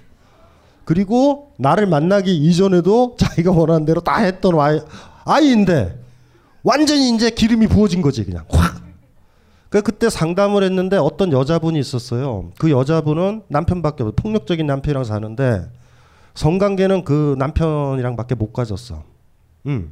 그리고 0.84 1.54
나를 1.60 1.86
만나기 1.86 2.36
이전에도 2.36 3.16
자기가 3.22 3.52
원하는 3.52 3.86
대로 3.86 4.02
다 4.02 4.18
했던 4.18 4.60
아이, 4.60 4.82
아이인데 5.26 6.00
완전히 6.64 7.14
이제 7.14 7.30
기름이 7.30 7.68
부어진 7.68 8.02
거지 8.02 8.26
그냥 8.26 8.46
확. 8.50 8.82
그 9.70 9.84
그때 9.84 10.10
상담을 10.10 10.64
했는데 10.64 10.98
어떤 10.98 11.32
여자분이 11.32 11.78
있었어요. 11.78 12.50
그 12.58 12.72
여자분은 12.72 13.44
남편밖에 13.48 14.02
없- 14.06 14.16
폭력적인 14.16 14.66
남편이랑 14.66 15.04
사는데 15.04 15.70
성관계는 16.34 17.04
그 17.04 17.36
남편이랑밖에 17.38 18.34
못 18.34 18.54
가졌어. 18.54 19.04
음. 19.68 19.92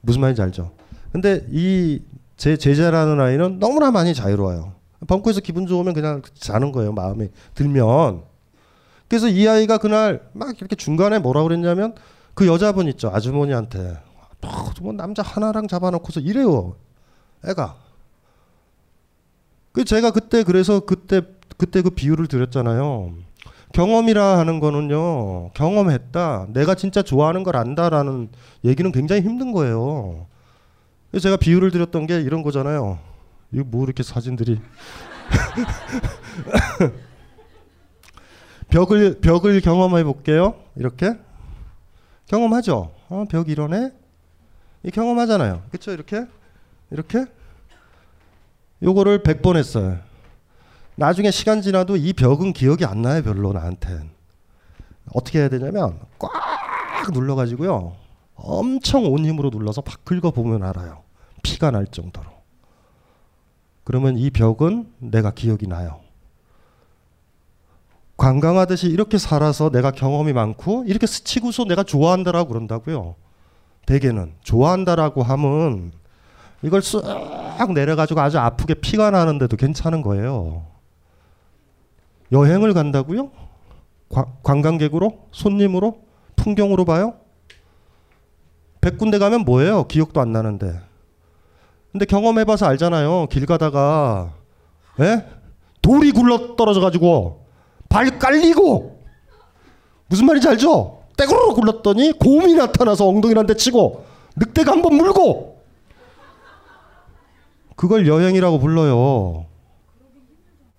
무슨 0.00 0.22
말인지 0.22 0.40
알죠? 0.40 0.70
근데 1.12 1.46
이 1.50 2.00
제 2.40 2.56
제자라는 2.56 3.20
아이는 3.20 3.58
너무나 3.58 3.90
많이 3.90 4.14
자유로워요. 4.14 4.72
벙커에서 5.06 5.40
기분 5.40 5.66
좋으면 5.66 5.92
그냥 5.92 6.22
자는 6.32 6.72
거예요. 6.72 6.90
마음에 6.90 7.28
들면. 7.54 8.22
그래서 9.08 9.28
이 9.28 9.46
아이가 9.46 9.76
그날 9.76 10.26
막 10.32 10.56
이렇게 10.58 10.74
중간에 10.74 11.18
뭐라 11.18 11.42
그랬냐면 11.42 11.94
그 12.32 12.46
여자분 12.46 12.88
있죠. 12.88 13.10
아주머니한테. 13.12 13.98
어, 14.40 14.70
뭐 14.80 14.94
남자 14.94 15.22
하나랑 15.22 15.68
잡아놓고서 15.68 16.20
이래요. 16.20 16.76
애가. 17.46 17.76
그 19.72 19.84
제가 19.84 20.10
그때 20.10 20.42
그래서 20.42 20.80
그때 20.80 21.20
그때 21.58 21.82
그 21.82 21.90
비유를 21.90 22.26
드렸잖아요. 22.26 23.16
경험이라 23.74 24.38
하는 24.38 24.60
거는요. 24.60 25.50
경험했다. 25.50 26.46
내가 26.54 26.74
진짜 26.74 27.02
좋아하는 27.02 27.42
걸 27.42 27.56
안다라는 27.56 28.30
얘기는 28.64 28.90
굉장히 28.92 29.20
힘든 29.20 29.52
거예요. 29.52 30.26
제가 31.18 31.36
비유를 31.36 31.70
드렸던 31.70 32.06
게 32.06 32.20
이런 32.20 32.42
거잖아요. 32.42 32.98
이거 33.52 33.64
뭐 33.66 33.84
이렇게 33.84 34.02
사진들이 34.02 34.60
벽을 38.70 39.20
벽을 39.20 39.60
경험해 39.60 40.04
볼게요. 40.04 40.54
이렇게 40.76 41.18
경험하죠. 42.26 42.92
어, 43.08 43.24
벽 43.28 43.48
이러네. 43.48 43.92
이 44.84 44.90
경험하잖아요. 44.90 45.62
그렇죠? 45.70 45.90
이렇게 45.90 46.26
이렇게 46.90 47.26
요거를 48.82 49.22
100번 49.22 49.56
했어요. 49.56 49.98
나중에 50.94 51.30
시간 51.30 51.60
지나도 51.62 51.96
이 51.96 52.12
벽은 52.12 52.52
기억이 52.52 52.84
안 52.84 53.02
나요, 53.02 53.22
별로 53.22 53.52
나한텐. 53.52 54.10
어떻게 55.12 55.40
해야 55.40 55.48
되냐면 55.48 55.98
꽉 56.18 56.30
눌러 57.12 57.34
가지고요. 57.34 57.96
엄청 58.42 59.04
온 59.12 59.24
힘으로 59.24 59.50
눌러서 59.50 59.82
막 59.84 60.04
긁어 60.04 60.30
보면 60.30 60.62
알아요. 60.62 61.02
피가 61.42 61.70
날 61.70 61.86
정도로. 61.86 62.28
그러면 63.84 64.16
이 64.16 64.30
벽은 64.30 64.92
내가 64.98 65.30
기억이 65.32 65.66
나요. 65.66 66.00
관광하듯이 68.16 68.88
이렇게 68.88 69.16
살아서 69.16 69.70
내가 69.70 69.90
경험이 69.90 70.32
많고 70.34 70.84
이렇게 70.86 71.06
스치고서 71.06 71.64
내가 71.64 71.82
좋아한다라고 71.82 72.48
그런다고요. 72.50 73.14
대개는 73.86 74.34
좋아한다라고 74.42 75.22
하면 75.22 75.92
이걸 76.62 76.80
쓱 76.80 77.72
내려가지고 77.72 78.20
아주 78.20 78.38
아프게 78.38 78.74
피가 78.74 79.10
나는데도 79.10 79.56
괜찮은 79.56 80.02
거예요. 80.02 80.66
여행을 82.30 82.74
간다고요? 82.74 83.30
관- 84.10 84.26
관광객으로? 84.42 85.28
손님으로? 85.32 86.02
풍경으로 86.36 86.84
봐요? 86.84 87.14
100군데 88.80 89.18
가면 89.18 89.42
뭐예요? 89.42 89.84
기억도 89.84 90.20
안 90.20 90.32
나는데. 90.32 90.80
근데 91.92 92.04
경험해봐서 92.06 92.66
알잖아요. 92.66 93.26
길 93.30 93.46
가다가 93.46 94.32
예? 95.00 95.26
돌이 95.82 96.12
굴러 96.12 96.56
떨어져 96.56 96.80
가지고 96.80 97.44
발 97.88 98.18
깔리고 98.18 99.00
무슨 100.08 100.26
말인지 100.26 100.48
알죠? 100.48 101.02
떼구르 101.16 101.54
굴렀더니 101.54 102.12
곰이 102.18 102.54
나타나서 102.54 103.06
엉덩이를 103.08 103.38
한대 103.40 103.54
치고 103.54 104.04
늑대가 104.36 104.72
한 104.72 104.82
번 104.82 104.94
물고 104.94 105.60
그걸 107.76 108.06
여행이라고 108.06 108.58
불러요. 108.58 109.46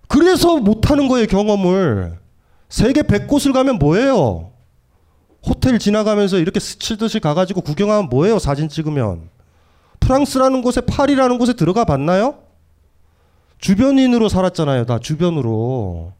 그래서 0.08 0.56
못하는 0.58 1.08
거예요 1.08 1.26
경험을. 1.26 2.18
세계 2.68 3.02
100곳을 3.02 3.52
가면 3.52 3.78
뭐예요? 3.78 4.51
호텔 5.46 5.78
지나가면서 5.78 6.38
이렇게 6.38 6.60
스치듯이 6.60 7.20
가가지고 7.20 7.62
구경하면 7.62 8.08
뭐예요? 8.08 8.38
사진 8.38 8.68
찍으면. 8.68 9.28
프랑스라는 10.00 10.62
곳에 10.62 10.80
파리라는 10.80 11.38
곳에 11.38 11.52
들어가 11.52 11.84
봤나요? 11.84 12.38
주변인으로 13.58 14.28
살았잖아요. 14.28 14.86
다 14.86 14.98
주변으로. 14.98 16.12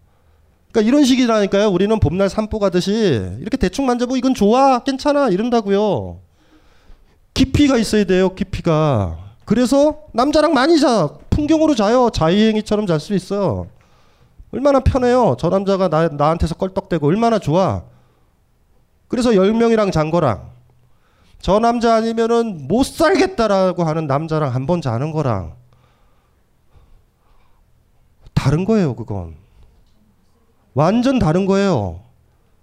그러니까 0.70 0.88
이런 0.88 1.04
식이라니까요. 1.04 1.68
우리는 1.68 1.98
봄날 2.00 2.28
산보 2.28 2.58
가듯이 2.58 2.90
이렇게 3.40 3.56
대충 3.56 3.86
만져보고 3.86 4.16
이건 4.16 4.34
좋아, 4.34 4.78
괜찮아 4.80 5.28
이런다고요. 5.28 6.20
깊이가 7.34 7.78
있어야 7.78 8.04
돼요. 8.04 8.34
깊이가. 8.34 9.18
그래서 9.44 10.02
남자랑 10.12 10.54
많이 10.54 10.78
자. 10.78 11.08
풍경으로 11.30 11.74
자요. 11.74 12.10
자유행위처럼 12.10 12.86
잘 12.86 13.00
수 13.00 13.14
있어요. 13.14 13.66
얼마나 14.52 14.80
편해요. 14.80 15.36
저 15.38 15.48
남자가 15.48 15.88
나, 15.88 16.08
나한테서 16.08 16.54
껄떡대고 16.56 17.06
얼마나 17.06 17.38
좋아. 17.38 17.82
그래서 19.12 19.32
10명이랑 19.32 19.92
잔 19.92 20.10
거랑 20.10 20.48
저 21.38 21.58
남자 21.58 21.94
아니면은 21.96 22.66
못 22.66 22.82
살겠다라고 22.86 23.84
하는 23.84 24.06
남자랑 24.06 24.54
한 24.54 24.66
번 24.66 24.80
자는 24.80 25.12
거랑 25.12 25.52
다른 28.32 28.64
거예요, 28.64 28.96
그건. 28.96 29.34
완전 30.72 31.18
다른 31.18 31.44
거예요. 31.44 32.00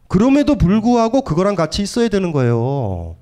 그럼에도 0.08 0.56
불구하고 0.56 1.22
그거랑 1.22 1.54
같이 1.54 1.84
있어야 1.84 2.08
되는 2.10 2.32
거예요. 2.32 3.16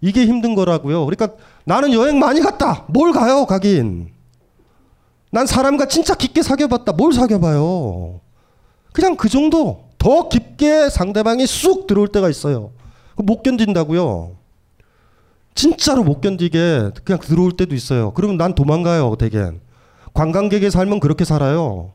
이게 0.00 0.26
힘든 0.26 0.56
거라고요. 0.56 1.06
그러니까 1.06 1.38
나는 1.64 1.92
여행 1.92 2.18
많이 2.18 2.40
갔다. 2.40 2.84
뭘 2.88 3.12
가요, 3.12 3.46
가긴. 3.46 4.12
난 5.30 5.46
사람과 5.46 5.86
진짜 5.86 6.16
깊게 6.16 6.42
사귀어봤다. 6.42 6.92
뭘 6.94 7.12
사귀어봐요. 7.12 8.18
그냥 8.92 9.16
그 9.16 9.28
정도. 9.28 9.87
더 9.98 10.28
깊게 10.28 10.90
상대방이 10.90 11.46
쑥 11.46 11.86
들어올 11.86 12.08
때가 12.08 12.28
있어요. 12.28 12.70
못 13.16 13.42
견딘다고요. 13.42 14.36
진짜로 15.54 16.04
못 16.04 16.20
견디게 16.20 16.92
그냥 17.04 17.20
들어올 17.20 17.52
때도 17.52 17.74
있어요. 17.74 18.12
그러면 18.12 18.36
난 18.36 18.54
도망가요, 18.54 19.16
대개. 19.16 19.50
관광객의 20.14 20.70
삶은 20.70 21.00
그렇게 21.00 21.24
살아요. 21.24 21.92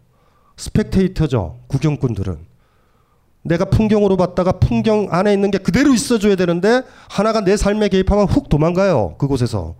스펙테이터죠, 0.57 1.59
구경꾼들은. 1.67 2.37
내가 3.43 3.65
풍경으로 3.65 4.17
봤다가 4.17 4.53
풍경 4.53 5.07
안에 5.11 5.33
있는 5.33 5.51
게 5.51 5.57
그대로 5.57 5.93
있어줘야 5.93 6.35
되는데 6.35 6.83
하나가 7.09 7.41
내 7.41 7.57
삶에 7.57 7.89
개입하면 7.89 8.25
훅 8.25 8.49
도망가요, 8.49 9.15
그곳에서. 9.17 9.75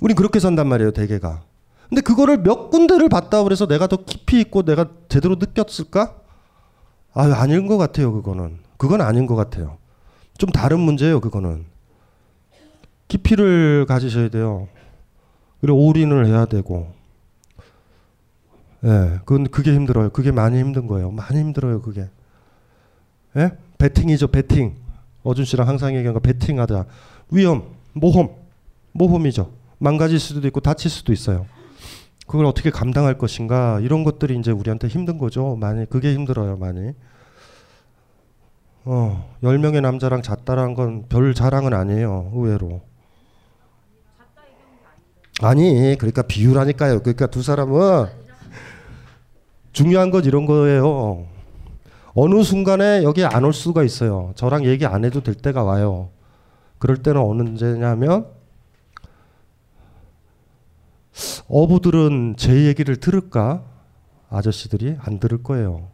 우린 0.00 0.16
그렇게 0.16 0.40
산단 0.40 0.66
말이에요, 0.68 0.92
대개가. 0.92 1.42
근데 1.88 2.00
그거를 2.00 2.38
몇 2.42 2.70
군데를 2.70 3.08
봤다 3.08 3.44
그래서 3.44 3.66
내가 3.66 3.86
더 3.86 3.98
깊이 4.04 4.40
있고 4.40 4.64
내가 4.64 4.86
제대로 5.08 5.36
느꼈을까? 5.36 6.25
아, 7.16 7.22
아닌 7.40 7.66
것 7.66 7.78
같아요, 7.78 8.12
그거는. 8.12 8.58
그건 8.76 9.00
아닌 9.00 9.26
것 9.26 9.36
같아요. 9.36 9.78
좀 10.36 10.50
다른 10.50 10.78
문제예요, 10.80 11.20
그거는. 11.20 11.64
깊이를 13.08 13.86
가지셔야 13.88 14.28
돼요. 14.28 14.68
그리고 15.62 15.86
올인을 15.86 16.26
해야 16.26 16.44
되고. 16.44 16.92
예, 18.84 18.88
네, 18.88 19.18
그건 19.24 19.48
그게 19.48 19.72
힘들어요. 19.72 20.10
그게 20.10 20.30
많이 20.30 20.58
힘든 20.58 20.86
거예요. 20.86 21.10
많이 21.10 21.38
힘들어요, 21.38 21.80
그게. 21.80 22.10
예? 23.36 23.52
베팅이죠, 23.78 24.28
베팅. 24.28 24.76
어준 25.22 25.46
씨랑 25.46 25.66
항상 25.66 25.96
얘기한 25.96 26.12
거 26.12 26.20
베팅하다. 26.20 26.84
위험, 27.30 27.64
모험, 27.94 28.28
모험이죠. 28.92 29.50
망가질 29.78 30.20
수도 30.20 30.46
있고 30.48 30.60
다칠 30.60 30.90
수도 30.90 31.14
있어요. 31.14 31.46
그걸 32.26 32.46
어떻게 32.46 32.70
감당할 32.70 33.18
것인가 33.18 33.78
이런 33.80 34.02
것들이 34.04 34.36
이제 34.38 34.50
우리한테 34.50 34.88
힘든 34.88 35.18
거죠. 35.18 35.56
많이 35.56 35.88
그게 35.88 36.12
힘들어요, 36.14 36.56
많이. 36.56 36.92
어, 38.84 39.34
10명의 39.42 39.80
남자랑 39.80 40.22
잤다라는 40.22 40.74
건 40.74 41.04
별 41.08 41.34
자랑은 41.34 41.72
아니에요. 41.72 42.30
의외로. 42.34 42.82
아니, 45.42 45.96
그러니까 45.98 46.22
비유라니까요. 46.22 47.00
그러니까 47.00 47.26
두 47.26 47.42
사람은 47.42 48.06
중요한 49.72 50.10
건 50.10 50.24
이런 50.24 50.46
거예요. 50.46 51.26
어느 52.14 52.42
순간에 52.42 53.02
여기 53.02 53.24
안 53.24 53.44
올 53.44 53.52
수가 53.52 53.82
있어요. 53.82 54.32
저랑 54.36 54.64
얘기 54.64 54.86
안 54.86 55.04
해도 55.04 55.22
될 55.22 55.34
때가 55.34 55.62
와요. 55.62 56.08
그럴 56.78 56.96
때는 57.02 57.20
언제냐면 57.20 58.26
어부들은 61.48 62.34
제 62.36 62.66
얘기를 62.66 62.96
들을까? 62.96 63.64
아저씨들이 64.28 64.96
안 65.00 65.18
들을 65.20 65.42
거예요. 65.42 65.88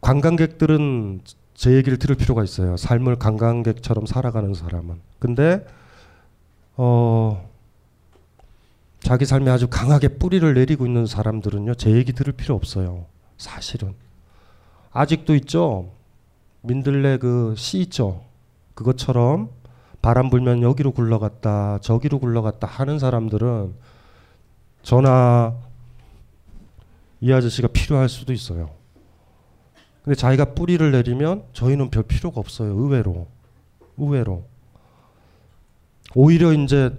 관광객들은 0.00 1.20
제 1.54 1.72
얘기를 1.72 1.98
들을 1.98 2.16
필요가 2.16 2.42
있어요. 2.44 2.76
삶을 2.76 3.16
관광객처럼 3.16 4.06
살아가는 4.06 4.54
사람은. 4.54 5.00
근데 5.18 5.66
어 6.76 7.48
자기 9.00 9.24
삶에 9.26 9.50
아주 9.50 9.68
강하게 9.68 10.08
뿌리를 10.08 10.54
내리고 10.54 10.86
있는 10.86 11.06
사람들은요. 11.06 11.74
제 11.74 11.90
얘기 11.92 12.12
들을 12.12 12.32
필요 12.32 12.54
없어요. 12.54 13.06
사실은. 13.38 13.94
아직도 14.92 15.34
있죠. 15.36 15.92
민들레 16.62 17.18
그 17.18 17.54
씨 17.56 17.78
있죠. 17.80 18.22
그것처럼 18.74 19.50
바람 20.02 20.30
불면 20.30 20.62
여기로 20.62 20.92
굴러갔다 20.92 21.78
저기로 21.80 22.20
굴러갔다 22.20 22.66
하는 22.66 22.98
사람들은 22.98 23.74
저나 24.82 25.54
이 27.20 27.32
아저씨가 27.32 27.68
필요할 27.68 28.08
수도 28.08 28.32
있어요. 28.32 28.70
근데 30.02 30.14
자기가 30.16 30.54
뿌리를 30.54 30.90
내리면 30.90 31.44
저희는 31.52 31.90
별 31.90 32.02
필요가 32.02 32.40
없어요. 32.40 32.72
의외로. 32.72 33.26
의외로. 33.98 34.44
오히려 36.14 36.52
이제 36.54 36.90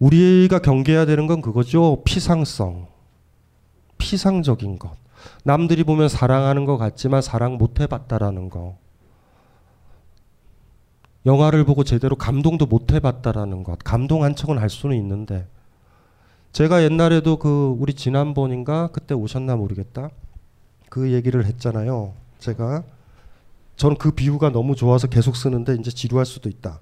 우리가 0.00 0.58
경계해야 0.58 1.06
되는 1.06 1.26
건 1.26 1.40
그거죠. 1.40 2.02
피상성. 2.04 2.88
피상적인 3.98 4.78
것. 4.78 4.90
남들이 5.44 5.84
보면 5.84 6.08
사랑하는 6.08 6.64
것 6.64 6.76
같지만 6.76 7.22
사랑 7.22 7.56
못 7.56 7.80
해봤다라는 7.80 8.50
거. 8.50 8.76
영화를 11.26 11.64
보고 11.64 11.82
제대로 11.82 12.14
감동도 12.14 12.66
못 12.66 12.92
해봤다라는 12.92 13.64
것. 13.64 13.78
감동한 13.82 14.36
척은 14.36 14.58
할 14.58 14.70
수는 14.70 14.96
있는데. 14.96 15.48
제가 16.52 16.84
옛날에도 16.84 17.36
그 17.38 17.76
우리 17.78 17.92
지난번인가 17.92 18.88
그때 18.92 19.12
오셨나 19.12 19.56
모르겠다. 19.56 20.08
그 20.88 21.12
얘기를 21.12 21.44
했잖아요. 21.44 22.14
제가 22.38 22.84
저는 23.74 23.98
그 23.98 24.12
비유가 24.12 24.50
너무 24.50 24.76
좋아서 24.76 25.08
계속 25.08 25.36
쓰는데 25.36 25.74
이제 25.74 25.90
지루할 25.90 26.24
수도 26.24 26.48
있다. 26.48 26.80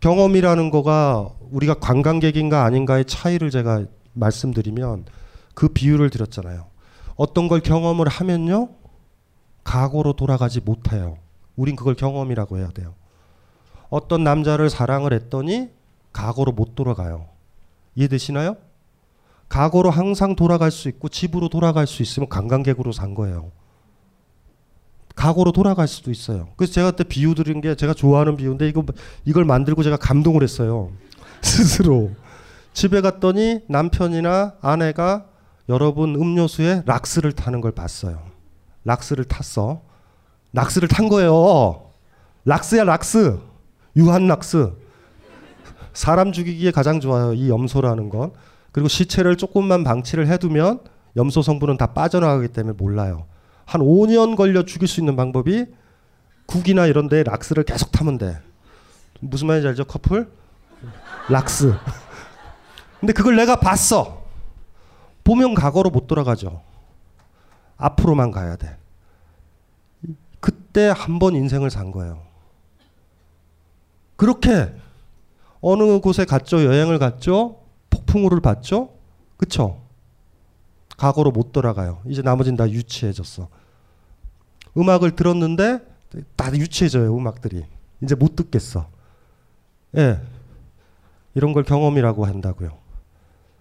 경험이라는 0.00 0.70
거가 0.70 1.28
우리가 1.50 1.74
관광객인가 1.74 2.64
아닌가의 2.64 3.04
차이를 3.04 3.50
제가 3.50 3.84
말씀드리면 4.14 5.06
그 5.54 5.68
비유를 5.68 6.10
드렸잖아요. 6.10 6.66
어떤 7.16 7.48
걸 7.48 7.60
경험을 7.60 8.06
하면요. 8.06 8.70
과거로 9.64 10.12
돌아가지 10.12 10.60
못해요. 10.60 11.18
우린 11.56 11.74
그걸 11.74 11.94
경험이라고 11.96 12.58
해야 12.58 12.68
돼요. 12.68 12.94
어떤 13.90 14.24
남자를 14.24 14.70
사랑을 14.70 15.12
했더니 15.12 15.70
과거로 16.12 16.52
못 16.52 16.74
돌아가요. 16.74 17.26
이해되시나요? 17.94 18.56
과거로 19.48 19.90
항상 19.90 20.36
돌아갈 20.36 20.70
수 20.70 20.88
있고 20.88 21.08
집으로 21.08 21.48
돌아갈 21.48 21.86
수 21.86 22.02
있으면 22.02 22.28
관광객으로 22.28 22.92
산 22.92 23.14
거예요. 23.14 23.50
과거로 25.16 25.52
돌아갈 25.52 25.88
수도 25.88 26.10
있어요. 26.10 26.48
그래서 26.56 26.72
제가 26.74 26.92
그때 26.92 27.04
비유 27.04 27.34
드린 27.34 27.60
게 27.60 27.74
제가 27.74 27.92
좋아하는 27.94 28.36
비유인데 28.36 28.68
이거 28.68 28.84
이걸 29.24 29.44
만들고 29.44 29.82
제가 29.82 29.96
감동을 29.96 30.42
했어요. 30.42 30.92
스스로. 31.42 32.12
집에 32.72 33.00
갔더니 33.00 33.60
남편이나 33.68 34.54
아내가 34.60 35.26
여러분 35.68 36.14
음료수에 36.14 36.82
락스를 36.86 37.32
타는 37.32 37.60
걸 37.60 37.72
봤어요. 37.72 38.22
락스를 38.84 39.24
탔어. 39.24 39.80
락스를 40.52 40.88
탄 40.88 41.08
거예요. 41.08 41.90
락스야 42.44 42.84
락스. 42.84 43.47
유한 43.96 44.26
락스. 44.26 44.72
사람 45.92 46.32
죽이기에 46.32 46.70
가장 46.70 47.00
좋아요. 47.00 47.32
이 47.32 47.48
염소라는 47.48 48.08
건. 48.08 48.32
그리고 48.72 48.88
시체를 48.88 49.36
조금만 49.36 49.82
방치를 49.84 50.28
해두면 50.28 50.80
염소 51.16 51.42
성분은 51.42 51.76
다 51.78 51.94
빠져나가기 51.94 52.48
때문에 52.48 52.74
몰라요. 52.78 53.26
한 53.64 53.80
5년 53.80 54.36
걸려 54.36 54.64
죽일 54.64 54.86
수 54.88 55.00
있는 55.00 55.16
방법이 55.16 55.66
국이나 56.46 56.86
이런 56.86 57.08
데 57.08 57.22
락스를 57.22 57.64
계속 57.64 57.90
타면 57.92 58.18
돼. 58.18 58.38
무슨 59.20 59.48
말인지 59.48 59.68
알죠? 59.68 59.84
커플? 59.84 60.30
락스. 61.28 61.74
근데 63.00 63.12
그걸 63.12 63.36
내가 63.36 63.56
봤어. 63.56 64.24
보면 65.24 65.54
과거로 65.54 65.90
못 65.90 66.06
돌아가죠. 66.06 66.62
앞으로만 67.76 68.30
가야 68.30 68.56
돼. 68.56 68.76
그때 70.40 70.92
한 70.94 71.18
번 71.18 71.34
인생을 71.34 71.70
산 71.70 71.90
거예요. 71.90 72.22
그렇게 74.18 74.74
어느 75.60 76.00
곳에 76.00 76.24
갔죠? 76.24 76.64
여행을 76.64 76.98
갔죠? 76.98 77.60
폭풍우를 77.88 78.40
봤죠? 78.40 78.90
그쵸? 79.36 79.80
과거로 80.96 81.30
못 81.30 81.52
돌아가요. 81.52 82.00
이제 82.04 82.20
나머지는 82.20 82.56
다 82.56 82.68
유치해졌어. 82.68 83.48
음악을 84.76 85.14
들었는데 85.14 85.78
다 86.34 86.52
유치해져요, 86.52 87.16
음악들이. 87.16 87.64
이제 88.02 88.16
못 88.16 88.34
듣겠어. 88.34 88.88
예. 89.96 90.20
이런 91.34 91.52
걸 91.52 91.62
경험이라고 91.62 92.26
한다고요. 92.26 92.76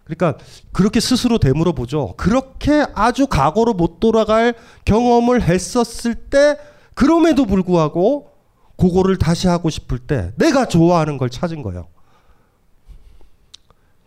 그러니까 0.05 0.43
그렇게 0.71 0.99
스스로 0.99 1.37
되물어 1.37 1.73
보죠. 1.73 2.15
그렇게 2.17 2.87
아주 2.95 3.27
과거로 3.27 3.75
못 3.75 3.99
돌아갈 3.99 4.55
경험을 4.85 5.43
했었을 5.43 6.15
때 6.15 6.57
그럼에도 6.95 7.45
불구하고 7.45 8.31
그거를 8.77 9.17
다시 9.17 9.47
하고 9.47 9.69
싶을 9.69 9.99
때 9.99 10.31
내가 10.35 10.67
좋아하는 10.67 11.17
걸 11.17 11.29
찾은 11.29 11.63
거예요. 11.63 11.87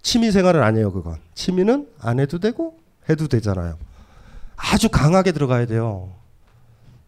취미 0.02 0.30
생활은 0.30 0.62
아니에요, 0.62 0.92
그건. 0.92 1.16
취미는 1.34 1.88
안 2.00 2.20
해도 2.20 2.38
되고 2.38 2.78
해도 3.08 3.26
되잖아요. 3.28 3.76
아주 4.56 4.88
강하게 4.88 5.32
들어가야 5.32 5.66
돼요. 5.66 6.12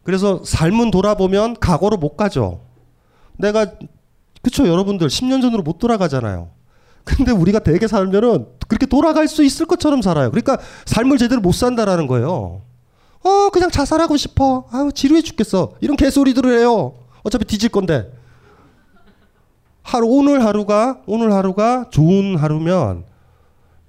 그래서 0.02 0.42
삶은 0.44 0.90
돌아보면 0.90 1.56
과거로 1.60 1.96
못 1.96 2.16
가죠. 2.16 2.60
내가 3.36 3.66
그쵸 4.42 4.66
여러분들 4.66 5.06
10년 5.06 5.40
전으로 5.40 5.62
못 5.62 5.78
돌아가잖아요. 5.78 6.50
근데 7.04 7.32
우리가 7.32 7.60
되게 7.60 7.86
살면은 7.86 8.46
그렇게 8.68 8.86
돌아갈 8.86 9.28
수 9.28 9.44
있을 9.44 9.66
것처럼 9.66 10.02
살아요. 10.02 10.30
그러니까 10.30 10.58
삶을 10.86 11.18
제대로 11.18 11.40
못 11.40 11.52
산다라는 11.52 12.06
거예요. 12.06 12.62
어 13.24 13.50
그냥 13.50 13.70
자살하고 13.70 14.16
싶어. 14.16 14.66
아유 14.72 14.90
지루해 14.92 15.22
죽겠어. 15.22 15.74
이런 15.80 15.96
개소리들을 15.96 16.58
해요. 16.58 16.94
어차피 17.22 17.44
뒤질 17.44 17.68
건데. 17.70 18.12
하루 19.82 20.06
오늘 20.06 20.44
하루가 20.44 21.00
오늘 21.06 21.32
하루가 21.32 21.86
좋은 21.90 22.36
하루면 22.36 23.04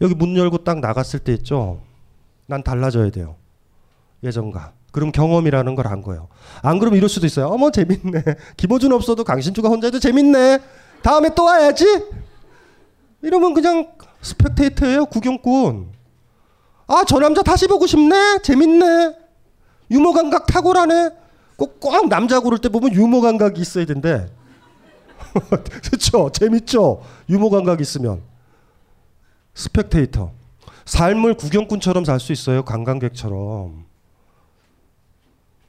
여기 0.02 0.16
문 0.16 0.36
열고 0.36 0.64
딱 0.64 0.80
나갔을 0.80 1.20
때 1.20 1.34
있죠. 1.34 1.82
난 2.48 2.64
달라져야 2.64 3.10
돼요. 3.12 3.36
예전과. 4.24 4.74
그럼 4.92 5.12
경험이라는 5.12 5.76
걸 5.76 5.88
안 5.88 6.02
거예요. 6.02 6.28
안 6.62 6.80
그러면 6.80 6.98
이럴 6.98 7.10
수도 7.10 7.26
있어요. 7.26 7.48
어머 7.48 7.72
재밌네. 7.72 8.24
김호준 8.58 8.92
없어도 8.94 9.24
강신주가 9.24 9.70
혼자 9.70 9.88
해도 9.88 10.00
재밌네. 10.00 10.60
다음에 11.02 11.30
또 11.36 11.46
와야지. 11.46 11.86
이러면 13.22 13.54
그냥 13.54 13.92
스펙테이터예요. 14.22 15.06
구경꾼. 15.06 15.92
아 16.88 17.04
저 17.06 17.20
남자 17.20 17.42
다시 17.42 17.68
보고 17.68 17.86
싶네. 17.88 18.40
재밌네. 18.44 19.16
유머 19.92 20.12
감각 20.12 20.46
탁월하네. 20.48 21.12
꼭, 21.56 21.80
꼭 21.80 22.08
남자 22.10 22.40
고를 22.40 22.60
때 22.60 22.70
보면 22.70 22.94
유머 22.94 23.22
감각이 23.22 23.62
있어야 23.62 23.86
된대. 23.86 24.30
그렇죠. 25.84 26.30
재밌죠. 26.32 27.02
유머 27.30 27.50
감각 27.50 27.82
있으면. 27.82 28.22
스펙테이터. 29.54 30.32
삶을 30.86 31.36
구경꾼처럼 31.36 32.06
살 32.06 32.20
수 32.20 32.32
있어요. 32.34 32.64
관광객처럼. 32.64 33.86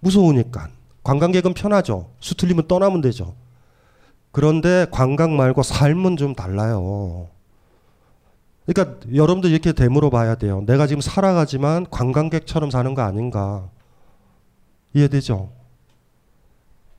무서우니까. 0.00 0.68
관광객은 1.02 1.54
편하죠. 1.54 2.10
수 2.20 2.34
틀리면 2.34 2.66
떠나면 2.66 3.00
되죠. 3.00 3.34
그런데 4.32 4.86
관광 4.90 5.36
말고 5.36 5.62
삶은 5.62 6.16
좀 6.16 6.34
달라요. 6.34 7.28
그러니까 8.66 8.98
여러분들 9.14 9.50
이렇게 9.50 9.72
되물어 9.72 10.10
봐야 10.10 10.34
돼요. 10.34 10.62
내가 10.66 10.86
지금 10.86 11.00
살아가지만 11.00 11.86
관광객처럼 11.90 12.70
사는 12.70 12.94
거 12.94 13.02
아닌가. 13.02 13.68
이해되죠? 14.94 15.50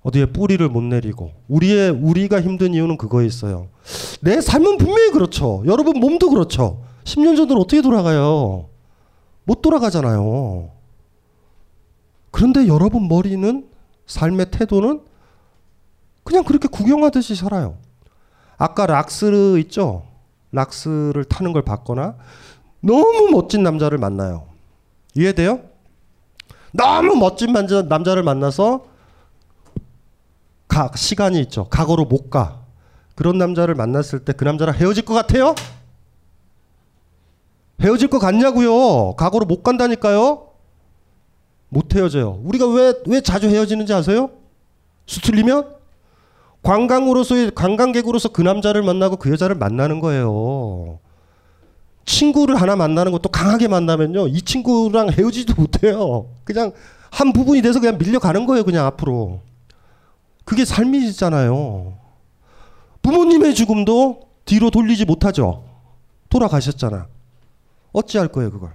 어디에 0.06 0.28
뿌리를 0.28 0.68
못 0.70 0.84
내리고 0.84 1.32
우리의 1.47 1.89
우리가 1.89 2.39
힘든 2.39 2.76
이유는 2.76 2.95
그거에 2.97 3.26
있어요. 3.26 3.70
내 4.22 4.39
삶은 4.39 4.78
분명히 4.78 5.10
그렇죠. 5.10 5.64
여러분 5.66 5.99
몸도 5.99 6.30
그렇죠. 6.30 6.84
10년 7.06 7.36
전으로 7.36 7.62
어떻게 7.62 7.82
돌아가요? 7.82 8.70
못 9.45 9.64
돌아가잖아요. 9.64 10.70
그런데 12.30 12.68
여러분 12.68 13.08
머리는 13.08 13.68
삶의 14.06 14.51
태도는 14.51 15.01
그냥 16.24 16.43
그렇게 16.43 16.68
구경하듯이 16.68 17.34
살아요. 17.34 17.78
아까 18.58 18.86
락스 18.86 19.58
있죠? 19.62 20.03
락스를 20.51 21.24
타는 21.24 21.51
걸 21.51 21.64
봤거나 21.64 22.16
너무 22.80 23.30
멋진 23.32 23.64
남자를 23.64 23.97
만나요. 23.97 24.45
이해돼요? 25.16 25.62
너무 26.74 27.16
멋진 27.16 27.53
남자를 27.53 28.22
만나서 28.22 28.93
가, 30.76 30.92
시간이 30.94 31.40
있죠. 31.44 31.68
과거로 31.70 32.04
못 32.06 32.30
가. 32.30 32.60
그런 33.16 33.38
남자를 33.38 33.76
만났을 33.76 34.20
때 34.26 34.34
그 34.34 34.44
남자랑 34.44 34.76
헤어질 34.76 35.06
것 35.06 35.14
같아요? 35.14 35.56
헤어질 37.82 38.10
것 38.10 38.20
같냐고요? 38.20 39.16
과거로 39.16 39.46
못 39.46 39.64
간다니까요? 39.64 40.50
못 41.70 41.96
헤어져요. 41.96 42.42
우리가 42.44 42.68
왜, 42.68 42.94
왜 43.08 43.22
자주 43.22 43.48
헤어지는지 43.48 43.94
아세요? 43.94 44.32
수틀리면? 45.06 45.76
관광으로서, 46.62 47.52
관광객으로서 47.52 48.30
그 48.30 48.42
남자를 48.42 48.82
만나고 48.84 49.16
그 49.16 49.32
여자를 49.32 49.56
만나는 49.56 50.02
거예요. 50.02 51.00
친구를 52.06 52.56
하나 52.62 52.76
만나는 52.76 53.14
것도 53.14 53.30
강하게 53.30 53.68
만나면요. 53.70 54.28
이 54.28 54.42
친구랑 54.42 55.12
헤어지지도 55.12 55.54
못해요. 55.56 56.28
그냥 56.44 56.74
한 57.12 57.32
부분이 57.32 57.62
돼서 57.62 57.80
그냥 57.80 57.98
밀려가는 57.98 58.46
거예요. 58.46 58.66
그냥 58.66 58.86
앞으로. 58.88 59.42
그게 60.46 60.64
삶이잖아요. 60.64 61.98
부모님의 63.02 63.56
죽음도 63.56 64.30
뒤로 64.46 64.70
돌리지 64.70 65.06
못하죠. 65.06 65.66
돌아가셨잖아. 66.30 67.08
어찌할 67.91 68.30
거예요, 68.30 68.52
그걸. 68.52 68.74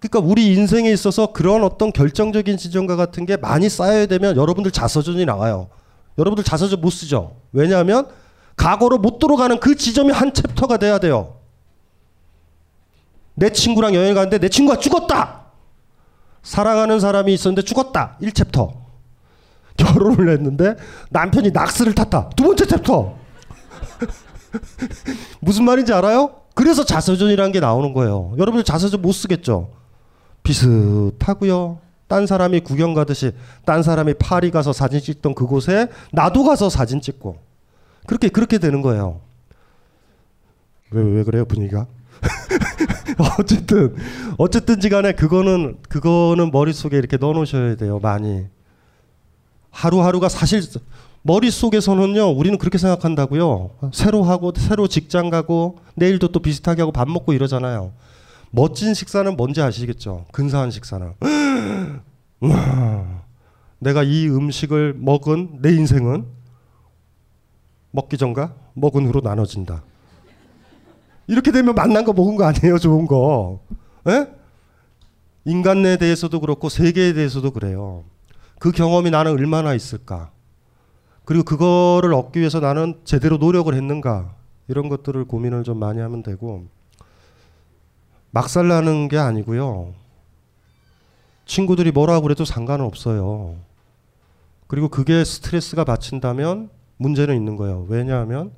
그러니까 0.00 0.20
우리 0.20 0.54
인생에 0.54 0.90
있어서 0.92 1.32
그런 1.32 1.64
어떤 1.64 1.92
결정적인 1.92 2.56
지점과 2.56 2.96
같은 2.96 3.26
게 3.26 3.36
많이 3.36 3.68
쌓여야 3.68 4.06
되면 4.06 4.36
여러분들 4.36 4.70
자서전이 4.70 5.24
나와요. 5.24 5.68
여러분들 6.16 6.44
자서전 6.44 6.80
못 6.80 6.90
쓰죠. 6.90 7.36
왜냐하면 7.52 8.08
과거로 8.56 8.98
못 8.98 9.18
들어가는 9.18 9.58
그 9.60 9.74
지점이 9.74 10.12
한 10.12 10.32
챕터가 10.32 10.76
돼야 10.76 10.98
돼요. 10.98 11.38
내 13.34 13.50
친구랑 13.50 13.94
여행 13.94 14.14
가는데 14.14 14.38
내 14.38 14.48
친구가 14.48 14.78
죽었다. 14.78 15.46
사랑하는 16.42 17.00
사람이 17.00 17.32
있었는데 17.34 17.62
죽었다. 17.62 18.18
1챕터. 18.20 18.77
결혼을 19.78 20.28
했는데 20.30 20.76
남편이 21.10 21.52
락스를 21.52 21.94
탔다. 21.94 22.28
두 22.36 22.44
번째 22.44 22.66
챕터. 22.66 23.16
무슨 25.40 25.64
말인지 25.64 25.92
알아요? 25.94 26.32
그래서 26.54 26.84
자서전이라는 26.84 27.52
게 27.52 27.60
나오는 27.60 27.92
거예요. 27.94 28.34
여러분들 28.38 28.64
자서전 28.64 29.00
못 29.00 29.12
쓰겠죠? 29.12 29.70
비슷하고요. 30.42 31.78
딴 32.08 32.26
사람이 32.26 32.60
구경 32.60 32.94
가듯이 32.94 33.32
딴 33.64 33.82
사람이 33.82 34.14
파리 34.14 34.50
가서 34.50 34.72
사진 34.72 35.00
찍던 35.00 35.34
그곳에 35.34 35.88
나도 36.12 36.42
가서 36.44 36.70
사진 36.70 37.00
찍고 37.00 37.36
그렇게 38.06 38.28
그렇게 38.28 38.58
되는 38.58 38.80
거예요. 38.82 39.20
왜 40.90 41.02
왜 41.02 41.22
그래요 41.22 41.44
분위기가? 41.44 41.86
어쨌든 43.38 43.94
어쨌든지간에 44.38 45.12
그거는 45.12 45.76
그거는 45.88 46.50
머릿 46.50 46.74
속에 46.74 46.96
이렇게 46.96 47.16
넣어놓으셔야 47.18 47.76
돼요 47.76 47.98
많이 48.00 48.46
하루하루가 49.78 50.28
사실 50.28 50.62
머릿속에서는요 51.22 52.30
우리는 52.30 52.58
그렇게 52.58 52.78
생각한다고요 52.78 53.70
새로 53.92 54.24
하고 54.24 54.52
새로 54.56 54.88
직장 54.88 55.30
가고 55.30 55.78
내일도 55.94 56.28
또 56.28 56.40
비슷하게 56.40 56.82
하고 56.82 56.90
밥 56.90 57.08
먹고 57.08 57.32
이러잖아요 57.32 57.92
멋진 58.50 58.92
식사는 58.94 59.36
뭔지 59.36 59.62
아시겠죠 59.62 60.26
근사한 60.32 60.72
식사는 60.72 61.12
내가 63.78 64.02
이 64.02 64.28
음식을 64.28 64.94
먹은 64.98 65.60
내 65.62 65.70
인생은 65.70 66.26
먹기 67.92 68.18
전과 68.18 68.54
먹은 68.74 69.06
후로 69.06 69.20
나눠진다 69.20 69.84
이렇게 71.28 71.52
되면 71.52 71.74
만난 71.74 72.04
거 72.04 72.12
먹은 72.14 72.36
거 72.36 72.44
아니에요, 72.44 72.78
좋은 72.78 73.06
거. 73.06 73.60
에? 74.08 74.26
인간에 75.44 75.98
대해서도 75.98 76.40
그렇고 76.40 76.70
세계에 76.70 77.12
대해서도 77.12 77.50
그래요. 77.50 78.04
그 78.58 78.72
경험이 78.72 79.10
나는 79.10 79.32
얼마나 79.32 79.74
있을까? 79.74 80.30
그리고 81.24 81.44
그거를 81.44 82.14
얻기 82.14 82.40
위해서 82.40 82.60
나는 82.60 83.00
제대로 83.04 83.36
노력을 83.36 83.72
했는가? 83.72 84.34
이런 84.68 84.88
것들을 84.88 85.24
고민을 85.24 85.64
좀 85.64 85.78
많이 85.78 86.00
하면 86.00 86.22
되고 86.22 86.66
막 88.30 88.68
살라는 88.68 89.08
게 89.08 89.18
아니고요. 89.18 89.94
친구들이 91.46 91.92
뭐라고 91.92 92.22
그래도 92.22 92.44
상관은 92.44 92.84
없어요. 92.84 93.56
그리고 94.66 94.88
그게 94.88 95.24
스트레스가 95.24 95.84
받친다면 95.84 96.68
문제는 96.98 97.34
있는 97.34 97.56
거예요. 97.56 97.86
왜냐하면 97.88 98.52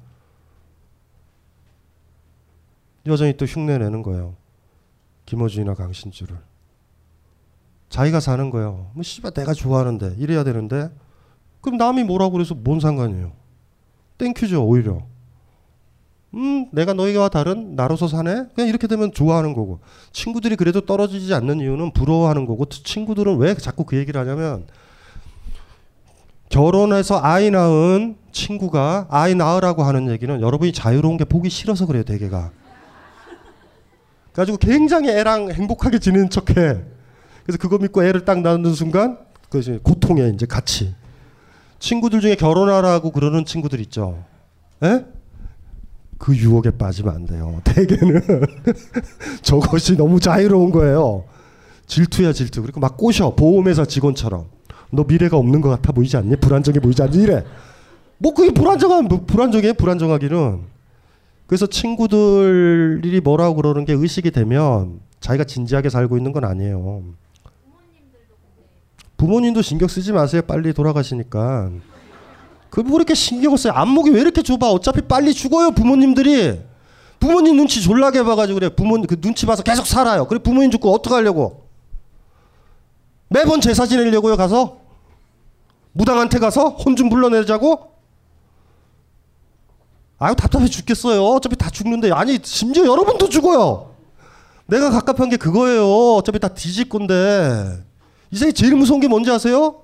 여전히 3.07 3.36
또 3.36 3.46
흉내 3.46 3.78
내는 3.78 4.03
거예요. 4.03 4.34
김어준이나 5.26 5.74
강신주를. 5.74 6.49
자기가 7.91 8.20
사는 8.20 8.49
거예요. 8.51 8.91
뭐 8.95 9.03
씨발 9.03 9.32
내가 9.32 9.53
좋아하는데 9.53 10.14
이래야 10.18 10.45
되는데 10.45 10.91
그럼 11.61 11.76
남이 11.76 12.05
뭐라고 12.05 12.32
그래서 12.32 12.55
뭔 12.55 12.80
상관이에요. 12.80 13.32
Thank 14.16 14.38
you죠 14.38 14.64
오히려. 14.64 15.03
음 16.32 16.68
내가 16.70 16.93
너희와 16.95 17.28
다른 17.28 17.74
나로서 17.74 18.07
사네? 18.07 18.47
그냥 18.55 18.68
이렇게 18.68 18.86
되면 18.86 19.12
좋아하는 19.12 19.53
거고 19.53 19.80
친구들이 20.12 20.55
그래도 20.55 20.80
떨어지지 20.80 21.34
않는 21.34 21.59
이유는 21.59 21.93
부러워하는 21.93 22.47
거고 22.47 22.66
친구들은 22.66 23.38
왜 23.38 23.55
자꾸 23.57 23.84
그 23.84 23.97
얘기를 23.97 24.20
하냐면 24.20 24.68
결혼해서 26.49 27.18
아이 27.20 27.51
낳은 27.51 28.16
친구가 28.30 29.09
아이 29.11 29.34
낳으라고 29.34 29.82
하는 29.82 30.09
얘기는 30.09 30.41
여러분이 30.41 30.72
자유로운 30.72 31.16
게 31.16 31.24
보기 31.24 31.51
싫어서 31.51 31.86
그래요 31.86 32.05
대개가 32.05 32.53
가지고 34.32 34.59
굉장히 34.59 35.09
애랑 35.11 35.51
행복하게 35.51 35.99
지내는 35.99 36.30
척해 36.30 36.84
그래서 37.51 37.59
그거 37.59 37.78
믿고 37.78 38.05
애를 38.05 38.24
딱 38.24 38.40
낳는 38.40 38.74
순간 38.74 39.18
그것이 39.48 39.80
고통에 39.82 40.28
이제 40.34 40.46
같이 40.46 40.94
친구들 41.78 42.20
중에 42.20 42.34
결혼하라고 42.36 43.11
그러는 43.11 43.44
친구들 43.44 43.80
있죠 43.80 44.24
에? 44.82 45.05
그 46.18 46.36
유혹에 46.36 46.70
빠지면 46.70 47.14
안 47.14 47.26
돼요 47.26 47.61
대개는 47.64 48.22
저것이 49.42 49.96
너무 49.96 50.20
자유로운 50.20 50.70
거예요 50.70 51.24
질투야 51.86 52.32
질투 52.32 52.62
그리고 52.62 52.80
막 52.80 52.96
꼬셔 52.96 53.34
보험회사 53.34 53.84
직원처럼 53.84 54.46
너 54.92 55.05
미래가 55.05 55.36
없는 55.36 55.61
것 55.61 55.70
같아 55.70 55.92
보이지 55.92 56.16
않니? 56.16 56.36
불안정해 56.36 56.80
보이지 56.80 57.03
않니? 57.03 57.22
이래. 57.22 57.44
뭐 58.18 58.34
그게 58.34 58.53
불안정한 58.53 59.07
뭐 59.07 59.24
불안정해 59.24 59.72
불안정하기는. 59.72 60.61
그래서 61.46 61.66
친구들이 61.66 63.20
뭐라고 63.20 63.57
그러는 63.57 63.84
게 63.84 63.92
의식이 63.92 64.30
되면 64.30 65.01
자기가 65.20 65.44
진지하게 65.44 65.90
살고 65.90 66.16
있는 66.16 66.32
건 66.32 66.44
아니에요. 66.44 67.03
부모님도 69.25 69.61
신경 69.61 69.87
쓰지 69.87 70.12
마세요. 70.12 70.41
빨리 70.41 70.73
돌아가시니까. 70.73 71.68
그뭐 72.71 72.97
이렇게 72.97 73.12
신경을 73.14 73.59
써요? 73.59 73.75
안목이 73.75 74.09
왜 74.11 74.21
이렇게 74.23 74.41
좁아? 74.41 74.71
어차피 74.71 75.03
빨리 75.03 75.35
죽어요 75.35 75.73
부모님들이. 75.73 76.59
부모님 77.18 77.57
눈치 77.57 77.83
졸라게 77.83 78.23
봐가지고 78.23 78.59
그래. 78.59 78.68
부모님 78.71 79.07
그 79.07 79.21
눈치 79.21 79.45
봐서 79.45 79.62
계속 79.62 79.87
살아요. 79.87 80.27
그래 80.27 80.39
부모님 80.43 80.71
죽고 80.71 80.91
어떡 80.95 81.12
하려고? 81.12 81.66
매번 83.29 83.61
제사 83.61 83.85
지내려고요 83.87 84.39
가서 84.39 84.79
무당한테 85.93 86.39
가서 86.39 86.71
혼 86.71 86.97
좀 86.97 87.11
불러내자고 87.11 87.91
아유 90.18 90.35
답답해 90.35 90.66
죽겠어요 90.66 91.23
어차피 91.25 91.57
다 91.57 91.68
죽는데 91.71 92.11
아니 92.11 92.39
심지어 92.43 92.85
여러분도 92.87 93.29
죽어요 93.29 93.95
내가 94.66 94.91
갑갑한 94.91 95.29
게 95.29 95.37
그거예요 95.37 96.14
어차피 96.16 96.39
다 96.41 96.49
뒤질 96.49 96.89
건데 96.89 97.85
이 98.31 98.37
세상에 98.37 98.53
제일 98.53 98.74
무서운 98.76 99.01
게 99.01 99.09
뭔지 99.09 99.31
아세요? 99.31 99.83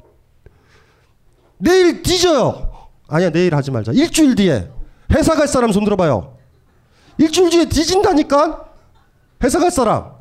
내일 1.59 2.03
뒤져요 2.03 2.70
아니야 3.09 3.30
내일 3.30 3.55
하지 3.55 3.70
말자 3.70 3.92
일주일 3.92 4.34
뒤에 4.34 4.68
회사 5.12 5.34
갈 5.34 5.49
사람 5.49 5.72
손 5.72 5.84
들어봐요 5.84 6.36
일주일 7.18 7.51
뒤에 7.51 7.64
뒤진다니까 7.66 8.66
회사 9.42 9.59
갈 9.59 9.70
사람 9.70 10.16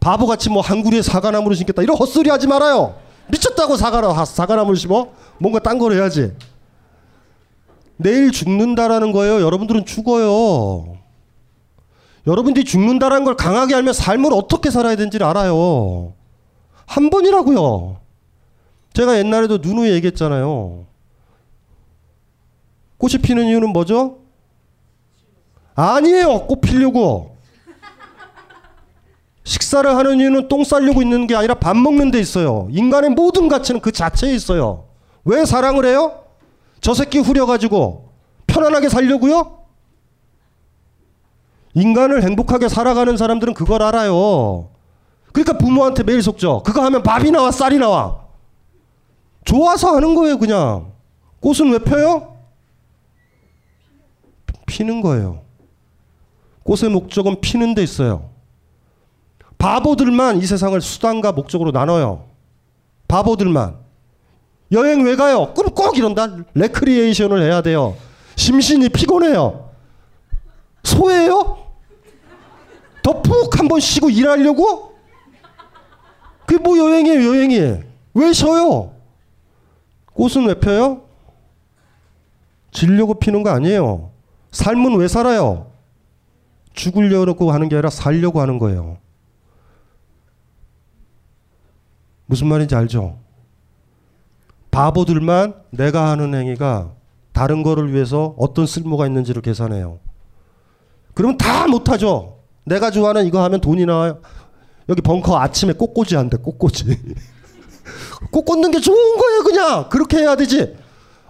바보같이 0.00 0.48
뭐 0.48 0.62
한구리에 0.62 1.02
사과나무를 1.02 1.56
심겠다 1.56 1.82
이런 1.82 1.96
헛소리 1.96 2.30
하지 2.30 2.46
말아요. 2.46 2.94
미쳤다고 3.30 3.76
사과나 3.76 4.24
사과나무를 4.24 4.76
심어? 4.76 5.08
뭔가 5.38 5.58
딴 5.58 5.78
걸 5.78 5.92
해야지. 5.92 6.32
내일 7.96 8.30
죽는다라는 8.30 9.10
거예요. 9.10 9.40
여러분들은 9.40 9.84
죽어요. 9.86 10.98
여러분들이 12.28 12.64
죽는다라는 12.64 13.24
걸 13.24 13.36
강하게 13.36 13.74
알면 13.74 13.92
삶을 13.92 14.32
어떻게 14.32 14.70
살아야 14.70 14.94
되는지를 14.94 15.26
알아요. 15.26 16.14
한 16.88 17.10
번이라고요. 17.10 17.98
제가 18.94 19.18
옛날에도 19.18 19.58
누누이 19.58 19.90
얘기했잖아요. 19.90 20.86
꽃이 22.96 23.18
피는 23.22 23.44
이유는 23.46 23.68
뭐죠? 23.68 24.18
아니에요. 25.74 26.46
꽃 26.46 26.60
피려고. 26.62 27.36
식사를 29.44 29.88
하는 29.88 30.18
이유는 30.18 30.48
똥 30.48 30.64
싸려고 30.64 31.02
있는 31.02 31.26
게 31.26 31.36
아니라 31.36 31.54
밥 31.54 31.76
먹는 31.76 32.10
데 32.10 32.18
있어요. 32.18 32.68
인간의 32.70 33.10
모든 33.10 33.48
가치는 33.48 33.80
그 33.80 33.92
자체에 33.92 34.34
있어요. 34.34 34.86
왜 35.24 35.44
사랑을 35.44 35.84
해요? 35.84 36.24
저 36.80 36.94
새끼 36.94 37.18
후려가지고 37.18 38.10
편안하게 38.46 38.88
살려고요? 38.88 39.58
인간을 41.74 42.22
행복하게 42.24 42.68
살아가는 42.68 43.16
사람들은 43.16 43.54
그걸 43.54 43.82
알아요. 43.82 44.70
그러니까 45.32 45.56
부모한테 45.58 46.02
매일 46.02 46.22
속죠. 46.22 46.62
그거 46.64 46.82
하면 46.84 47.02
밥이 47.02 47.30
나와 47.30 47.50
쌀이 47.50 47.78
나와. 47.78 48.20
좋아서 49.44 49.94
하는 49.96 50.14
거예요, 50.14 50.38
그냥. 50.38 50.92
꽃은 51.40 51.72
왜 51.72 51.78
펴요? 51.78 52.36
피는 54.66 55.00
거예요. 55.00 55.42
꽃의 56.64 56.90
목적은 56.90 57.40
피는 57.40 57.74
데 57.74 57.82
있어요. 57.82 58.28
바보들만 59.56 60.38
이 60.38 60.46
세상을 60.46 60.78
수단과 60.80 61.32
목적으로 61.32 61.70
나눠요. 61.70 62.24
바보들만. 63.08 63.76
여행 64.72 65.02
왜 65.04 65.16
가요? 65.16 65.54
그럼 65.54 65.74
꼭 65.74 65.96
이런다. 65.96 66.28
레크리에이션을 66.54 67.42
해야 67.42 67.62
돼요. 67.62 67.96
심신이 68.36 68.88
피곤해요. 68.90 69.70
소예요? 70.84 71.58
더 73.02 73.22
푹 73.22 73.58
한번 73.58 73.80
쉬고 73.80 74.10
일하려고? 74.10 74.87
그게 76.48 76.58
뭐 76.62 76.78
여행이에요, 76.78 77.28
여행이. 77.28 77.82
왜 78.14 78.32
쉬어요? 78.32 78.94
꽃은 80.14 80.46
왜 80.46 80.54
펴요? 80.54 81.02
질려고 82.72 83.18
피는 83.18 83.42
거 83.42 83.50
아니에요. 83.50 84.10
삶은 84.52 84.96
왜 84.96 85.08
살아요? 85.08 85.70
죽으려고 86.72 87.52
하는 87.52 87.68
게 87.68 87.76
아니라 87.76 87.90
살려고 87.90 88.40
하는 88.40 88.58
거예요. 88.58 88.96
무슨 92.24 92.46
말인지 92.46 92.74
알죠? 92.74 93.18
바보들만 94.70 95.54
내가 95.68 96.08
하는 96.08 96.34
행위가 96.34 96.92
다른 97.32 97.62
거를 97.62 97.92
위해서 97.92 98.34
어떤 98.38 98.64
쓸모가 98.64 99.06
있는지를 99.06 99.42
계산해요. 99.42 99.98
그러면 101.12 101.36
다 101.36 101.66
못하죠. 101.66 102.38
내가 102.64 102.90
좋아하는 102.90 103.26
이거 103.26 103.42
하면 103.44 103.60
돈이 103.60 103.84
나와요. 103.84 104.20
여기 104.88 105.02
벙커 105.02 105.38
아침에 105.38 105.72
꽃꽂이 105.74 106.14
한대, 106.14 106.36
꽃꽂이. 106.38 106.84
꽃 108.32 108.44
꽂는 108.44 108.70
게 108.70 108.80
좋은 108.80 109.18
거예요, 109.18 109.42
그냥. 109.44 109.88
그렇게 109.88 110.18
해야 110.18 110.34
되지. 110.36 110.76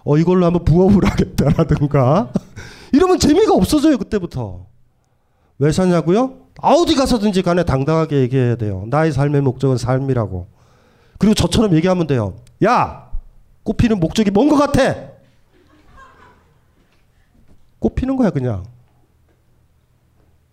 어, 0.05 0.17
이걸로 0.17 0.47
한번 0.47 0.65
부업을 0.65 1.05
하겠다라든가. 1.05 2.33
이러면 2.93 3.19
재미가 3.19 3.53
없어져요, 3.55 3.99
그때부터. 3.99 4.67
왜 5.59 5.73
사냐고요? 5.73 6.47
어디 6.61 6.95
가서든지 6.95 7.43
간에 7.43 7.65
당당하게 7.65 8.21
얘기해야 8.21 8.57
돼요. 8.57 8.85
나의 8.89 9.13
삶의 9.13 9.43
목적은 9.43 9.77
삶이라고. 9.77 10.47
그리고 11.19 11.35
저처럼 11.35 11.75
얘기하면 11.75 12.07
돼요. 12.07 12.35
야, 12.65 13.11
꽃피는 13.65 13.99
목적이 14.01 14.31
뭔 14.31 14.49
것 14.49 14.57
같아? 14.57 14.95
꽃피는 17.81 18.17
거야 18.17 18.31
그냥. 18.31 18.65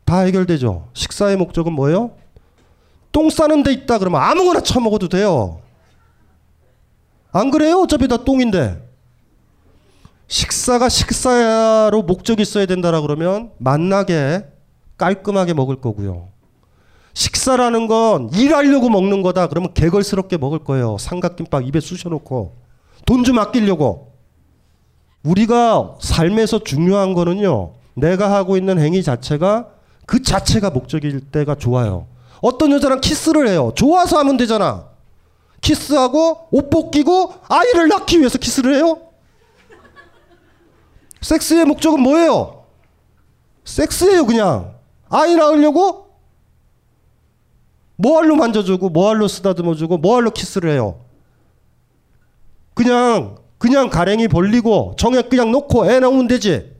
다 0.05 0.19
해결되죠. 0.19 0.87
식사의 0.93 1.37
목적은 1.37 1.73
뭐예요? 1.73 2.11
똥 3.15 3.29
싸는 3.29 3.63
데 3.63 3.71
있다 3.71 3.97
그러면 3.97 4.21
아무거나 4.21 4.59
처먹어도 4.59 5.07
돼요. 5.07 5.61
안 7.31 7.49
그래요? 7.49 7.77
어차피 7.79 8.09
다 8.09 8.17
똥인데. 8.25 8.85
식사가 10.27 10.89
식사로 10.89 12.01
목적이 12.03 12.41
있어야 12.41 12.65
된다라 12.65 12.99
그러면 12.99 13.51
맛나게 13.57 14.45
깔끔하게 14.97 15.53
먹을 15.53 15.77
거고요. 15.79 16.27
식사라는 17.13 17.87
건 17.87 18.29
일하려고 18.33 18.89
먹는 18.89 19.21
거다. 19.21 19.47
그러면 19.47 19.73
개걸스럽게 19.73 20.35
먹을 20.35 20.59
거예요. 20.59 20.97
삼각김밥 20.99 21.63
입에 21.63 21.79
쑤셔놓고 21.79 22.53
돈 23.05 23.23
좀 23.23 23.39
아끼려고. 23.39 24.11
우리가 25.23 25.95
삶에서 26.01 26.65
중요한 26.65 27.13
거는요. 27.13 27.75
내가 27.93 28.33
하고 28.33 28.57
있는 28.57 28.77
행위 28.77 29.03
자체가 29.03 29.69
그 30.05 30.21
자체가 30.21 30.71
목적일 30.71 31.21
때가 31.31 31.55
좋아요. 31.55 32.07
어떤 32.45 32.71
여자랑 32.71 33.01
키스를 33.01 33.47
해요. 33.47 33.71
좋아서 33.73 34.19
하면 34.19 34.37
되잖아. 34.37 34.87
키스하고 35.61 36.49
옷 36.51 36.69
벗기고 36.69 37.33
아이를 37.47 37.87
낳기 37.87 38.19
위해서 38.19 38.37
키스를 38.37 38.75
해요? 38.75 39.01
섹스의 41.21 41.65
목적은 41.65 41.99
뭐예요? 42.01 42.65
섹스예요, 43.63 44.27
그냥. 44.27 44.75
아이 45.09 45.33
낳으려고 45.33 46.11
뭐할로 47.95 48.35
만져주고 48.35 48.89
뭐할로 48.89 49.27
쓰다듬어주고 49.27 49.97
뭐할로 49.97 50.29
키스를 50.29 50.69
해요. 50.69 50.99
그냥 52.75 53.37
그냥 53.57 53.89
가랭이 53.89 54.27
벌리고 54.27 54.95
정액 54.99 55.31
그냥 55.31 55.51
놓고 55.51 55.89
애 55.89 55.99
낳으면 55.99 56.27
되지. 56.27 56.74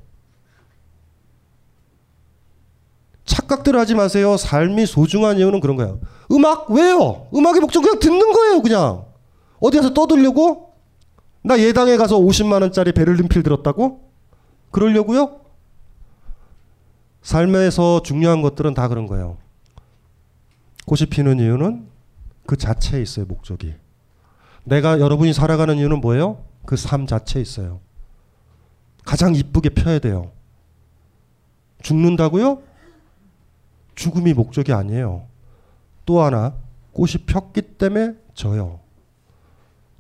착각들 3.26 3.76
하지 3.78 3.96
마세요. 3.96 4.38
삶이 4.38 4.86
소중한 4.86 5.38
이유는 5.38 5.60
그런 5.60 5.76
거예요. 5.76 6.00
음악 6.32 6.70
왜요? 6.72 7.28
음악의 7.34 7.62
목적 7.62 7.82
그냥 7.82 8.00
듣는 8.00 8.32
거예요, 8.32 8.62
그냥. 8.62 9.06
어디 9.60 9.78
가서 9.78 9.94
떠들려고? 9.94 10.74
나 11.44 11.60
예당에 11.60 11.98
가서 11.98 12.18
50만 12.20 12.62
원짜리 12.62 12.92
베를린 12.92 13.28
필 13.28 13.44
들었다고? 13.44 14.02
그러려고요? 14.72 15.42
삶에서 17.22 18.02
중요한 18.04 18.42
것들은 18.42 18.74
다 18.74 18.88
그런 18.88 19.08
거예요. 19.08 19.38
꽃이 20.86 21.08
피는 21.10 21.40
이유는 21.40 21.88
그 22.46 22.58
자체에 22.58 23.02
있어요, 23.02 23.26
목적이. 23.26 23.74
내가 24.64 25.00
여러분이 25.00 25.34
살아가는 25.34 25.78
이유는 25.78 26.02
뭐예요? 26.02 26.44
그 26.66 26.76
삶 26.76 27.08
자체에 27.08 27.42
있어요. 27.42 27.80
가장 29.04 29.36
이쁘게 29.36 29.70
펴야 29.70 30.00
돼요. 30.00 30.32
죽는다고요? 31.84 32.62
죽음이 33.96 34.34
목적이 34.34 34.74
아니에요. 34.74 35.24
또 36.06 36.22
하나, 36.22 36.54
꽃이 36.92 37.14
폈기 37.26 37.62
때문에 37.62 38.14
져요. 38.34 38.80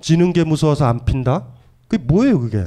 지는 0.01 0.33
게 0.33 0.43
무서워서 0.43 0.85
안 0.85 1.03
핀다? 1.05 1.47
그게 1.87 2.03
뭐예요, 2.03 2.39
그게? 2.39 2.65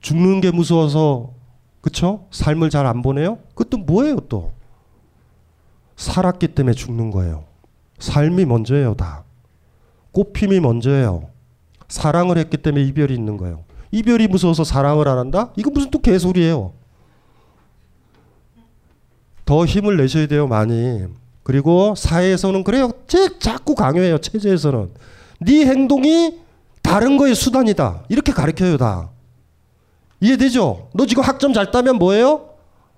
죽는 0.00 0.40
게 0.40 0.50
무서워서, 0.50 1.32
그쵸? 1.80 2.26
삶을 2.30 2.70
잘 2.70 2.86
안 2.86 3.02
보내요? 3.02 3.38
그것도 3.54 3.78
뭐예요, 3.78 4.16
또? 4.28 4.52
살았기 5.96 6.48
때문에 6.48 6.74
죽는 6.74 7.10
거예요. 7.10 7.44
삶이 7.98 8.44
먼저예요, 8.46 8.94
다. 8.94 9.24
꽃핌이 10.12 10.60
먼저예요. 10.60 11.28
사랑을 11.88 12.38
했기 12.38 12.56
때문에 12.56 12.84
이별이 12.84 13.14
있는 13.14 13.36
거예요. 13.36 13.64
이별이 13.92 14.28
무서워서 14.28 14.64
사랑을 14.64 15.08
안 15.08 15.18
한다? 15.18 15.52
이거 15.56 15.70
무슨 15.70 15.90
또 15.90 16.00
개소리예요. 16.00 16.72
더 19.50 19.64
힘을 19.64 19.96
내셔야 19.96 20.28
돼요, 20.28 20.46
많이. 20.46 21.06
그리고 21.42 21.96
사회에서는 21.96 22.62
그래요. 22.62 22.92
제 23.08 23.36
자꾸 23.40 23.74
강요해요, 23.74 24.18
체제에서는. 24.18 24.90
네 25.40 25.66
행동이 25.66 26.38
다른 26.82 27.16
거의 27.16 27.34
수단이다. 27.34 28.04
이렇게 28.08 28.30
가르쳐요, 28.30 28.76
다. 28.76 29.10
이해되죠? 30.20 30.90
너 30.94 31.04
지금 31.04 31.24
학점 31.24 31.52
잘 31.52 31.72
따면 31.72 31.96
뭐예요? 31.96 32.50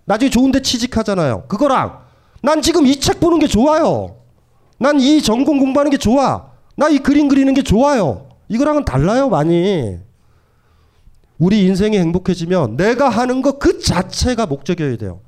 나중에 0.05 0.29
좋은 0.29 0.53
데 0.53 0.61
취직하잖아요. 0.61 1.45
그거랑 1.49 2.01
난 2.43 2.61
지금 2.61 2.85
이 2.87 2.97
책 3.01 3.19
보는 3.19 3.39
게 3.39 3.47
좋아요. 3.47 4.17
난 4.79 5.01
이 5.01 5.23
전공 5.23 5.59
공부하는 5.59 5.91
게 5.91 5.97
좋아. 5.97 6.51
나 6.77 6.91
이 6.91 6.99
그림 6.99 7.29
그리는 7.29 7.55
게 7.55 7.63
좋아요. 7.63 8.27
이거랑은 8.49 8.85
달라요, 8.85 9.31
많이. 9.31 9.97
우리 11.39 11.65
인생이 11.65 11.97
행복해지면 11.99 12.77
내가 12.77 13.09
하는 13.09 13.41
거그 13.41 13.81
자체가 13.81 14.45
목적이어야 14.45 14.99
돼요. 14.99 15.21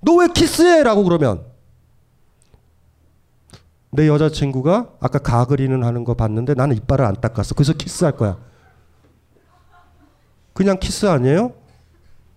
너 0.00 0.16
왜 0.16 0.28
키스해? 0.28 0.82
라고 0.82 1.04
그러면 1.04 1.44
내 3.90 4.06
여자친구가 4.06 4.92
아까 5.00 5.18
가 5.18 5.44
그리는 5.46 5.82
하는 5.82 6.04
거 6.04 6.14
봤는데 6.14 6.54
나는 6.54 6.76
이빨을 6.76 7.04
안 7.04 7.14
닦았어. 7.14 7.54
그래서 7.54 7.72
키스할 7.72 8.12
거야. 8.16 8.36
그냥 10.52 10.78
키스 10.78 11.06
아니에요? 11.06 11.52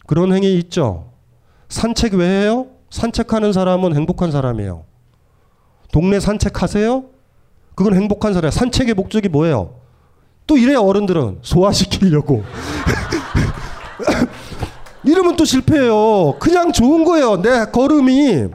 그런 0.07 0.33
행위 0.33 0.57
있죠. 0.59 1.11
산책 1.69 2.13
왜 2.15 2.25
해요? 2.43 2.67
산책하는 2.89 3.53
사람은 3.53 3.95
행복한 3.95 4.31
사람이에요. 4.31 4.85
동네 5.91 6.19
산책하세요? 6.19 7.03
그건 7.75 7.95
행복한 7.95 8.33
사람이에요. 8.33 8.51
산책의 8.51 8.93
목적이 8.93 9.29
뭐예요? 9.29 9.75
또 10.47 10.57
이래요, 10.57 10.81
어른들은. 10.81 11.39
소화시키려고. 11.41 12.43
이러면 15.03 15.35
또 15.35 15.45
실패해요. 15.45 16.37
그냥 16.39 16.71
좋은 16.71 17.03
거예요. 17.03 17.41
내 17.41 17.65
걸음이 17.65 18.47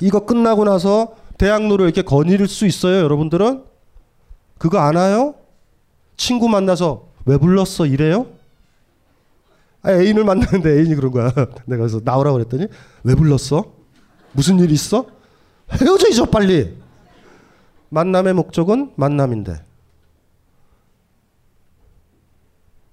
이거 0.00 0.26
끝나고 0.26 0.64
나서 0.64 1.16
대학로를 1.38 1.86
이렇게 1.86 2.02
거닐 2.02 2.46
수 2.48 2.66
있어요, 2.66 3.02
여러분들은? 3.02 3.64
그거 4.58 4.78
아나요? 4.78 5.34
친구 6.16 6.48
만나서 6.48 7.08
왜 7.24 7.38
불렀어? 7.38 7.86
이래요? 7.86 8.26
아, 9.82 9.92
애인을 9.92 10.24
만나는데 10.24 10.78
애인이 10.78 10.94
그런 10.96 11.12
거야. 11.12 11.30
내가 11.66 11.78
그래서 11.78 12.00
나오라고 12.04 12.38
그랬더니 12.38 12.66
왜 13.04 13.14
불렀어? 13.14 13.64
무슨 14.32 14.58
일 14.58 14.70
있어? 14.72 15.06
헤어져야죠, 15.70 16.26
빨리. 16.26 16.76
만남의 17.90 18.34
목적은 18.34 18.92
만남인데. 18.96 19.62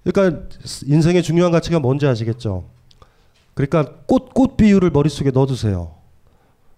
그러니까 0.04 0.42
인생의 0.86 1.22
중요한 1.22 1.50
가치가 1.50 1.80
뭔지 1.80 2.06
아시겠죠? 2.06 2.75
그러니까 3.56 4.02
꽃, 4.04 4.34
꽃 4.34 4.58
비유를 4.58 4.90
머릿속에 4.90 5.30
넣어두세요. 5.30 5.94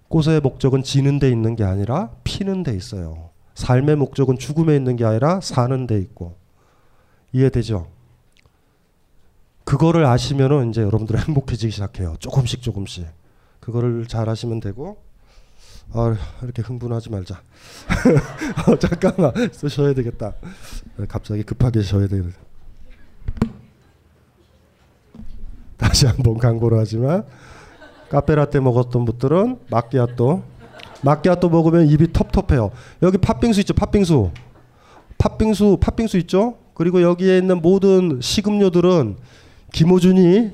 꽃의 0.07 0.41
목적은 0.41 0.85
지는 0.85 1.19
데 1.19 1.29
있는 1.29 1.57
게 1.57 1.65
아니라 1.65 2.11
피는 2.23 2.63
데 2.63 2.75
있어요. 2.75 3.31
삶의 3.57 3.97
목적은 3.97 4.39
죽음에 4.39 4.77
있는 4.77 4.95
게 4.95 5.05
아니라 5.05 5.41
사는 5.41 5.89
데 5.89 5.99
있고. 5.99 6.37
이해되죠? 7.33 7.89
그거를 9.65 10.07
아시면은 10.07 10.71
이제 10.71 10.81
여러분들 10.81 11.19
행복해지기 11.27 11.73
시작해요. 11.73 12.15
조금씩 12.21 12.63
조금씩. 12.63 13.09
그거를 13.59 14.07
잘 14.07 14.29
하시면 14.29 14.61
되고. 14.61 15.03
아, 15.93 16.17
이렇게 16.43 16.63
흥분하지 16.63 17.11
말자. 17.11 17.43
어, 18.69 18.79
잠깐만. 18.79 19.33
쉬어야 19.53 19.95
되겠다. 19.95 20.33
갑자기 21.09 21.43
급하게 21.43 21.83
쉬어야 21.83 22.07
되겠다. 22.07 22.39
다시 25.79 26.07
한번 26.07 26.37
광고를 26.39 26.79
하지만 26.79 27.25
카페라떼 28.11 28.61
먹었던 28.61 29.05
분들은 29.05 29.59
마끼아또 29.71 30.43
마끼아또 31.03 31.49
먹으면 31.49 31.87
입이 31.89 32.13
텁텁해요. 32.13 32.71
여기 33.03 33.19
팥빙수 33.19 33.61
있죠? 33.61 33.73
팥빙수. 33.75 34.31
팥빙수 35.17 35.79
팥빙수 35.81 36.19
있죠? 36.19 36.57
그리고 36.75 37.03
여기에 37.03 37.39
있는 37.39 37.63
모든 37.63 38.21
식음료들은 38.21 39.17
김호준이 39.73 40.53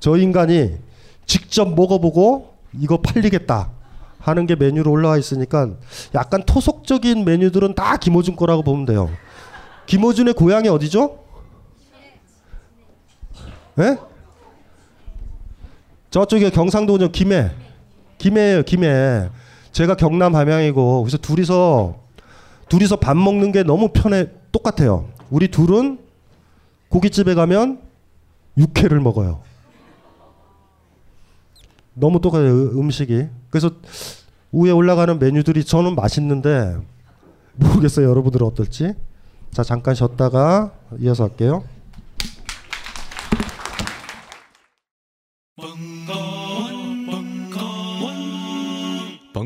저 0.00 0.16
인간이 0.16 0.76
직접 1.26 1.74
먹어보고 1.74 2.54
이거 2.80 2.98
팔리겠다 2.98 3.70
하는 4.18 4.46
게 4.46 4.56
메뉴로 4.56 4.90
올라와 4.90 5.18
있으니까 5.18 5.70
약간 6.14 6.42
토속적인 6.44 7.24
메뉴들은 7.24 7.74
다 7.74 7.96
김호준 7.96 8.36
거라고 8.36 8.62
보면 8.62 8.86
돼요. 8.86 9.10
김호준의 9.86 10.34
고향이 10.34 10.68
어디죠? 10.68 11.18
예? 13.80 13.98
저쪽에 16.14 16.50
경상도는 16.50 17.10
김해. 17.10 17.50
김해예요, 18.18 18.62
김해. 18.62 19.28
제가 19.72 19.96
경남 19.96 20.36
함양이고 20.36 21.02
그래서 21.02 21.18
둘이서 21.18 21.96
둘이서 22.68 22.96
밥 23.00 23.16
먹는 23.16 23.50
게 23.50 23.64
너무 23.64 23.88
편해 23.88 24.28
똑같아요. 24.52 25.08
우리 25.28 25.48
둘은 25.48 25.98
고깃집에 26.88 27.34
가면 27.34 27.80
육회를 28.56 29.00
먹어요. 29.00 29.40
너무 31.94 32.20
똑같아요, 32.20 32.78
음식이. 32.78 33.26
그래서 33.50 33.72
위에 34.52 34.70
올라가는 34.70 35.18
메뉴들이 35.18 35.64
저는 35.64 35.96
맛있는데 35.96 36.76
모르겠어요, 37.56 38.08
여러분들은 38.08 38.46
어떨지. 38.46 38.94
자, 39.50 39.64
잠깐 39.64 39.96
쉬었다가 39.96 40.74
이어서 41.00 41.24
할게요. 41.24 41.64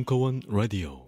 벙커원 0.08 0.40
라디오 0.48 1.07